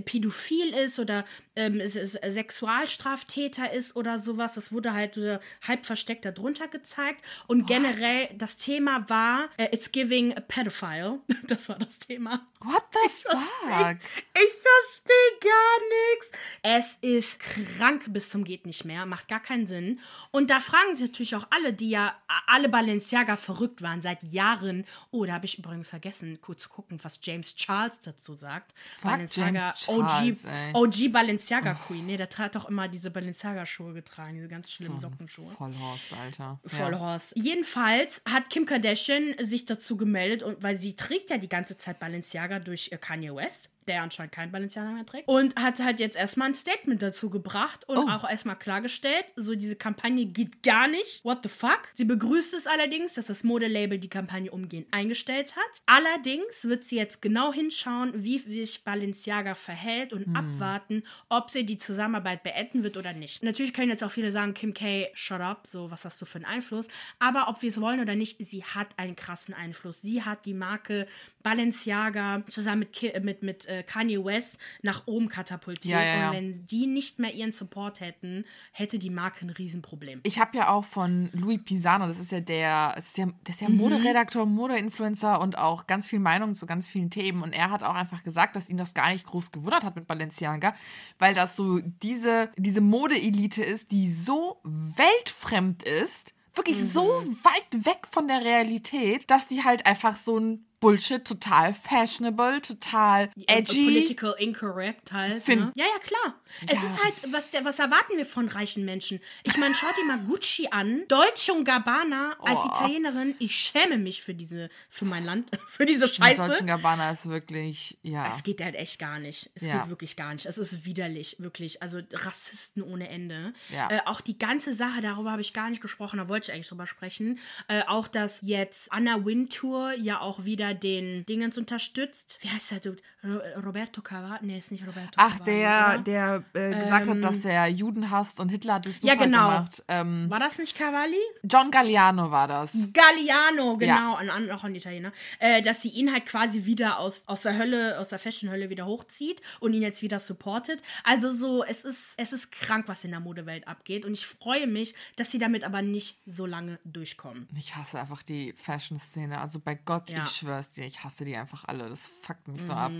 pädophil 0.05 0.73
ist 0.73 0.99
oder 0.99 1.25
ähm, 1.55 1.79
s- 1.79 1.95
s- 1.95 2.13
Sexualstraftäter 2.13 3.71
ist 3.73 3.95
oder 3.95 4.19
sowas. 4.19 4.53
Das 4.53 4.71
wurde 4.71 4.93
halt 4.93 5.15
so 5.15 5.39
halb 5.67 5.85
versteckt 5.85 6.25
darunter 6.25 6.67
gezeigt. 6.67 7.23
Und 7.47 7.65
generell, 7.67 8.29
das 8.35 8.57
Thema 8.57 9.09
war, 9.09 9.49
äh, 9.57 9.67
it's 9.75 9.91
giving 9.91 10.35
a 10.35 10.41
pedophile. 10.41 11.19
Das 11.49 11.67
war 11.67 11.79
das 11.79 11.97
Thema. 11.97 12.45
What 12.61 12.83
the 12.93 13.09
fuck? 13.09 13.97
Ich 14.35 14.53
verstehe 14.53 15.39
gar 15.41 15.79
nichts. 15.89 16.29
Es 16.61 16.97
ist 17.01 17.39
krank 17.39 18.03
bis 18.13 18.29
zum 18.29 18.43
geht 18.43 18.67
nicht 18.67 18.85
mehr, 18.85 19.07
macht 19.07 19.27
gar 19.27 19.38
keinen 19.39 19.67
Sinn. 19.67 19.99
Und 20.31 20.49
da 20.49 20.59
fragen 20.59 20.95
sich 20.95 21.09
natürlich 21.09 21.35
auch 21.35 21.47
alle, 21.49 21.73
die 21.73 21.89
ja 21.89 22.15
alle 22.47 22.69
Balenciaga 22.69 23.35
verrückt 23.35 23.81
waren 23.81 24.01
seit 24.01 24.21
Jahren. 24.23 24.85
Oh, 25.11 25.25
da 25.25 25.33
habe 25.33 25.45
ich 25.45 25.57
übrigens 25.59 25.89
vergessen, 25.89 26.39
kurz 26.41 26.63
zu 26.63 26.69
gucken, 26.69 26.99
was 27.03 27.19
James 27.21 27.55
Charles 27.55 27.99
dazu 28.01 28.35
sagt. 28.35 28.73
Fuck 28.97 29.11
Balenciaga 29.11 29.73
Charles, 29.73 30.45
OG. 30.45 30.73
OG 30.73 31.11
Balenciaga 31.11 31.73
Queen. 31.73 32.05
Nee, 32.05 32.17
der 32.17 32.29
hat 32.37 32.55
doch 32.55 32.69
immer 32.69 32.87
diese 32.87 33.11
Balenciaga 33.11 33.65
Schuhe 33.65 33.93
getragen, 33.93 34.35
diese 34.35 34.47
ganz 34.47 34.71
schlimmen 34.71 34.99
So 34.99 35.09
Sockenschuhe. 35.09 35.49
Vollhorst, 35.51 36.13
Alter. 36.13 36.59
Vollhorst. 36.65 37.33
Jedenfalls 37.35 38.21
hat 38.29 38.49
Kim 38.49 38.65
Kardashian 38.65 39.35
sich 39.39 39.65
dazu 39.65 39.97
gemeldet, 39.97 40.43
und 40.43 40.61
weil 40.63 40.77
sie 40.79 40.95
trägt 40.95 41.29
ja 41.29 41.37
die 41.37 41.49
ganze 41.49 41.77
Zeit 41.77 41.99
Balenciaga 41.99 42.59
durch 42.59 42.91
äh, 42.91 42.97
Kanye 42.97 43.35
West, 43.35 43.69
der 43.89 44.03
anscheinend 44.03 44.31
kein 44.31 44.51
Balenciaga 44.51 44.91
mehr 44.91 45.05
trägt, 45.05 45.27
und 45.27 45.55
hat 45.59 45.79
halt 45.83 45.99
jetzt 45.99 46.15
erstmal 46.15 46.49
ein 46.49 46.55
Statement 46.55 47.01
dazu 47.01 47.29
gebracht 47.29 47.89
und 47.89 47.97
Oh. 47.97 48.07
auch 48.09 48.29
erstmal 48.29 48.55
klargestellt, 48.57 49.25
so 49.35 49.55
diese 49.55 49.75
Kampagne 49.75 50.25
geht 50.27 50.63
gar 50.63 50.87
nicht. 50.87 51.25
What 51.25 51.39
the 51.43 51.49
fuck? 51.49 51.81
Sie 51.95 52.05
begrüßt 52.05 52.53
es 52.53 52.67
allerdings, 52.67 53.13
dass 53.13 53.25
das 53.25 53.43
Modelabel 53.43 53.97
die 53.99 54.07
Kampagne 54.09 54.51
umgehend 54.51 54.87
eingestellt 54.91 55.55
hat. 55.55 55.81
Allerdings 55.87 56.65
wird 56.65 56.83
sie 56.85 56.95
jetzt 56.95 57.21
genau 57.21 57.51
hinschauen, 57.51 58.11
wie 58.15 58.37
sich 58.39 58.83
Balenciaga 58.83 59.55
verhält 59.55 60.11
Hm. 60.11 60.23
und 60.23 60.35
abwarten, 60.35 61.03
ob 61.27 61.49
sie 61.51 61.65
die 61.65 61.77
Zusammenarbeit 61.79 62.43
beenden 62.43 62.83
wird 62.83 62.95
oder 62.95 63.13
nicht. 63.13 63.41
Natürlich 63.41 63.73
können 63.73 63.89
jetzt 63.89 64.03
auch 64.03 64.11
viele 64.11 64.31
sagen, 64.31 64.53
Kim 64.53 64.73
K, 64.73 65.09
shut 65.15 65.41
up, 65.41 65.65
so 65.67 65.89
was 65.89 66.05
hast 66.05 66.21
du 66.21 66.25
für 66.25 66.37
einen 66.37 66.45
Einfluss. 66.45 66.87
Aber 67.17 67.47
ob 67.49 67.61
wir 67.63 67.69
es 67.69 67.81
wollen 67.81 67.99
oder 67.99 68.15
nicht, 68.15 68.37
sie 68.45 68.63
hat 68.63 68.87
einen 68.97 69.15
krassen 69.15 69.53
Einfluss. 69.55 70.01
Sie 70.01 70.21
hat 70.23 70.45
die 70.45 70.53
Marke 70.53 71.07
Balenciaga 71.41 72.43
zusammen 72.49 72.79
mit, 72.79 72.93
Ki- 72.93 73.19
mit, 73.21 73.41
mit 73.43 73.65
äh, 73.65 73.78
Kanye 73.83 74.23
West 74.23 74.57
nach 74.81 75.07
oben 75.07 75.29
katapultiert. 75.29 75.91
Ja, 75.93 76.01
ja, 76.03 76.15
ja. 76.19 76.29
Und 76.29 76.35
wenn 76.35 76.65
die 76.67 76.87
nicht 76.87 77.19
mehr 77.19 77.33
ihren 77.33 77.51
Support 77.51 77.99
hätten, 78.01 78.45
hätte 78.71 78.99
die 78.99 79.09
Marke 79.09 79.45
ein 79.45 79.49
Riesenproblem. 79.49 80.21
Ich 80.23 80.39
habe 80.39 80.57
ja 80.57 80.69
auch 80.69 80.85
von 80.85 81.29
Louis 81.33 81.59
Pisano, 81.63 82.07
das 82.07 82.19
ist 82.19 82.31
ja 82.31 82.39
der, 82.39 82.93
das 82.95 83.07
ist 83.07 83.17
ja, 83.17 83.27
das 83.43 83.55
ist 83.55 83.61
ja 83.61 83.69
Mhm. 83.69 83.77
Moderedakteur, 83.77 84.45
Modeinfluencer 84.45 85.39
und 85.41 85.57
auch 85.57 85.87
ganz 85.87 86.07
viel 86.07 86.19
Meinung 86.19 86.55
zu 86.55 86.65
ganz 86.65 86.87
vielen 86.87 87.09
Themen. 87.09 87.41
Und 87.43 87.53
er 87.53 87.71
hat 87.71 87.83
auch 87.83 87.95
einfach 87.95 88.23
gesagt, 88.23 88.55
dass 88.55 88.69
ihn 88.69 88.77
das 88.77 88.93
gar 88.93 89.11
nicht 89.11 89.25
groß 89.25 89.51
gewundert 89.51 89.83
hat 89.83 89.95
mit 89.95 90.07
Balenciaga, 90.07 90.75
weil 91.17 91.33
das 91.33 91.55
so 91.55 91.79
diese, 91.79 92.51
diese 92.57 92.81
Modeelite 92.81 93.63
ist, 93.63 93.91
die 93.91 94.09
so 94.09 94.59
weltfremd 94.63 95.83
ist, 95.83 96.33
wirklich 96.53 96.83
so 96.91 97.21
Mhm. 97.21 97.37
weit 97.43 97.85
weg 97.85 98.07
von 98.09 98.27
der 98.27 98.43
Realität, 98.43 99.29
dass 99.31 99.47
die 99.47 99.63
halt 99.63 99.85
einfach 99.85 100.15
so 100.15 100.37
ein 100.39 100.65
Bullshit, 100.79 101.25
total 101.25 101.73
fashionable, 101.73 102.61
total 102.61 103.29
edgy. 103.47 103.85
Political 103.85 104.35
incorrect 104.39 105.11
halt. 105.11 105.45
Ne? 105.47 105.71
Ja, 105.75 105.85
ja, 105.85 105.99
klar. 106.01 106.35
Es 106.65 106.71
Ja. 106.81 106.89
ist 106.89 107.03
halt, 107.03 107.13
was, 107.33 107.49
was 107.65 107.79
erwarten 107.79 108.17
wir 108.17 108.25
von 108.25 108.47
reichen 108.47 108.85
Menschen? 108.85 109.19
Ich 109.43 109.57
meine, 109.57 109.75
schaut 109.75 109.95
dir 109.97 110.05
mal 110.05 110.19
Gucci 110.19 110.67
an. 110.71 111.03
Deutsche 111.07 111.53
und 111.53 111.65
Gabbana 111.65 112.35
als 112.41 112.59
Oh. 112.63 112.67
Italienerin. 112.67 113.35
Ich 113.39 113.55
schäme 113.55 113.97
mich 113.97 114.21
für 114.21 114.33
diese, 114.33 114.69
für 114.89 115.05
mein 115.05 115.25
Land, 115.25 115.49
für 115.67 115.85
diese 115.85 116.07
Die 116.07 116.13
Scheiße. 116.13 116.47
Deutschen 116.47 116.67
Gabbana 116.67 117.11
ist 117.11 117.27
wirklich, 117.29 117.97
ja. 118.01 118.33
Es 118.35 118.43
geht 118.43 118.61
halt 118.61 118.75
echt 118.75 118.99
gar 118.99 119.19
nicht. 119.19 119.49
Es 119.55 119.63
Ja. 119.63 119.79
geht 119.81 119.89
wirklich 119.89 120.15
gar 120.15 120.33
nicht. 120.33 120.45
Es 120.45 120.57
ist 120.57 120.85
widerlich, 120.85 121.35
wirklich. 121.39 121.81
Also 121.81 121.99
Rassisten 122.13 122.83
ohne 122.83 123.09
Ende. 123.09 123.53
Ja. 123.73 123.89
Äh, 123.91 123.99
auch 124.05 124.21
die 124.21 124.37
ganze 124.37 124.73
Sache, 124.73 125.01
darüber 125.01 125.31
habe 125.31 125.41
ich 125.41 125.53
gar 125.53 125.69
nicht 125.69 125.81
gesprochen, 125.81 126.17
da 126.17 126.27
wollte 126.29 126.49
ich 126.49 126.55
eigentlich 126.55 126.69
drüber 126.69 126.87
sprechen. 126.87 127.39
Äh, 127.67 127.83
auch, 127.87 128.07
dass 128.07 128.39
jetzt 128.41 128.91
Anna 128.91 129.25
Wintour 129.25 129.93
ja 129.93 130.19
auch 130.21 130.45
wieder 130.45 130.68
den 130.73 131.25
Dingens 131.25 131.57
unterstützt. 131.57 132.37
Wie 132.41 132.49
heißt 132.49 132.71
der 132.71 132.79
Dude? 132.79 133.01
Ro 133.23 133.39
Roberto 133.65 134.01
Cavalli? 134.01 134.39
Nee, 134.45 134.57
ist 134.59 134.71
nicht 134.71 134.85
Roberto 134.87 135.09
Ach, 135.17 135.39
Cavalli, 135.39 135.51
der, 135.59 135.87
oder? 135.95 136.43
der 136.53 136.71
äh, 136.71 136.79
gesagt 136.83 137.07
hat, 137.07 137.23
dass 137.23 137.45
er 137.45 137.67
Juden 137.67 138.09
hasst 138.11 138.39
und 138.39 138.49
Hitler 138.49 138.75
hat 138.75 138.85
es 138.85 139.01
super 139.01 139.13
Ja, 139.13 139.19
genau. 139.19 139.47
gemacht. 139.49 139.83
Ähm, 139.87 140.29
War 140.29 140.39
das 140.39 140.57
nicht 140.57 140.77
Cavalli? 140.77 141.17
John 141.43 141.69
Galliano 141.71 142.31
war 142.31 142.47
das. 142.47 142.89
Galliano, 142.93 143.77
genau, 143.77 144.13
Ja. 144.21 144.29
an- 144.29 144.49
auch 144.51 144.63
ein 144.63 144.75
Italiener, 144.75 145.11
äh, 145.39 145.61
dass 145.61 145.81
sie 145.81 145.89
ihn 145.89 146.11
halt 146.11 146.25
quasi 146.25 146.65
wieder 146.65 146.99
aus, 146.99 147.23
aus 147.27 147.41
der 147.41 147.57
Hölle, 147.57 147.99
aus 147.99 148.09
der 148.09 148.19
Fashion-Hölle 148.19 148.69
wieder 148.69 148.85
hochzieht 148.85 149.41
und 149.59 149.73
ihn 149.73 149.81
jetzt 149.81 150.01
wieder 150.01 150.19
supportet. 150.19 150.81
Also 151.03 151.29
so, 151.31 151.63
es 151.63 151.83
ist, 151.83 152.13
es 152.17 152.31
ist 152.33 152.51
krank, 152.51 152.87
was 152.87 153.03
in 153.03 153.11
der 153.11 153.19
Modewelt 153.19 153.67
abgeht 153.67 154.05
und 154.05 154.13
ich 154.13 154.25
freue 154.27 154.67
mich, 154.67 154.95
dass 155.17 155.31
sie 155.31 155.39
damit 155.39 155.63
aber 155.63 155.81
nicht 155.81 156.17
so 156.25 156.45
lange 156.45 156.79
durchkommen. 156.85 157.47
Ich 157.57 157.75
hasse 157.75 157.99
einfach 157.99 158.23
die 158.23 158.53
Fashion-Szene. 158.53 159.39
Also 159.41 159.59
bei 159.59 159.75
Gott, 159.75 160.09
Ja. 160.09 160.23
ich 160.23 160.45
dir, 160.67 160.85
ich 160.85 161.03
hasse 161.03 161.25
die 161.25 161.37
einfach 161.37 161.65
alle. 161.65 161.87
Das 161.89 162.07
fuckt 162.21 162.47
mich 162.47 162.63
so 162.63 162.73
ab. 162.73 162.91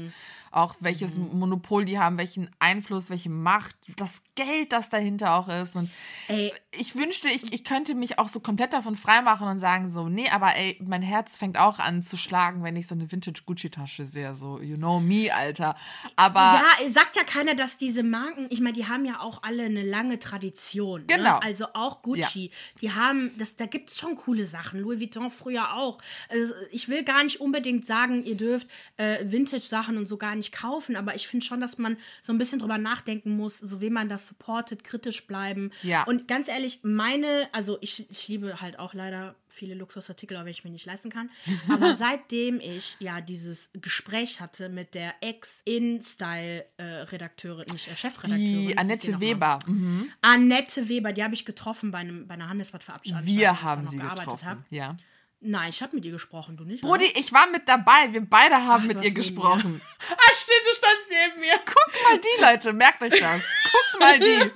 Auch 0.51 0.75
welches 0.79 1.17
Monopol 1.17 1.85
die 1.85 1.99
haben, 1.99 2.17
welchen 2.17 2.49
Einfluss, 2.59 3.09
welche 3.09 3.29
Macht, 3.29 3.75
das 3.97 4.21
Geld, 4.35 4.71
das 4.71 4.89
dahinter 4.89 5.35
auch 5.35 5.47
ist. 5.47 5.75
Und 5.75 5.89
Ey, 6.27 6.53
ich 6.71 6.95
wünschte, 6.95 7.27
ich, 7.27 7.51
ich 7.51 7.63
könnte 7.63 7.95
mich 7.95 8.19
auch 8.19 8.29
so 8.29 8.39
komplett 8.39 8.73
davon 8.73 8.95
freimachen 8.95 9.47
und 9.47 9.57
sagen 9.57 9.89
so, 9.89 10.07
nee, 10.07 10.29
aber 10.29 10.55
ey, 10.55 10.79
mein 10.85 11.01
Herz 11.01 11.37
fängt 11.37 11.57
auch 11.57 11.79
an 11.79 12.03
zu 12.03 12.17
schlagen, 12.17 12.63
wenn 12.63 12.75
ich 12.75 12.87
so 12.87 12.95
eine 12.95 13.11
Vintage-Gucci-Tasche 13.11 14.05
sehe. 14.05 14.35
So, 14.35 14.61
you 14.61 14.77
know 14.77 14.99
me, 14.99 15.33
Alter. 15.33 15.75
Aber 16.15 16.39
ja, 16.39 16.89
sagt 16.89 17.15
ja 17.15 17.23
keiner, 17.23 17.55
dass 17.55 17.77
diese 17.77 18.03
Marken, 18.03 18.47
ich 18.49 18.61
meine, 18.61 18.73
die 18.73 18.87
haben 18.87 19.05
ja 19.05 19.19
auch 19.19 19.43
alle 19.43 19.63
eine 19.63 19.83
lange 19.83 20.19
Tradition. 20.19 21.05
Genau. 21.07 21.37
Ne? 21.37 21.41
Also 21.41 21.65
auch 21.73 22.01
Gucci, 22.01 22.51
die 22.81 22.91
haben, 22.91 23.31
das, 23.37 23.55
da 23.55 23.65
gibt 23.65 23.89
es 23.89 23.97
schon 23.97 24.15
coole 24.15 24.45
Sachen. 24.45 24.79
Louis 24.79 24.99
Vuitton 24.99 25.31
früher 25.31 25.73
auch. 25.73 25.99
Also 26.29 26.53
ich 26.71 26.89
will 26.89 27.03
gar 27.03 27.23
nicht 27.23 27.41
unbedingt 27.49 27.85
sagen, 27.85 28.23
ihr 28.23 28.37
dürft 28.37 28.67
äh, 28.97 29.17
Vintage-Sachen 29.23 29.97
und 29.97 30.07
so 30.07 30.17
gar 30.17 30.35
nicht 30.35 30.51
kaufen, 30.51 30.95
aber 30.95 31.15
ich 31.15 31.27
finde 31.27 31.43
schon, 31.43 31.61
dass 31.61 31.79
man 31.79 31.97
so 32.21 32.31
ein 32.31 32.37
bisschen 32.37 32.59
drüber 32.59 32.77
nachdenken 32.77 33.35
muss, 33.35 33.57
so 33.57 33.81
wie 33.81 33.89
man 33.89 34.07
das 34.07 34.27
supportet, 34.27 34.83
kritisch 34.83 35.25
bleiben. 35.25 35.71
Ja. 35.81 36.03
Und 36.03 36.27
ganz 36.27 36.47
ehrlich, 36.47 36.81
meine, 36.83 37.49
also 37.51 37.79
ich, 37.81 38.07
ich 38.11 38.27
liebe 38.27 38.61
halt 38.61 38.77
auch 38.77 38.93
leider 38.93 39.33
viele 39.47 39.73
Luxusartikel, 39.73 40.37
auch 40.37 40.41
wenn 40.41 40.51
ich 40.51 40.63
mir 40.63 40.69
nicht 40.69 40.85
leisten 40.85 41.09
kann. 41.09 41.31
Aber 41.69 41.97
seitdem 41.97 42.59
ich 42.59 42.97
ja 42.99 43.19
dieses 43.19 43.71
Gespräch 43.73 44.39
hatte 44.39 44.69
mit 44.69 44.93
der 44.93 45.15
Ex-In-Style-Redakteurin, 45.21 47.65
nicht 47.71 47.87
äh, 47.87 47.95
Chefredakteurin. 47.95 48.67
die 48.67 48.77
Annette? 48.77 49.19
Weber. 49.19 49.57
Mhm. 49.65 50.11
Annette 50.21 50.87
Weber, 50.87 51.13
die 51.13 51.23
habe 51.23 51.33
ich 51.33 51.45
getroffen 51.45 51.89
bei, 51.89 51.97
einem, 51.99 52.27
bei 52.27 52.35
einer 52.35 52.47
Handelsblattverabschiedung. 52.47 53.25
Wir 53.25 53.63
haben 53.63 53.87
sie 53.87 53.97
getroffen. 53.97 54.65
Ja. 54.69 54.95
Nein, 55.41 55.69
ich 55.69 55.81
habe 55.81 55.95
mit 55.95 56.03
ihr 56.03 56.11
gesprochen, 56.11 56.57
du 56.57 56.65
nicht? 56.65 56.81
Brudi, 56.81 57.05
ich 57.15 57.31
war 57.31 57.47
mit 57.47 57.65
dabei. 57.67 58.11
Wir 58.11 58.19
beide 58.21 58.55
haben 58.55 58.83
Ach, 58.83 58.87
mit 58.87 58.97
du 58.97 59.03
ihr 59.03 59.13
gesprochen. 59.13 59.81
Ah, 60.11 60.33
stimmt, 60.33 60.65
du 60.65 60.75
standst 60.75 61.07
neben 61.09 61.39
mir. 61.39 61.57
Guck 61.65 62.03
mal 62.03 62.19
die, 62.19 62.41
Leute. 62.41 62.73
Merkt 62.73 63.01
euch 63.03 63.19
das. 63.19 63.41
Guck 63.71 63.99
mal 63.99 64.19
die. 64.19 64.51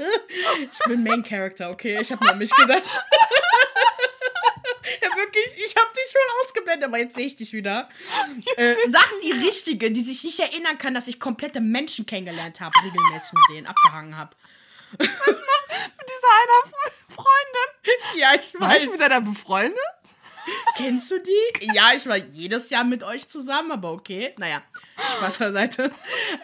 Ich 0.71 0.79
bin 0.87 1.03
Main 1.03 1.23
Character, 1.23 1.69
okay? 1.69 1.99
Ich 2.01 2.11
habe 2.11 2.27
an 2.29 2.37
mich 2.37 2.49
gedacht. 2.49 2.81
ja, 5.01 5.15
wirklich, 5.15 5.45
ich 5.57 5.75
habe 5.75 5.89
dich 5.93 6.11
schon 6.11 6.21
ausgeblendet, 6.43 6.87
aber 6.87 6.97
jetzt 6.97 7.15
sehe 7.15 7.27
ich 7.27 7.35
dich 7.35 7.53
wieder. 7.53 7.87
Äh, 8.55 8.75
sag 8.89 9.07
die 9.21 9.31
Richtige, 9.31 9.91
die 9.91 10.01
sich 10.01 10.23
nicht 10.23 10.39
erinnern 10.39 10.77
kann, 10.77 10.93
dass 10.93 11.07
ich 11.07 11.19
komplette 11.19 11.61
Menschen 11.61 12.05
kennengelernt 12.05 12.61
habe, 12.61 12.73
regelmäßig 12.83 13.33
mit 13.33 13.49
denen 13.55 13.67
abgehangen 13.67 14.17
habe. 14.17 14.35
Mit 14.97 15.09
dieser 15.09 16.33
einer 16.41 16.91
Freundin. 17.09 17.69
Ja, 18.15 18.33
ich 18.35 18.53
War 18.59 18.77
ich 18.77 18.89
mit 18.89 19.01
einer 19.01 19.21
befreundet? 19.21 19.77
Kennst 20.77 21.11
du 21.11 21.19
die? 21.19 21.67
Ja, 21.73 21.91
ich 21.95 22.05
war 22.07 22.17
jedes 22.17 22.69
Jahr 22.69 22.83
mit 22.83 23.03
euch 23.03 23.27
zusammen, 23.27 23.71
aber 23.71 23.91
okay. 23.91 24.33
Naja, 24.37 24.61
Spaß 25.17 25.39
beiseite. 25.39 25.91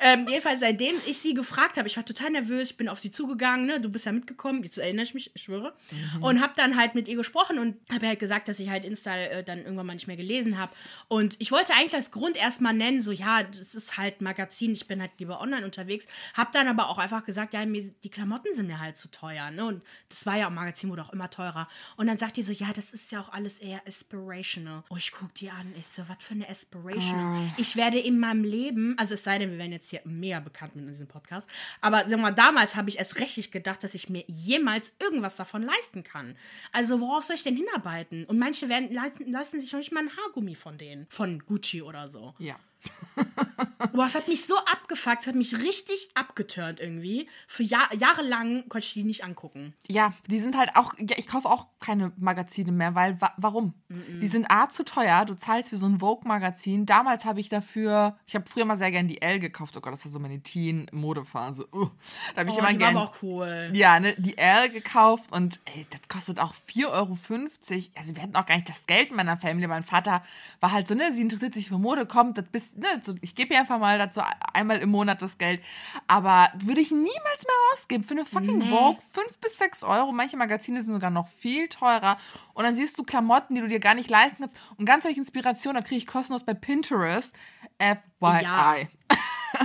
Ähm, 0.01 0.25
jedenfalls, 0.27 0.59
seitdem 0.59 0.95
ich 1.05 1.19
sie 1.19 1.33
gefragt 1.33 1.77
habe, 1.77 1.87
ich 1.87 1.97
war 1.97 2.05
total 2.05 2.31
nervös, 2.31 2.71
ich 2.71 2.77
bin 2.77 2.89
auf 2.89 2.99
sie 2.99 3.11
zugegangen, 3.11 3.65
ne? 3.65 3.81
Du 3.81 3.89
bist 3.89 4.05
ja 4.05 4.11
mitgekommen, 4.11 4.63
jetzt 4.63 4.77
erinnere 4.77 5.03
ich 5.03 5.13
mich, 5.13 5.31
ich 5.33 5.43
schwöre. 5.43 5.73
Und 6.21 6.41
habe 6.41 6.53
dann 6.55 6.77
halt 6.77 6.95
mit 6.95 7.07
ihr 7.07 7.15
gesprochen 7.15 7.59
und 7.59 7.77
habe 7.91 8.07
halt 8.07 8.19
gesagt, 8.19 8.47
dass 8.47 8.59
ich 8.59 8.69
halt 8.69 8.85
Insta 8.85 9.15
äh, 9.15 9.43
dann 9.43 9.59
irgendwann 9.59 9.85
mal 9.85 9.93
nicht 9.93 10.07
mehr 10.07 10.17
gelesen 10.17 10.57
habe. 10.57 10.73
Und 11.07 11.35
ich 11.39 11.51
wollte 11.51 11.73
eigentlich 11.73 11.95
als 11.95 12.11
Grund 12.11 12.37
erstmal 12.37 12.73
nennen, 12.73 13.01
so, 13.01 13.11
ja, 13.11 13.43
das 13.43 13.75
ist 13.75 13.97
halt 13.97 14.21
Magazin, 14.21 14.71
ich 14.73 14.87
bin 14.87 15.01
halt 15.01 15.11
lieber 15.17 15.41
online 15.41 15.65
unterwegs. 15.65 16.07
Habe 16.33 16.49
dann 16.53 16.67
aber 16.67 16.89
auch 16.89 16.97
einfach 16.97 17.25
gesagt, 17.25 17.53
ja, 17.53 17.65
mir, 17.65 17.83
die 18.03 18.09
Klamotten 18.09 18.53
sind 18.53 18.67
mir 18.67 18.79
halt 18.79 18.97
zu 18.97 19.09
teuer, 19.11 19.51
ne? 19.51 19.65
Und 19.65 19.83
das 20.09 20.25
war 20.25 20.37
ja 20.37 20.47
auch 20.47 20.51
Magazin, 20.51 20.89
wurde 20.89 21.03
auch 21.03 21.13
immer 21.13 21.29
teurer. 21.29 21.67
Und 21.97 22.07
dann 22.07 22.17
sagt 22.17 22.37
die 22.37 22.43
so, 22.43 22.51
ja, 22.51 22.71
das 22.73 22.91
ist 22.91 23.11
ja 23.11 23.21
auch 23.21 23.31
alles 23.31 23.59
eher 23.59 23.81
aspirational. 23.87 24.83
Oh, 24.89 24.95
ich 24.97 25.11
guck 25.11 25.33
die 25.35 25.49
an, 25.49 25.73
ich 25.77 25.87
so, 25.87 26.03
was 26.07 26.17
für 26.19 26.33
eine 26.33 26.47
aspirational. 26.49 27.47
Ich 27.57 27.75
werde 27.75 27.99
in 27.99 28.19
meinem 28.39 28.49
Leben, 28.49 28.95
also 28.97 29.13
es 29.13 29.23
sei 29.23 29.37
denn, 29.37 29.51
wir 29.51 29.57
werden 29.57 29.71
jetzt 29.71 29.89
hier 29.89 30.01
mehr 30.05 30.41
bekannt 30.41 30.75
mit 30.75 30.87
diesem 30.89 31.07
Podcast, 31.07 31.49
aber 31.81 32.09
wir 32.09 32.17
mal, 32.17 32.31
damals 32.31 32.75
habe 32.75 32.89
ich 32.89 32.97
erst 32.97 33.19
rechtlich 33.19 33.51
gedacht, 33.51 33.83
dass 33.83 33.93
ich 33.93 34.09
mir 34.09 34.23
jemals 34.27 34.93
irgendwas 34.99 35.35
davon 35.35 35.63
leisten 35.63 36.03
kann. 36.03 36.35
Also 36.71 36.99
worauf 36.99 37.23
soll 37.23 37.35
ich 37.35 37.43
denn 37.43 37.55
hinarbeiten? 37.55 38.25
Und 38.25 38.39
manche 38.39 38.69
werden, 38.69 38.91
leisten, 38.91 39.31
leisten 39.31 39.59
sich 39.59 39.71
noch 39.71 39.79
nicht 39.79 39.91
mal 39.91 40.03
ein 40.03 40.15
Haargummi 40.17 40.55
von 40.55 40.77
denen, 40.77 41.05
von 41.09 41.39
Gucci 41.45 41.81
oder 41.81 42.07
so. 42.07 42.33
Ja. 42.39 42.55
Boah, 43.93 44.05
es 44.05 44.15
hat 44.15 44.27
mich 44.27 44.45
so 44.45 44.55
abgefuckt, 44.57 45.21
es 45.21 45.27
hat 45.27 45.35
mich 45.35 45.57
richtig 45.59 46.09
abgeturnt 46.15 46.79
irgendwie. 46.79 47.27
Für 47.47 47.63
Jahr, 47.63 47.93
jahrelang 47.95 48.67
konnte 48.69 48.85
ich 48.85 48.93
die 48.93 49.03
nicht 49.03 49.23
angucken. 49.23 49.73
Ja, 49.87 50.13
die 50.27 50.39
sind 50.39 50.57
halt 50.57 50.75
auch, 50.75 50.93
ja, 50.97 51.17
ich 51.17 51.27
kaufe 51.27 51.49
auch 51.49 51.67
keine 51.79 52.11
Magazine 52.17 52.71
mehr, 52.71 52.95
weil, 52.95 53.19
wa 53.21 53.33
warum? 53.37 53.73
Die 53.89 54.27
sind 54.27 54.49
A, 54.49 54.69
zu 54.69 54.83
teuer, 54.83 55.25
du 55.25 55.33
zahlst 55.35 55.69
für 55.69 55.77
so 55.77 55.85
ein 55.87 55.99
Vogue-Magazin. 55.99 56.85
Damals 56.85 57.25
habe 57.25 57.39
ich 57.39 57.49
dafür, 57.49 58.17
ich 58.25 58.35
habe 58.35 58.49
früher 58.49 58.65
mal 58.65 58.77
sehr 58.77 58.91
gern 58.91 59.07
die 59.07 59.21
L 59.21 59.39
gekauft, 59.39 59.75
oh 59.77 59.81
Gott, 59.81 59.93
das 59.93 60.05
war 60.05 60.11
so 60.11 60.19
meine 60.19 60.41
Teen-Modephase. 60.41 61.67
Uh, 61.73 61.89
da 62.35 62.41
habe 62.41 62.49
ich 62.49 62.55
Oh, 62.55 62.59
immer 62.59 62.69
die 62.69 62.79
war 62.79 62.87
gern, 62.91 62.97
aber 62.97 63.09
auch 63.09 63.23
cool. 63.23 63.71
ja, 63.73 63.99
ne, 63.99 64.13
die 64.17 64.37
L 64.37 64.69
gekauft 64.69 65.31
und 65.31 65.59
ey, 65.75 65.85
das 65.89 66.01
kostet 66.07 66.39
auch 66.39 66.53
4,50 66.53 66.87
Euro. 66.89 67.17
Also 67.95 68.15
wir 68.15 68.23
hatten 68.23 68.35
auch 68.35 68.45
gar 68.45 68.55
nicht 68.55 68.69
das 68.69 68.85
Geld 68.87 69.09
in 69.09 69.15
meiner 69.15 69.37
Familie. 69.37 69.67
Mein 69.67 69.83
Vater 69.83 70.23
war 70.59 70.71
halt 70.71 70.87
so, 70.87 70.95
ne, 70.95 71.11
sie 71.11 71.21
interessiert 71.21 71.53
sich 71.53 71.67
für 71.69 71.77
Mode, 71.77 72.05
kommt, 72.05 72.37
das 72.37 72.45
bist, 72.45 72.68
ne, 72.75 73.01
so, 73.03 73.15
ich 73.21 73.35
gebe 73.35 73.53
ihr 73.53 73.59
einfach 73.59 73.79
mal 73.79 73.97
dazu 73.97 74.21
einmal 74.53 74.77
im 74.77 74.89
Monat 74.89 75.21
das 75.21 75.37
Geld. 75.37 75.61
Aber 76.07 76.49
würde 76.55 76.81
ich 76.81 76.91
niemals 76.91 77.09
mehr 77.45 77.55
ausgeben 77.73 78.03
für 78.03 78.13
eine 78.13 78.25
fucking 78.25 78.59
Nee. 78.59 78.69
Vogue. 78.69 78.97
5 79.13 79.37
bis 79.39 79.57
6 79.57 79.83
Euro. 79.83 80.11
Manche 80.11 80.37
Magazine 80.37 80.81
sind 80.81 80.93
sogar 80.93 81.09
noch 81.09 81.27
viel 81.27 81.67
teurer. 81.67 82.17
Und 82.53 82.63
dann 82.63 82.75
siehst 82.75 82.97
du 82.97 83.03
Klamotten, 83.03 83.55
die 83.55 83.61
du 83.61 83.67
dir 83.67 83.79
gar 83.79 83.93
nicht 83.95 84.09
leisten 84.09 84.43
kannst. 84.43 84.57
Und 84.77 84.85
ganz 84.85 85.03
solche 85.03 85.19
Inspiration, 85.19 85.75
da 85.75 85.81
kriege 85.81 85.97
ich 85.97 86.07
kostenlos 86.07 86.43
bei 86.43 86.53
Pinterest. 86.53 87.35
FYI. 87.79 88.43
Ja. 88.43 88.75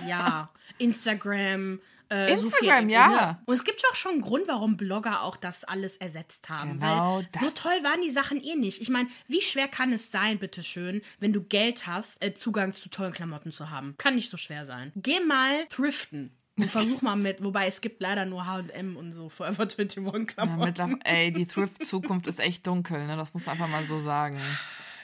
Ja, 0.07 0.49
Instagram. 0.85 1.81
Äh, 2.11 2.37
so 2.37 2.45
Instagram, 2.45 2.85
viel, 2.85 2.93
ja. 2.93 3.09
ne? 3.09 3.39
Und 3.47 3.55
es 3.55 3.65
gibt 3.65 3.81
ja 3.83 3.89
auch 3.91 3.97
schon 3.97 4.13
einen 4.13 4.21
Grund, 4.21 4.47
warum 4.47 4.77
Blogger 4.77 5.23
auch 5.23 5.37
das 5.37 5.65
alles 5.65 5.97
ersetzt 5.97 6.49
haben. 6.51 6.75
Genau 6.79 7.17
weil 7.17 7.29
so 7.41 7.47
das. 7.47 7.55
toll 7.55 7.73
waren 7.83 8.03
die 8.03 8.11
Sachen 8.11 8.43
eh 8.43 8.57
nicht. 8.57 8.81
Ich 8.83 8.91
meine, 8.91 9.09
wie 9.27 9.41
schwer 9.41 9.69
kann 9.69 9.93
es 9.93 10.11
sein, 10.13 10.39
bitteschön, 10.39 11.01
wenn 11.19 11.33
du 11.33 11.43
Geld 11.43 11.87
hast, 11.87 12.23
äh, 12.23 12.35
Zugang 12.35 12.75
zu 12.75 12.91
tollen 12.91 13.13
Klamotten 13.13 13.53
zu 13.53 13.71
haben? 13.71 13.95
Kann 13.97 14.17
nicht 14.17 14.31
so 14.31 14.37
schwer 14.37 14.67
sein. 14.67 14.93
Geh 14.97 15.21
mal 15.21 15.67
thriften. 15.69 16.37
Und 16.57 16.71
versuch 16.71 17.03
mal 17.03 17.17
mit, 17.17 17.43
wobei 17.43 17.67
es 17.67 17.81
gibt 17.81 18.01
leider 18.01 18.27
nur 18.27 18.47
H&M 18.47 18.97
und 18.97 19.13
so 19.13 19.29
Forever 19.29 19.63
21 19.65 20.05
Ja, 20.07 20.25
Klamotten. 20.25 20.61
mittler- 20.63 20.99
ey, 21.05 21.33
die 21.33 21.47
Thrift-Zukunft 21.47 22.29
ist 22.29 22.39
echt 22.39 22.65
dunkel, 22.67 23.07
ne? 23.09 23.17
Das 23.17 23.35
muss 23.35 23.47
man 23.47 23.55
einfach 23.55 23.67
mal 23.69 23.85
so 23.87 23.99
sagen. 23.99 24.39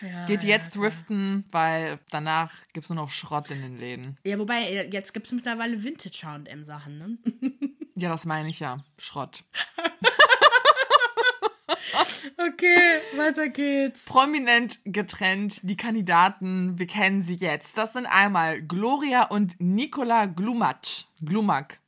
Ja, 0.03 0.27
Geht 0.27 0.43
ja, 0.43 0.51
jetzt 0.51 0.73
klar. 0.73 0.85
thriften, 0.85 1.45
weil 1.51 1.99
danach 2.11 2.53
gibt 2.73 2.85
es 2.85 2.91
nur 2.91 2.97
noch 2.97 3.11
Schrott 3.11 3.51
in 3.51 3.61
den 3.61 3.79
Läden. 3.79 4.17
Ja, 4.25 4.39
wobei, 4.39 4.63
äh, 4.63 4.91
jetzt 4.91 5.13
gibt 5.13 5.27
es 5.27 5.33
mittlerweile 5.33 5.83
Vintage 5.83 6.21
H&M 6.25 6.65
Sachen, 6.65 6.99
ne? 6.99 7.19
Ja, 7.97 8.09
das 8.09 8.25
meine 8.25 8.49
ich 8.49 8.61
ja. 8.61 8.79
Schrott. 8.99 9.45
Okay, 12.37 13.01
weiter 13.17 13.49
geht's. 13.49 14.03
Prominent 14.05 14.79
getrennt, 14.85 15.61
die 15.63 15.77
Kandidaten, 15.77 16.79
wir 16.79 16.87
kennen 16.87 17.23
sie 17.23 17.35
jetzt. 17.35 17.77
Das 17.77 17.93
sind 17.93 18.07
einmal 18.07 18.63
Gloria 18.63 19.25
und 19.25 19.61
Nikola 19.61 20.27
Glumac. 20.27 20.87
Glumak. 21.23 21.79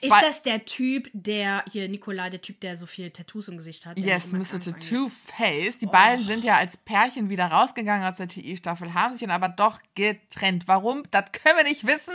Ist 0.00 0.10
Weil- 0.10 0.22
das 0.22 0.42
der 0.42 0.64
Typ, 0.64 1.10
der 1.12 1.64
hier, 1.70 1.88
Nikolai, 1.88 2.30
der 2.30 2.40
Typ, 2.40 2.60
der 2.60 2.76
so 2.76 2.86
viele 2.86 3.12
Tattoos 3.12 3.48
im 3.48 3.56
Gesicht 3.56 3.86
hat? 3.86 3.98
Yes, 3.98 4.32
Mr. 4.32 4.54
angeht? 4.54 4.88
Two-Face. 4.88 5.78
Die 5.78 5.86
beiden 5.86 6.24
sind 6.24 6.44
ja 6.44 6.56
als 6.56 6.76
Pärchen 6.76 7.28
wieder 7.28 7.46
rausgegangen 7.46 8.06
aus 8.06 8.16
der 8.18 8.28
TI-Staffel, 8.28 8.94
haben 8.94 9.14
sich 9.14 9.20
dann 9.22 9.30
aber 9.30 9.48
doch 9.48 9.80
getrennt. 9.94 10.68
Warum? 10.68 11.02
Das 11.10 11.32
können 11.32 11.56
wir 11.56 11.64
nicht 11.64 11.86
wissen. 11.86 12.14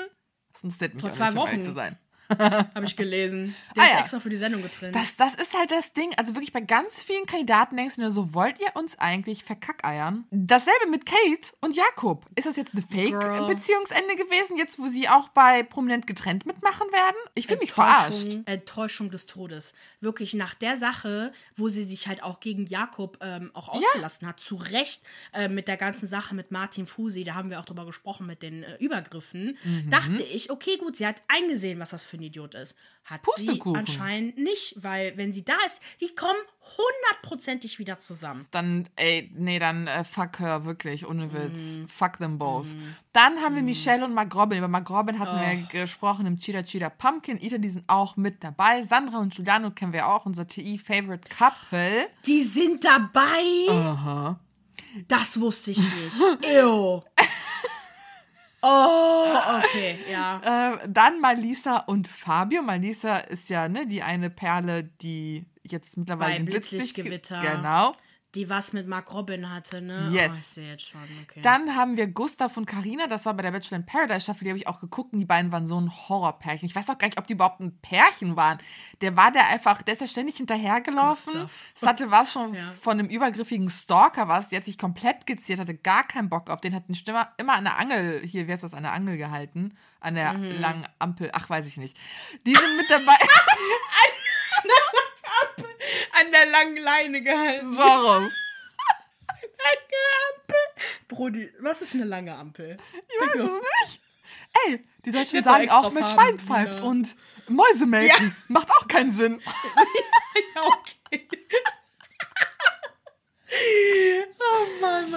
Das 0.54 0.64
interessiert 0.64 0.94
mich 0.94 1.02
Vor 1.02 1.12
auch 1.12 1.16
zwei 1.16 1.26
nicht, 1.30 1.36
Wochen. 1.38 1.62
zu 1.62 1.72
sein. 1.74 1.98
Habe 2.30 2.86
ich 2.86 2.96
gelesen. 2.96 3.56
Der 3.76 3.84
Ah, 3.84 3.86
ist 3.88 3.94
ja. 3.94 4.00
extra 4.00 4.20
für 4.20 4.30
die 4.30 4.38
Sendung 4.38 4.62
getrennt. 4.64 4.96
Das, 4.96 5.16
das 5.18 5.36
ist 5.36 5.58
halt 5.58 5.72
das 5.72 5.94
Ding. 5.94 6.12
Also 6.18 6.34
wirklich 6.36 6.54
bei 6.54 6.62
ganz 6.62 7.02
vielen 7.02 7.26
Kandidaten 7.26 7.78
denkst 7.78 7.96
du 7.96 8.02
dir 8.02 8.12
so, 8.12 8.34
wollt 8.34 8.60
ihr 8.60 8.76
uns 8.76 8.98
eigentlich 9.00 9.44
verkackeiern? 9.44 10.26
Dasselbe 10.32 10.88
mit 10.90 11.06
Kate 11.06 11.54
und 11.62 11.76
Jakob. 11.76 12.26
Ist 12.36 12.48
das 12.48 12.56
jetzt 12.56 12.74
eine. 12.74 12.82
Fake-Beziehungsende 12.84 14.16
gewesen, 14.16 14.58
jetzt 14.58 14.80
wo 14.80 14.88
sie 14.88 15.08
auch 15.10 15.30
bei 15.30 15.64
Prominent 15.64 16.08
getrennt 16.08 16.46
mitmachen 16.46 16.88
werden? 16.92 17.16
Ich 17.36 17.48
fühle 17.48 17.60
mich 17.60 17.72
verarscht. 17.72 18.38
Enttäuschung, 18.46 19.10
des 19.12 19.26
Todes. 19.26 19.74
Wirklich 20.02 20.34
nach 20.34 20.54
der 20.54 20.78
Sache, 20.78 21.32
wo 21.56 21.70
sie 21.70 21.84
sich 21.84 22.08
halt 22.08 22.24
auch 22.24 22.40
gegen 22.40 22.66
Jakob 22.66 23.18
ähm, 23.22 23.52
auch 23.54 23.70
ausgelassen 23.70 24.28
hat, 24.28 24.40
zu 24.40 24.56
Recht 24.56 25.02
äh, 25.34 25.48
mit 25.48 25.68
der 25.68 25.78
ganzen 25.78 26.08
Sache 26.08 26.34
mit 26.36 26.52
Martin 26.52 26.86
Fusi, 26.88 27.24
da 27.24 27.36
haben 27.36 27.50
wir 27.50 27.60
auch 27.60 27.66
drüber 27.66 27.86
gesprochen 27.86 28.26
mit 28.28 28.42
den 28.42 28.64
äh, 28.64 28.76
Übergriffen, 28.80 29.58
Mhm. 29.64 29.90
dachte 29.90 30.22
ich, 30.24 30.50
okay, 30.52 30.78
gut, 30.78 30.98
sie 30.98 31.06
hat 31.08 31.22
eingesehen, 31.28 31.80
was 31.80 31.90
das 31.90 32.04
für 32.04 32.15
ein 32.16 32.22
Idiot 32.24 32.56
ist. 32.56 32.76
Hat 33.04 33.22
sie 33.38 33.62
anscheinend 33.76 34.38
nicht, 34.38 34.74
weil 34.78 35.16
wenn 35.16 35.32
sie 35.32 35.44
da 35.46 35.54
ist, 35.68 35.80
die 36.02 36.14
kommen 36.16 36.40
hundertprozentig 36.78 37.78
wieder 37.80 38.00
zusammen. 38.00 38.48
Dann, 38.52 38.90
ey, 38.96 39.32
nee, 39.36 39.60
dann 39.60 39.88
äh, 39.88 40.04
fuck 40.04 40.40
her, 40.40 40.66
wirklich, 40.66 41.06
ohne 41.08 41.32
Witz. 41.34 41.78
Mhm. 41.78 41.88
Fuck 41.88 42.18
them 42.18 42.38
both. 42.40 42.68
Dann 43.14 43.38
haben 43.42 43.56
wir 43.56 43.64
Michelle 43.64 44.04
und 44.04 44.14
Mark 44.14 44.34
Robin. 44.36 44.58
Über 44.58 44.68
Mark 44.68 44.90
Robin 44.90 45.20
hatten 45.20 45.38
Oh. 45.38 45.40
wir 45.72 45.82
gesprochen 45.82 46.26
im 46.26 46.38
Cheetah 46.38 46.64
Cheetah 46.64 46.90
Pumpkin 46.90 47.40
Eater, 47.42 47.60
die 47.60 47.70
sind 47.70 47.86
auch 47.88 48.18
mit 48.18 48.44
dabei. 48.44 48.82
Sandra 48.82 49.20
und 49.20 49.36
Giuliano 49.36 49.72
kennen 49.72 49.94
wir 49.94 50.08
auch, 50.08 50.26
unser 50.26 50.48
TI-Favorite 50.48 51.30
Couple. 51.30 52.08
Die 52.26 52.42
sind 52.42 52.84
dabei. 52.84 53.70
Aha. 53.70 54.40
Das 55.10 55.40
wusste 55.42 55.72
ich 55.72 55.78
nicht. 55.80 56.16
Ew. 56.56 57.02
Oh, 58.68 59.60
okay, 59.60 60.00
ja. 60.12 60.74
Äh, 60.74 60.78
dann 60.88 61.22
Malisa 61.22 61.78
und 61.86 62.08
Fabio. 62.08 62.64
Malisa 62.64 63.18
ist 63.18 63.50
ja 63.50 63.70
ne, 63.70 63.86
die 63.86 64.02
eine 64.02 64.32
Perle, 64.32 64.86
die 65.02 65.46
jetzt 65.62 65.98
mittlerweile 65.98 66.32
Bei 66.32 66.38
den 66.38 66.46
Blitzlicht 66.46 66.96
Blitzlichtgewitter. 66.96 67.42
Genau. 67.42 67.96
Die 68.36 68.50
was 68.50 68.74
mit 68.74 68.88
Mark 68.88 69.14
Robin 69.14 69.50
hatte, 69.50 69.82
ne? 69.82 70.10
Yes. 70.12 70.56
Oh, 70.58 70.62
jetzt 70.62 70.88
schon, 70.90 71.02
okay. 71.24 71.40
Dann 71.42 71.76
haben 71.76 71.96
wir 71.98 72.08
Gustav 72.08 72.58
und 72.58 72.66
Karina, 72.66 73.08
das 73.08 73.26
war 73.26 73.34
bei 73.34 73.44
der 73.44 73.52
Bachelor 73.52 73.78
in 73.78 73.86
Paradise 73.86 74.20
Staffel, 74.22 74.44
die 74.44 74.50
habe 74.50 74.60
ich 74.60 74.68
auch 74.68 74.80
geguckt 74.82 75.14
und 75.14 75.20
die 75.20 75.26
beiden 75.26 75.52
waren 75.52 75.66
so 75.66 75.80
ein 75.80 75.90
Horrorpärchen. 75.92 76.66
Ich 76.68 76.76
weiß 76.76 76.90
auch 76.90 76.98
gar 76.98 77.08
nicht, 77.08 77.18
ob 77.18 77.28
die 77.28 77.34
überhaupt 77.34 77.62
ein 77.62 77.78
Pärchen 77.82 78.36
waren. 78.36 78.60
Der 79.02 79.16
war 79.16 79.32
der 79.32 79.48
einfach, 79.48 79.82
der 79.82 79.94
ist 79.94 80.02
ja 80.02 80.08
ständig 80.08 80.36
hinterhergelaufen. 80.38 81.34
Gustav. 81.34 81.54
Es 81.74 81.82
hatte 81.84 82.12
was 82.12 82.32
schon 82.34 82.54
Ja. 82.54 82.74
von 82.82 83.00
einem 83.00 83.08
übergriffigen 83.10 83.70
Stalker 83.70 84.28
was, 84.28 84.52
hat 84.52 84.66
sich 84.66 84.78
komplett 84.78 85.26
geziert, 85.26 85.60
hatte 85.60 85.76
gar 85.76 86.04
keinen 86.04 86.30
Bock 86.30 86.50
auf 86.50 86.60
den, 86.62 86.76
hat 86.76 86.88
den 86.90 86.96
Stimme 86.96 87.28
immer 87.38 87.54
an 87.54 87.64
der 87.64 87.78
Angel, 87.78 88.22
hier, 88.26 88.48
wie 88.48 88.52
heißt 88.52 88.64
das, 88.64 88.74
an 88.74 88.84
der 88.84 88.94
Angel 88.94 89.18
gehalten, 89.18 89.74
an 90.02 90.16
der 90.16 90.34
Mhm. 90.34 90.60
langen 90.60 90.88
Ampel, 91.00 91.30
ach, 91.34 91.50
weiß 91.50 91.68
ich 91.68 91.78
nicht. 91.78 91.98
Die 92.46 92.54
sind 92.54 92.78
mit 92.78 92.90
dabei, 92.90 93.16
An 96.20 96.32
der 96.32 96.46
langen 96.48 96.78
Leine 96.78 97.22
gehalten. 97.22 97.74
so 97.74 97.82
rum. 97.82 98.32
Lange 99.66 100.02
Ampel. 100.30 100.56
Brody, 101.08 101.52
was 101.60 101.82
ist 101.82 101.94
eine 101.96 102.04
lange 102.04 102.36
Ampel? 102.36 102.78
Ich 102.94 103.22
weiß 103.22 103.42
es 103.42 103.52
nicht. 103.52 104.02
Ey, 104.66 104.86
die 105.06 105.12
Deutschen 105.12 105.44
sagen 105.44 105.70
auch 105.70 105.92
mit 105.92 106.06
Schwein 106.06 106.40
pfeift 106.40 106.80
ja. 106.80 106.86
und 106.86 107.16
Mäuse 107.48 107.86
melken. 107.86 108.36
Macht 108.48 108.70
auch 108.72 108.88
keinen 108.88 109.12
Sinn. 109.12 109.42
Ja, 110.54 110.64
okay. 110.64 111.28
oh 114.40 114.82
Mann. 114.82 115.14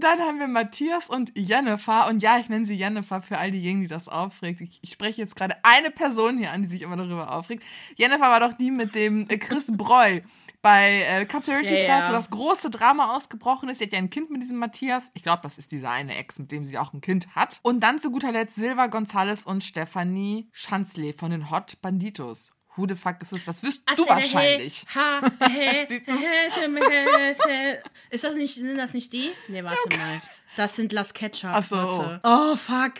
Dann 0.00 0.20
haben 0.20 0.38
wir 0.38 0.48
Matthias 0.48 1.08
und 1.08 1.32
Jennifer. 1.36 2.08
Und 2.08 2.22
ja, 2.22 2.38
ich 2.38 2.48
nenne 2.48 2.64
sie 2.64 2.74
Jennifer 2.74 3.22
für 3.22 3.38
all 3.38 3.50
diejenigen, 3.50 3.82
die 3.82 3.86
das 3.86 4.08
aufregt. 4.08 4.60
Ich, 4.60 4.78
ich 4.82 4.90
spreche 4.90 5.20
jetzt 5.20 5.36
gerade 5.36 5.56
eine 5.62 5.90
Person 5.90 6.38
hier 6.38 6.52
an, 6.52 6.62
die 6.62 6.68
sich 6.68 6.82
immer 6.82 6.96
darüber 6.96 7.32
aufregt. 7.32 7.62
Jennifer 7.96 8.22
war 8.22 8.40
doch 8.40 8.54
die 8.54 8.70
mit 8.70 8.94
dem 8.94 9.28
äh, 9.28 9.38
Chris 9.38 9.70
Breu 9.76 10.20
bei 10.62 11.02
äh, 11.02 11.24
Captivity 11.24 11.74
Ja, 11.74 11.84
Stars, 11.84 12.08
wo 12.08 12.12
das 12.12 12.30
große 12.30 12.70
Drama 12.70 13.14
ausgebrochen 13.16 13.68
ist. 13.68 13.78
Sie 13.78 13.84
hat 13.84 13.92
ja 13.92 13.98
ein 13.98 14.10
Kind 14.10 14.30
mit 14.30 14.42
diesem 14.42 14.58
Matthias. 14.58 15.10
Ich 15.14 15.22
glaube, 15.22 15.42
das 15.42 15.58
ist 15.58 15.72
dieser 15.72 15.90
eine 15.90 16.16
Ex, 16.16 16.38
mit 16.38 16.52
dem 16.52 16.64
sie 16.64 16.78
auch 16.78 16.92
ein 16.92 17.00
Kind 17.00 17.34
hat. 17.34 17.60
Und 17.62 17.80
dann 17.80 17.98
zu 17.98 18.10
guter 18.10 18.32
Letzt 18.32 18.56
Silva 18.56 18.88
Gonzales 18.88 19.44
und 19.44 19.64
Stefanie 19.64 20.48
Schanzle 20.52 21.12
von 21.14 21.30
den 21.30 21.50
Hot 21.50 21.80
Banditos. 21.80 22.52
Who 22.80 22.86
the 22.88 22.94
fuck 22.94 23.16
ist 23.20 23.32
es? 23.32 23.44
Das 23.44 23.62
wirst 23.62 23.82
du 23.94 24.08
wahrscheinlich. 24.08 24.84
Ha, 24.94 25.20
he, 25.48 25.84
Siehst 25.86 26.08
du? 26.08 26.12
he, 26.14 27.76
Ist 28.10 28.24
das 28.24 28.34
nicht, 28.36 28.54
sind 28.54 28.76
das 28.78 28.94
nicht 28.94 29.12
die? 29.12 29.30
Nee, 29.48 29.62
warte 29.62 29.96
mal. 29.98 30.22
Das 30.56 30.76
sind 30.76 30.92
Las 30.92 31.12
Ketchup. 31.12 31.50
Ach 31.52 31.62
so. 31.62 31.76
Warte. 31.76 32.20
Oh, 32.24 32.56
fuck. 32.56 32.94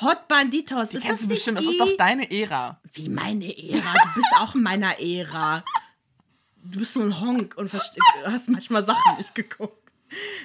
Hot 0.00 0.26
Banditos. 0.26 0.88
Die 0.88 0.96
ist 0.96 1.02
kennst 1.04 1.22
das 1.22 1.28
du 1.28 1.34
bestimmt. 1.34 1.60
die? 1.60 1.64
Das 1.64 1.72
ist 1.72 1.80
doch 1.80 1.96
deine 1.96 2.30
Ära. 2.30 2.80
Wie 2.94 3.08
meine 3.08 3.46
Ära? 3.46 3.92
Du 3.92 4.20
bist 4.20 4.32
auch 4.38 4.54
in 4.56 4.62
meiner 4.62 4.98
Ära. 4.98 5.64
Du 6.64 6.78
bist 6.80 6.94
so 6.94 7.00
ein 7.00 7.20
Honk 7.20 7.54
und 7.56 7.72
hast 7.72 8.48
manchmal 8.48 8.84
Sachen 8.84 9.18
nicht 9.18 9.34
geguckt. 9.36 9.92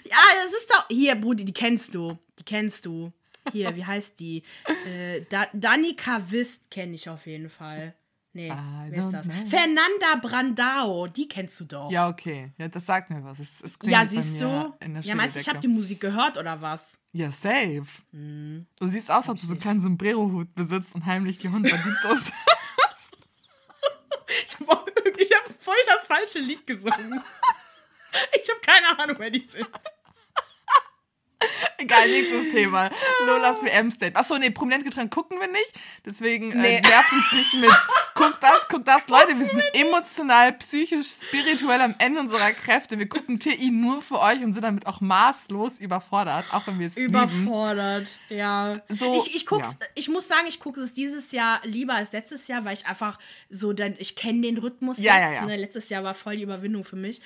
Ja, 0.05 0.17
das 0.45 0.53
ist 0.53 0.69
doch. 0.69 0.85
Hier, 0.89 1.15
Brudi, 1.15 1.45
die 1.45 1.53
kennst 1.53 1.95
du. 1.95 2.17
Die 2.39 2.43
kennst 2.43 2.85
du. 2.85 3.11
Hier, 3.51 3.75
wie 3.75 3.85
heißt 3.85 4.19
die? 4.19 4.43
Äh, 4.85 5.21
da 5.29 5.47
Danica 5.53 6.21
Wist 6.29 6.69
kenne 6.69 6.95
ich 6.95 7.09
auf 7.09 7.25
jeden 7.25 7.49
Fall. 7.49 7.93
Nee, 8.33 8.53
wer 8.89 8.99
ist 8.99 9.11
das? 9.11 9.25
know. 9.25 9.33
Fernanda 9.47 10.15
Brandao, 10.21 11.07
die 11.07 11.27
kennst 11.27 11.59
du 11.59 11.65
doch. 11.65 11.91
Ja, 11.91 12.07
okay. 12.07 12.51
Ja, 12.57 12.67
das 12.67 12.85
sagt 12.85 13.09
mir 13.09 13.23
was. 13.23 13.39
Es, 13.39 13.61
es 13.61 13.79
Ja, 13.83 14.05
siehst 14.05 14.39
du? 14.39 14.73
Ja, 15.01 15.15
meinst 15.15 15.35
du, 15.35 15.39
ich 15.39 15.49
habe 15.49 15.59
die 15.59 15.67
Musik 15.67 16.01
gehört 16.01 16.37
oder 16.37 16.61
was? 16.61 16.97
Ja, 17.13 17.31
safe. 17.31 17.87
Hm. 18.11 18.67
Du 18.79 18.87
siehst 18.89 19.09
aus, 19.09 19.17
als 19.17 19.29
ob 19.29 19.39
du 19.39 19.45
so 19.47 19.53
einen 19.53 19.61
kleinen 19.61 19.79
Sombrero-Hut 19.79 20.53
besitzt 20.53 20.93
und 20.93 21.05
heimlich 21.05 21.39
die 21.39 21.49
Hunde 21.49 21.69
Banditos. 21.69 22.31
Ich 24.29 24.59
habe 24.59 24.71
hab 24.71 25.63
voll 25.63 25.75
das 25.85 26.05
falsche 26.05 26.39
Lied 26.39 26.67
gesungen. 26.67 27.23
Ich 28.41 28.49
habe 28.49 28.59
keine 28.61 28.99
Ahnung, 28.99 29.17
wer 29.19 29.29
die 29.29 29.45
sind. 29.47 29.67
Egal, 31.77 32.07
nächstes 32.09 32.49
Thema. 32.51 32.89
Lolas 33.27 33.61
WM-State. 33.63 34.15
Achso, 34.15 34.37
nee, 34.37 34.49
prominent 34.49 34.83
getrennt 34.83 35.11
gucken 35.11 35.39
wir 35.39 35.47
nicht. 35.47 35.71
Deswegen 36.05 36.49
Nee. 36.49 36.77
äh, 36.77 36.81
nervt 36.81 37.11
uns 37.13 37.31
nicht 37.33 37.53
mit. 37.61 37.69
Guck 38.15 38.39
das, 38.41 38.65
guck 38.67 38.83
das. 38.83 39.07
Leute, 39.07 39.37
wir 39.37 39.45
sind 39.45 39.61
emotional, 39.73 40.53
psychisch, 40.53 41.05
spirituell 41.07 41.81
am 41.81 41.93
Ende 41.99 42.19
unserer 42.21 42.51
Kräfte. 42.53 42.97
Wir 42.97 43.07
gucken 43.07 43.39
TI 43.39 43.69
nur 43.69 44.01
für 44.01 44.19
euch 44.19 44.43
und 44.43 44.53
sind 44.53 44.63
damit 44.63 44.87
auch 44.87 45.01
maßlos 45.01 45.79
überfordert, 45.79 46.51
auch 46.51 46.65
wenn 46.65 46.79
wir 46.79 46.87
es 46.87 46.95
lieben. 46.95 47.09
Überfordert, 47.09 48.07
ja. 48.29 48.73
So, 48.89 49.15
ich, 49.23 49.35
ich, 49.35 49.45
guck's, 49.45 49.77
ja. 49.79 49.85
ich 49.93 50.09
muss 50.09 50.27
sagen, 50.27 50.47
ich 50.47 50.59
gucke 50.59 50.81
es 50.81 50.93
dieses 50.93 51.31
Jahr 51.31 51.61
lieber 51.63 51.93
als 51.93 52.11
letztes 52.11 52.47
Jahr, 52.47 52.65
weil 52.65 52.73
ich 52.73 52.87
einfach 52.87 53.19
so 53.51 53.73
dann, 53.73 53.95
ich 53.99 54.15
kenne 54.15 54.41
den 54.41 54.57
Rhythmus 54.57 54.97
Ja, 54.97 55.19
jetzt. 55.19 55.29
ja, 55.35 55.41
ja. 55.41 55.45
Ne? 55.45 55.57
Letztes 55.57 55.89
Jahr 55.89 56.03
war 56.03 56.15
voll 56.15 56.37
die 56.37 56.43
Überwindung 56.43 56.83
für 56.83 56.95
mich. 56.95 57.21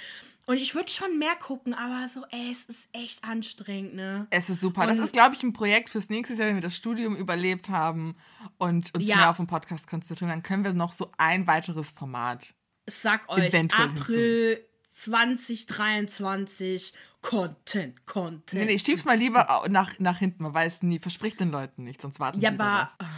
Und 0.51 0.57
ich 0.57 0.75
würde 0.75 0.91
schon 0.91 1.17
mehr 1.17 1.37
gucken, 1.37 1.73
aber 1.73 2.09
so, 2.09 2.25
ey, 2.29 2.51
es 2.51 2.65
ist 2.65 2.89
echt 2.91 3.23
anstrengend, 3.23 3.95
ne? 3.95 4.27
Es 4.31 4.49
ist 4.49 4.59
super. 4.59 4.85
Das 4.85 4.97
Und- 4.97 5.05
ist, 5.05 5.13
glaube 5.13 5.33
ich, 5.33 5.43
ein 5.43 5.53
Projekt 5.53 5.89
fürs 5.89 6.09
nächste 6.09 6.33
Jahr, 6.33 6.47
wenn 6.47 6.55
wir 6.55 6.61
das 6.61 6.75
Studium 6.75 7.15
überlebt 7.15 7.69
haben 7.69 8.17
und 8.57 8.93
uns 8.93 9.07
Ja. 9.07 9.15
mehr 9.15 9.29
auf 9.29 9.37
den 9.37 9.47
Podcast 9.47 9.87
konzentrieren. 9.87 10.27
Dann 10.29 10.43
können 10.43 10.65
wir 10.65 10.73
noch 10.73 10.91
so 10.91 11.09
ein 11.17 11.47
weiteres 11.47 11.91
Format. 11.91 12.53
Ich 12.85 12.95
sag 12.95 13.29
euch, 13.29 13.55
April 13.73 14.59
2023, 14.91 16.91
Content, 17.21 18.05
Content. 18.05 18.53
Nee, 18.53 18.65
nee, 18.65 18.73
ich 18.73 18.81
schieb's 18.81 19.05
mal 19.05 19.17
lieber 19.17 19.63
nach, 19.69 19.97
nach 19.99 20.17
hinten. 20.17 20.43
Man 20.43 20.53
weiß 20.53 20.83
nie, 20.83 20.99
verspricht 20.99 21.39
den 21.39 21.51
Leuten 21.51 21.85
nicht, 21.85 22.01
sonst 22.01 22.19
warten 22.19 22.41
ja, 22.41 22.49
sie 22.51 22.59
aber 22.59 22.91
darauf. 22.99 23.13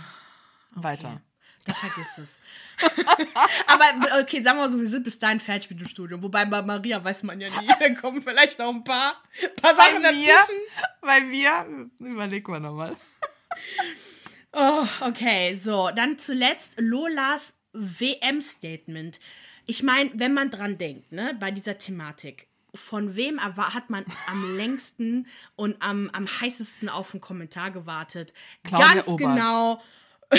Weiter. 0.76 1.20
Da 1.66 1.74
vergiss 1.74 2.18
es. 2.18 2.30
Aber 3.68 4.20
okay, 4.22 4.42
sagen 4.44 4.58
wir 4.58 4.64
mal 4.66 4.70
so, 4.70 4.80
wir 4.80 4.88
sind 4.88 5.04
bis 5.04 5.18
dahin 5.18 5.40
fertig 5.40 5.70
mit 5.70 5.80
dem 5.80 5.88
Studium. 5.88 6.22
Wobei 6.24 6.44
bei 6.46 6.62
Maria 6.62 7.02
weiß 7.04 7.24
man 7.24 7.40
ja 7.40 7.50
nie. 7.62 7.70
Dann 7.80 7.96
kommen 7.96 8.22
vielleicht 8.22 8.60
noch 8.60 8.70
ein 8.74 8.84
paar, 8.84 9.22
paar 9.62 9.76
Bei 9.76 9.84
Sachen 9.86 10.02
mir, 10.02 10.10
dazwischen. 10.10 10.62
bei 11.02 11.22
mir, 11.22 11.90
überleg 12.00 12.48
mal 12.48 12.60
nochmal. 12.60 12.98
Oh, 14.52 14.86
okay, 15.02 15.56
so. 15.56 15.90
Dann 15.96 16.20
zuletzt 16.20 16.74
Lolas 16.78 17.54
WM-Statement. 17.74 19.20
Ich 19.66 19.84
meine, 19.84 20.12
wenn 20.16 20.34
man 20.34 20.50
dran 20.52 20.78
denkt, 20.78 21.12
ne, 21.12 21.36
bei 21.40 21.50
dieser 21.52 21.78
Thematik, 21.78 22.48
von 22.76 23.16
wem 23.16 23.40
hat 23.42 23.90
man 23.90 24.06
am 24.28 24.58
längsten 24.58 25.28
und 25.56 25.82
am, 25.82 26.10
am 26.12 26.28
heißesten 26.28 26.90
auf 26.90 27.14
einen 27.14 27.22
Kommentar 27.22 27.72
gewartet? 27.72 28.34
Claudia 28.64 28.94
Ganz 28.96 29.08
Obert. 29.08 29.20
genau. 29.36 29.82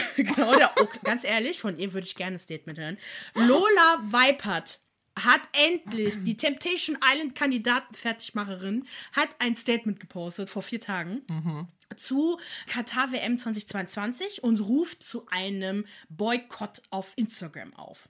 genau, 0.17 0.57
der, 0.57 0.71
ganz 1.03 1.25
ehrlich, 1.25 1.61
von 1.61 1.79
ihr 1.79 1.93
würde 1.93 2.07
ich 2.07 2.15
gerne 2.15 2.37
ein 2.37 2.41
Statement 2.41 2.79
hören. 2.79 2.99
Lola 3.35 4.01
Weipert 4.11 4.81
hat 5.17 5.43
endlich 5.53 6.23
die 6.25 6.37
Temptation 6.37 6.99
Island 7.03 7.35
Kandidaten-Fertigmacherin 7.35 8.87
hat 9.13 9.29
ein 9.39 9.55
Statement 9.55 10.01
gepostet 10.01 10.51
vor 10.51 10.63
vier 10.63 10.81
Tagen 10.81 11.23
zu 11.97 12.39
Katar 12.67 13.13
WM 13.13 13.39
2022 13.39 14.43
und 14.43 14.61
ruft 14.61 15.03
zu 15.03 15.27
einem 15.29 15.87
Boykott 16.09 16.83
auf 16.91 17.13
Instagram 17.17 17.75
auf. 17.75 18.09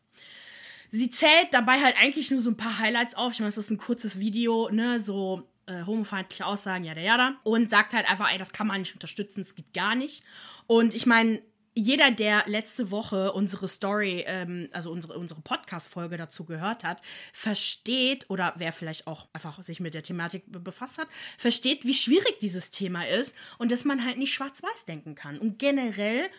Sie 0.90 1.10
zählt 1.10 1.48
dabei 1.52 1.80
halt 1.80 1.96
eigentlich 1.98 2.30
nur 2.30 2.40
so 2.40 2.50
ein 2.50 2.56
paar 2.56 2.78
Highlights 2.78 3.14
auf. 3.14 3.32
Ich 3.32 3.40
meine, 3.40 3.48
es 3.48 3.58
ist 3.58 3.70
ein 3.70 3.78
kurzes 3.78 4.20
Video, 4.20 4.70
ne, 4.70 5.00
so 5.00 5.42
äh, 5.66 5.84
homofeindliche 5.84 6.46
Aussagen, 6.46 6.84
jada 6.84 7.00
jada. 7.00 7.36
Und 7.42 7.68
sagt 7.68 7.94
halt 7.94 8.08
einfach, 8.08 8.30
ey, 8.30 8.38
das 8.38 8.52
kann 8.52 8.68
man 8.68 8.80
nicht 8.80 8.94
unterstützen, 8.94 9.42
das 9.42 9.56
geht 9.56 9.74
gar 9.74 9.96
nicht. 9.96 10.22
Und 10.66 10.94
ich 10.94 11.04
meine, 11.04 11.42
jeder, 11.74 12.10
der 12.10 12.44
letzte 12.46 12.90
Woche 12.90 13.32
unsere 13.32 13.68
Story, 13.68 14.24
ähm, 14.26 14.68
also 14.72 14.90
unsere, 14.90 15.18
unsere 15.18 15.40
Podcast-Folge 15.40 16.16
dazu 16.16 16.44
gehört 16.44 16.84
hat, 16.84 17.02
versteht, 17.32 18.30
oder 18.30 18.54
wer 18.56 18.72
vielleicht 18.72 19.06
auch 19.06 19.26
einfach 19.32 19.62
sich 19.62 19.80
mit 19.80 19.94
der 19.94 20.02
Thematik 20.02 20.44
be- 20.46 20.60
befasst 20.60 20.98
hat, 20.98 21.08
versteht, 21.36 21.84
wie 21.84 21.94
schwierig 21.94 22.38
dieses 22.40 22.70
Thema 22.70 23.06
ist 23.06 23.34
und 23.58 23.72
dass 23.72 23.84
man 23.84 24.04
halt 24.04 24.18
nicht 24.18 24.32
schwarz-weiß 24.32 24.84
denken 24.86 25.14
kann. 25.14 25.38
Und 25.38 25.58
generell 25.58 26.30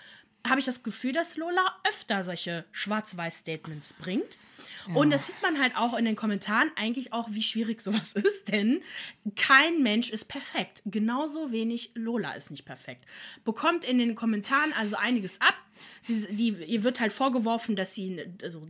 habe 0.49 0.59
ich 0.59 0.65
das 0.65 0.83
Gefühl, 0.83 1.13
dass 1.13 1.37
Lola 1.37 1.75
öfter 1.87 2.23
solche 2.23 2.65
Schwarz-Weiß-Statements 2.71 3.93
bringt. 3.93 4.37
Und 4.93 5.09
das 5.09 5.25
sieht 5.25 5.41
man 5.41 5.59
halt 5.59 5.75
auch 5.75 5.97
in 5.97 6.05
den 6.05 6.15
Kommentaren 6.15 6.71
eigentlich 6.75 7.11
auch, 7.11 7.27
wie 7.31 7.41
schwierig 7.41 7.81
sowas 7.83 8.13
ist, 8.13 8.49
denn 8.49 8.81
kein 9.35 9.81
Mensch 9.81 10.11
ist 10.11 10.25
perfekt. 10.25 10.83
Genauso 10.85 11.51
wenig 11.51 11.91
Lola 11.95 12.33
ist 12.33 12.51
nicht 12.51 12.65
perfekt. 12.65 13.03
Bekommt 13.43 13.83
in 13.83 13.97
den 13.97 14.15
Kommentaren 14.15 14.73
also 14.73 14.95
einiges 14.95 15.41
ab. 15.41 15.55
Sie, 16.01 16.27
die, 16.29 16.49
ihr 16.63 16.83
wird 16.83 16.99
halt 16.99 17.11
vorgeworfen, 17.11 17.75
dass 17.75 17.95
sie 17.95 18.23
also 18.43 18.67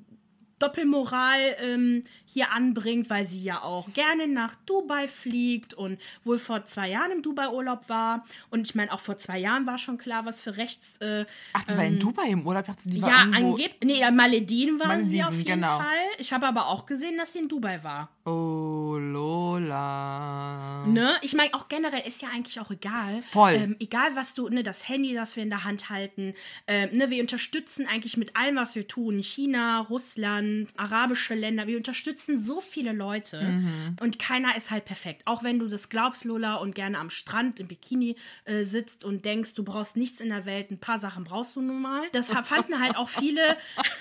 Doppelmoral 0.65 1.55
ähm, 1.59 2.03
hier 2.25 2.51
anbringt, 2.51 3.09
weil 3.09 3.25
sie 3.25 3.41
ja 3.41 3.61
auch 3.61 3.91
gerne 3.93 4.27
nach 4.27 4.55
Dubai 4.65 5.07
fliegt 5.07 5.73
und 5.73 5.99
wohl 6.23 6.37
vor 6.37 6.65
zwei 6.65 6.89
Jahren 6.89 7.11
im 7.11 7.21
Dubai-Urlaub 7.21 7.87
war. 7.87 8.25
Und 8.49 8.67
ich 8.67 8.75
meine, 8.75 8.91
auch 8.91 8.99
vor 8.99 9.17
zwei 9.17 9.37
Jahren 9.37 9.67
war 9.67 9.77
schon 9.77 9.97
klar, 9.97 10.25
was 10.25 10.43
für 10.43 10.57
Rechts. 10.57 10.97
Äh, 10.99 11.25
Ach, 11.53 11.63
die 11.63 11.77
war 11.77 11.85
in 11.85 11.99
Dubai 11.99 12.27
im 12.29 12.45
Urlaub. 12.45 12.65
Ich 12.67 12.75
dachte, 12.75 12.89
die 12.89 13.01
war 13.01 13.09
ja, 13.09 13.17
angeblich. 13.19 13.75
Nee, 13.83 13.99
ja, 13.99 14.11
Maledin 14.11 14.79
war 14.79 14.99
sie 15.01 15.19
Malediven, 15.19 15.25
auf 15.25 15.35
jeden 15.35 15.45
genau. 15.45 15.77
Fall. 15.77 16.05
Ich 16.17 16.33
habe 16.33 16.47
aber 16.47 16.67
auch 16.67 16.85
gesehen, 16.85 17.17
dass 17.17 17.33
sie 17.33 17.39
in 17.39 17.47
Dubai 17.47 17.83
war. 17.83 18.09
Oh, 18.25 18.97
Lola. 18.99 20.83
Ne? 20.87 21.15
Ich 21.21 21.35
meine, 21.35 21.53
auch 21.53 21.67
generell 21.67 22.01
ist 22.07 22.21
ja 22.21 22.29
eigentlich 22.29 22.59
auch 22.59 22.71
egal. 22.71 23.21
Voll. 23.21 23.53
Ähm, 23.53 23.75
egal, 23.79 24.15
was 24.15 24.33
du, 24.33 24.49
ne, 24.49 24.63
das 24.63 24.89
Handy, 24.89 25.13
das 25.13 25.35
wir 25.35 25.43
in 25.43 25.51
der 25.51 25.63
Hand 25.63 25.89
halten. 25.89 26.33
Ähm, 26.67 26.89
ne, 26.91 27.11
wir 27.11 27.21
unterstützen 27.21 27.87
eigentlich 27.87 28.17
mit 28.17 28.35
allem, 28.35 28.55
was 28.55 28.73
wir 28.73 28.87
tun. 28.87 29.21
China, 29.21 29.81
Russland, 29.81 30.54
arabische 30.77 31.35
Länder. 31.35 31.67
Wir 31.67 31.77
unterstützen 31.77 32.39
so 32.39 32.59
viele 32.59 32.93
Leute. 32.93 33.41
Mhm. 33.41 33.95
Und 34.01 34.19
keiner 34.19 34.55
ist 34.55 34.71
halt 34.71 34.85
perfekt. 34.85 35.21
Auch 35.25 35.43
wenn 35.43 35.59
du 35.59 35.67
das 35.67 35.89
glaubst, 35.89 36.25
Lola, 36.25 36.55
und 36.55 36.75
gerne 36.75 36.97
am 36.97 37.09
Strand 37.09 37.59
im 37.59 37.67
Bikini 37.67 38.15
äh, 38.45 38.63
sitzt 38.63 39.03
und 39.03 39.25
denkst, 39.25 39.53
du 39.53 39.63
brauchst 39.63 39.97
nichts 39.97 40.19
in 40.19 40.29
der 40.29 40.45
Welt. 40.45 40.71
Ein 40.71 40.79
paar 40.79 40.99
Sachen 40.99 41.23
brauchst 41.23 41.55
du 41.55 41.61
nun 41.61 41.81
mal. 41.81 42.03
Das 42.11 42.29
fanden 42.29 42.79
halt 42.79 42.95
auch 42.97 43.09
viele. 43.09 43.41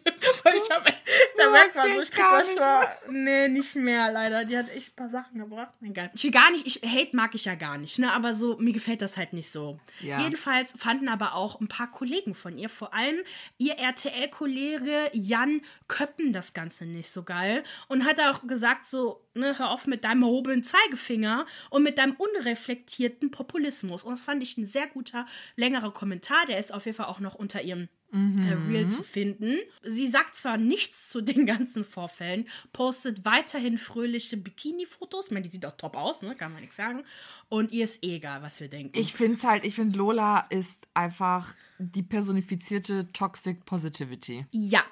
da 1.40 1.50
merkt 1.50 1.76
man 1.76 1.94
so, 1.94 2.02
ich 2.02 2.12
krieg 2.12 2.26
das 2.32 2.48
nicht 2.48 2.58
schon. 2.58 3.24
Nee, 3.24 3.48
nicht 3.48 3.76
mehr, 3.76 4.12
leider. 4.12 4.46
Die 4.46 4.58
hat 4.58 4.70
echt 4.70 4.94
ein 4.94 4.96
paar 4.96 5.10
Sachen 5.10 5.40
gebracht. 5.40 5.74
Egal. 5.82 6.10
Ich 6.14 6.24
will 6.24 6.32
gar 6.32 6.52
nicht, 6.52 6.66
ich, 6.68 6.82
Hate 6.84 7.16
mag 7.16 7.34
ich 7.36 7.46
ja 7.46 7.56
gar 7.56 7.78
nicht, 7.78 8.00
ne? 8.00 8.12
Aber 8.12 8.34
so, 8.34 8.58
mir 8.58 8.74
gefällt 8.74 9.02
das 9.02 9.18
halt 9.18 9.34
nicht 9.34 9.52
so. 9.52 9.80
Ja. 10.02 10.22
Jedenfalls 10.22 10.74
fanden 10.78 11.08
aber 11.08 11.36
auch 11.36 11.60
ein 11.60 11.68
paar 11.68 11.90
Kollegen 11.92 12.36
von 12.36 12.58
ihr, 12.58 12.70
vor 12.70 12.94
allem 12.94 13.18
ihr 13.58 13.74
RTL-Kollege 13.74 15.10
Jan 15.14 15.62
Köppen 15.88 16.34
das 16.34 16.54
Ganze 16.54 16.86
nicht 16.86 17.12
so 17.12 17.24
geil 17.24 17.64
und 17.88 18.06
hat 18.06 18.20
auch 18.20 18.46
gesagt, 18.48 18.86
so, 18.86 19.26
ne, 19.34 19.58
hör 19.58 19.72
auf 19.72 19.88
mit 19.88 20.04
deinem 20.04 20.24
erhobenen 20.24 20.64
Zeigefinger 20.64 21.46
und 21.70 21.84
mit 21.84 21.98
deinem 21.98 22.16
unreflektierten 22.16 23.32
Populismus. 23.32 24.04
Und 24.04 24.14
das 24.14 24.26
fand 24.26 24.44
ich 24.44 24.58
ein 24.58 24.66
sehr 24.66 24.88
guter, 24.88 25.26
längerer 25.56 25.92
Kommentar. 25.92 26.46
Der 26.48 26.60
ist 26.60 26.74
auf 26.74 26.86
jeden 26.86 26.98
Fall 26.98 27.08
auch 27.08 27.20
noch 27.20 27.36
unter 27.36 27.62
ihrem 27.62 27.90
äh, 28.12 28.54
Reel 28.68 28.88
zu 28.90 29.04
finden. 29.04 29.58
Sie 29.84 30.08
sagt 30.08 30.36
zwar 30.36 30.58
nichts 30.58 31.10
zu 31.10 31.22
den 31.22 31.46
ganzen 31.46 31.84
Vorfällen, 31.84 32.48
postet 32.74 33.26
weiterhin 33.26 33.78
fröhliche 33.78 34.38
Bikini-Fotos. 34.38 35.28
Ich 35.28 35.32
meine, 35.32 35.44
die 35.44 35.50
sieht 35.50 35.66
auch 35.66 35.78
top 35.78 35.96
aus, 35.96 36.22
ne? 36.22 36.36
kann 36.36 36.52
man 36.52 36.62
nichts 36.62 36.78
sagen. 36.78 37.04
Und 37.50 37.72
ihr 37.72 37.84
ist 37.84 38.04
eh 38.04 38.16
egal, 38.16 38.42
was 38.42 38.60
wir 38.60 38.68
denken. 38.68 38.98
Ich 38.98 39.14
finde 39.14 39.36
es 39.36 39.44
halt, 39.44 39.64
ich 39.64 39.76
finde 39.76 39.98
Lola 39.98 40.48
ist 40.50 40.88
einfach 40.94 41.54
die 41.78 42.04
personifizierte 42.04 43.12
Toxic 43.14 43.66
Positivity. 43.66 44.46
Ja. 44.52 44.84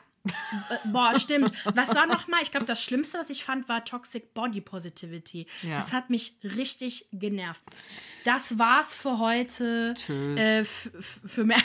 Äh, 0.70 0.88
Boah, 0.90 1.18
stimmt. 1.18 1.52
Was 1.66 1.96
war 1.96 2.06
nochmal? 2.06 2.42
Ich 2.42 2.52
glaube, 2.52 2.66
das 2.66 2.84
Schlimmste, 2.84 3.20
was 3.20 3.30
ich 3.30 3.44
fand, 3.44 3.68
war 3.70 3.84
Toxic 3.86 4.34
Body 4.34 4.62
Positivity. 4.62 5.48
Ja. 5.64 5.78
Das 5.78 5.94
hat 5.94 6.10
mich 6.10 6.36
richtig 6.44 7.08
genervt. 7.12 7.64
Das 8.26 8.58
war's 8.60 8.94
für 8.94 9.20
heute. 9.20 9.94
Tschüss. 9.96 10.40
Äh, 10.40 10.64
für 10.64 11.44
mehr, 11.44 11.62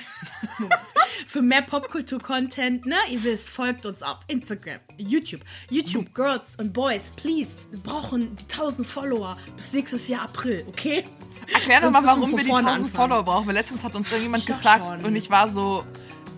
für 1.26 1.42
mehr 1.42 1.62
Popkultur-Content, 1.62 2.86
ne? 2.86 2.96
Ihr 3.10 3.22
wisst, 3.24 3.48
folgt 3.48 3.86
uns 3.86 4.02
auf 4.02 4.18
Instagram, 4.28 4.80
YouTube. 4.96 5.42
YouTube, 5.70 6.14
Girls 6.14 6.50
und 6.58 6.72
Boys, 6.72 7.10
please. 7.16 7.50
Wir 7.70 7.80
brauchen 7.80 8.36
die 8.36 8.44
1000 8.44 8.86
Follower 8.86 9.36
bis 9.56 9.72
nächstes 9.72 10.08
Jahr 10.08 10.22
April, 10.22 10.64
okay? 10.68 11.04
Erklär 11.52 11.80
doch 11.80 11.90
mal, 11.90 12.04
warum 12.04 12.30
wir 12.30 12.38
die 12.38 12.48
vorne 12.48 12.68
1000 12.70 12.86
anfangen. 12.86 13.10
Follower 13.10 13.24
brauchen. 13.24 13.46
Weil 13.46 13.54
letztens 13.54 13.82
hat 13.84 13.94
uns 13.94 14.08
irgendjemand 14.08 14.46
gefragt 14.46 14.84
schon. 14.86 15.04
und 15.04 15.16
ich 15.16 15.30
war 15.30 15.48
so, 15.48 15.84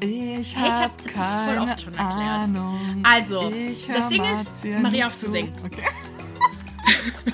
ich 0.05 0.57
Hey, 0.57 0.68
ich 0.68 0.72
habe 0.72 0.82
hab 0.82 0.96
das 0.98 1.07
voll 1.12 1.14
keine 1.14 1.61
oft 1.62 1.80
schon 1.80 1.94
erklärt. 1.94 2.20
Ahnung. 2.20 3.00
Also, 3.02 3.52
das 3.88 4.09
Ding 4.09 4.24
ist, 4.24 4.64
Maria 4.64 4.90
nicht 4.90 5.05
auf 5.05 5.14
zu 5.14 5.26
zu. 5.26 5.32
singen. 5.32 5.52
Okay. 5.64 5.82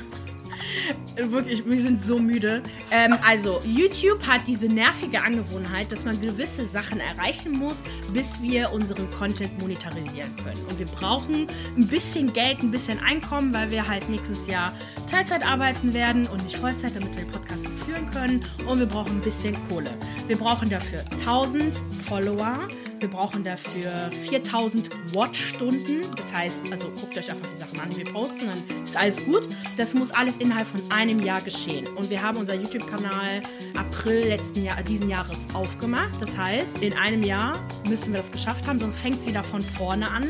Wirklich, 1.16 1.64
wir 1.66 1.80
sind 1.82 2.02
so 2.02 2.18
müde. 2.18 2.62
Ähm, 2.90 3.16
also, 3.26 3.60
YouTube 3.64 4.26
hat 4.26 4.42
diese 4.46 4.66
nervige 4.66 5.22
Angewohnheit, 5.22 5.90
dass 5.92 6.04
man 6.04 6.20
gewisse 6.20 6.66
Sachen 6.66 7.00
erreichen 7.00 7.52
muss, 7.52 7.82
bis 8.12 8.40
wir 8.42 8.72
unseren 8.72 9.10
Content 9.10 9.58
monetarisieren 9.58 10.34
können. 10.36 10.64
Und 10.68 10.78
wir 10.78 10.86
brauchen 10.86 11.46
ein 11.76 11.88
bisschen 11.88 12.32
Geld, 12.32 12.62
ein 12.62 12.70
bisschen 12.70 12.98
Einkommen, 13.00 13.52
weil 13.52 13.70
wir 13.70 13.86
halt 13.86 14.08
nächstes 14.08 14.46
Jahr 14.46 14.72
Teilzeit 15.06 15.44
arbeiten 15.44 15.92
werden 15.94 16.26
und 16.28 16.42
nicht 16.44 16.56
Vollzeit, 16.56 16.94
damit 16.94 17.16
wir 17.16 17.24
den 17.24 17.32
Podcast 17.32 17.66
führen 17.84 18.10
können. 18.10 18.44
Und 18.66 18.78
wir 18.78 18.86
brauchen 18.86 19.18
ein 19.18 19.20
bisschen 19.20 19.56
Kohle. 19.68 19.90
Wir 20.26 20.36
brauchen 20.36 20.70
dafür 20.70 21.00
1000 21.18 21.74
Follower. 22.06 22.56
Wir 23.00 23.08
brauchen 23.08 23.44
dafür 23.44 24.10
4000 24.28 24.90
Watchstunden. 25.14 26.02
Das 26.16 26.30
heißt, 26.34 26.58
also 26.70 26.90
guckt 26.90 27.16
euch 27.16 27.30
einfach 27.30 27.48
die 27.50 27.56
Sachen 27.56 27.80
an, 27.80 27.88
die 27.88 27.96
wir 27.96 28.12
posten, 28.12 28.40
dann 28.40 28.84
ist 28.84 28.94
alles 28.94 29.24
gut. 29.24 29.48
Das 29.78 29.94
muss 29.94 30.10
alles 30.10 30.36
innerhalb 30.36 30.66
von 30.66 30.82
einem 30.90 31.18
Jahr 31.20 31.40
geschehen. 31.40 31.86
Und 31.96 32.10
wir 32.10 32.22
haben 32.22 32.36
unser 32.36 32.54
YouTube-Kanal 32.54 33.42
April 33.74 34.28
letzten 34.28 34.64
Jahr, 34.64 34.82
diesen 34.82 35.08
Jahres 35.08 35.38
aufgemacht. 35.54 36.20
Das 36.20 36.36
heißt, 36.36 36.82
in 36.82 36.92
einem 36.92 37.22
Jahr 37.22 37.58
müssen 37.88 38.12
wir 38.12 38.20
das 38.20 38.30
geschafft 38.30 38.66
haben, 38.66 38.78
sonst 38.78 38.98
fängt 38.98 39.20
es 39.20 39.26
wieder 39.26 39.42
von 39.42 39.62
vorne 39.62 40.10
an. 40.10 40.24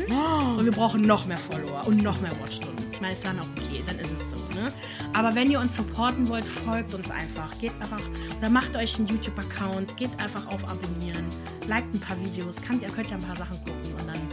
Und 0.57 0.63
wir 0.63 0.71
brauchen 0.71 1.01
noch 1.01 1.25
mehr 1.25 1.37
Follower 1.37 1.85
und 1.85 2.01
noch 2.01 2.21
mehr 2.21 2.31
Watchstunden. 2.39 2.85
Ich 2.93 3.01
meine, 3.01 3.15
ist 3.15 3.25
dann 3.25 3.37
auch 3.37 3.47
okay, 3.57 3.83
dann 3.85 3.99
ist 3.99 4.11
es 4.11 4.31
so. 4.31 4.37
Ne? 4.53 4.71
Aber 5.13 5.35
wenn 5.35 5.51
ihr 5.51 5.59
uns 5.59 5.75
supporten 5.75 6.27
wollt, 6.29 6.45
folgt 6.45 6.93
uns 6.93 7.11
einfach. 7.11 7.57
Geht 7.59 7.73
einfach 7.81 8.01
oder 8.39 8.49
macht 8.49 8.75
euch 8.75 8.97
einen 8.97 9.07
YouTube-Account, 9.07 9.97
geht 9.97 10.17
einfach 10.19 10.47
auf 10.47 10.63
Abonnieren, 10.67 11.25
liked 11.67 11.93
ein 11.93 11.99
paar 11.99 12.19
Videos, 12.19 12.61
könnt 12.61 12.81
ihr, 12.81 12.89
könnt 12.89 13.09
ihr 13.09 13.17
ein 13.17 13.23
paar 13.23 13.35
Sachen 13.35 13.57
gucken 13.63 13.93
und 13.99 14.07
dann. 14.07 14.30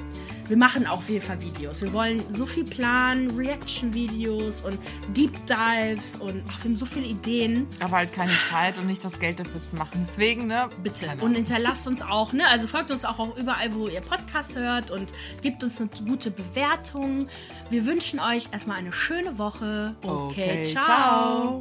Wir 0.48 0.56
machen 0.56 0.86
auf 0.86 1.08
jeden 1.10 1.24
Fall 1.24 1.40
Videos. 1.42 1.82
Wir 1.82 1.92
wollen 1.92 2.24
so 2.32 2.46
viel 2.46 2.64
planen, 2.64 3.36
Reaction-Videos 3.36 4.62
und 4.62 4.78
Deep 5.14 5.32
Dives 5.46 6.16
und 6.16 6.42
ach, 6.48 6.58
wir 6.64 6.70
haben 6.70 6.76
so 6.76 6.86
viele 6.86 7.06
Ideen. 7.06 7.66
Aber 7.80 7.98
halt 7.98 8.12
keine 8.12 8.32
Zeit 8.50 8.78
und 8.78 8.86
nicht 8.86 9.04
das 9.04 9.18
Geld 9.18 9.40
dafür 9.40 9.62
zu 9.62 9.76
machen. 9.76 10.00
Deswegen, 10.00 10.46
ne? 10.46 10.68
Bitte. 10.82 11.06
keine 11.06 11.20
Und 11.20 11.34
hinterlasst 11.34 11.86
uns 11.86 12.00
auch, 12.00 12.32
ne? 12.32 12.48
Also 12.48 12.66
folgt 12.66 12.90
uns 12.90 13.04
auch, 13.04 13.18
auch 13.18 13.36
überall, 13.36 13.74
wo 13.74 13.88
ihr 13.88 14.00
Podcast 14.00 14.56
hört 14.56 14.90
und 14.90 15.12
gebt 15.42 15.62
uns 15.62 15.80
eine 15.80 15.90
gute 16.06 16.30
Bewertung. 16.30 17.26
Wir 17.68 17.84
wünschen 17.84 18.18
euch 18.18 18.48
erstmal 18.50 18.78
eine 18.78 18.92
schöne 18.92 19.36
Woche. 19.38 19.94
Okay, 20.02 20.38
Okay, 20.38 20.62
ciao. 20.64 20.84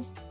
ciao. 0.04 0.27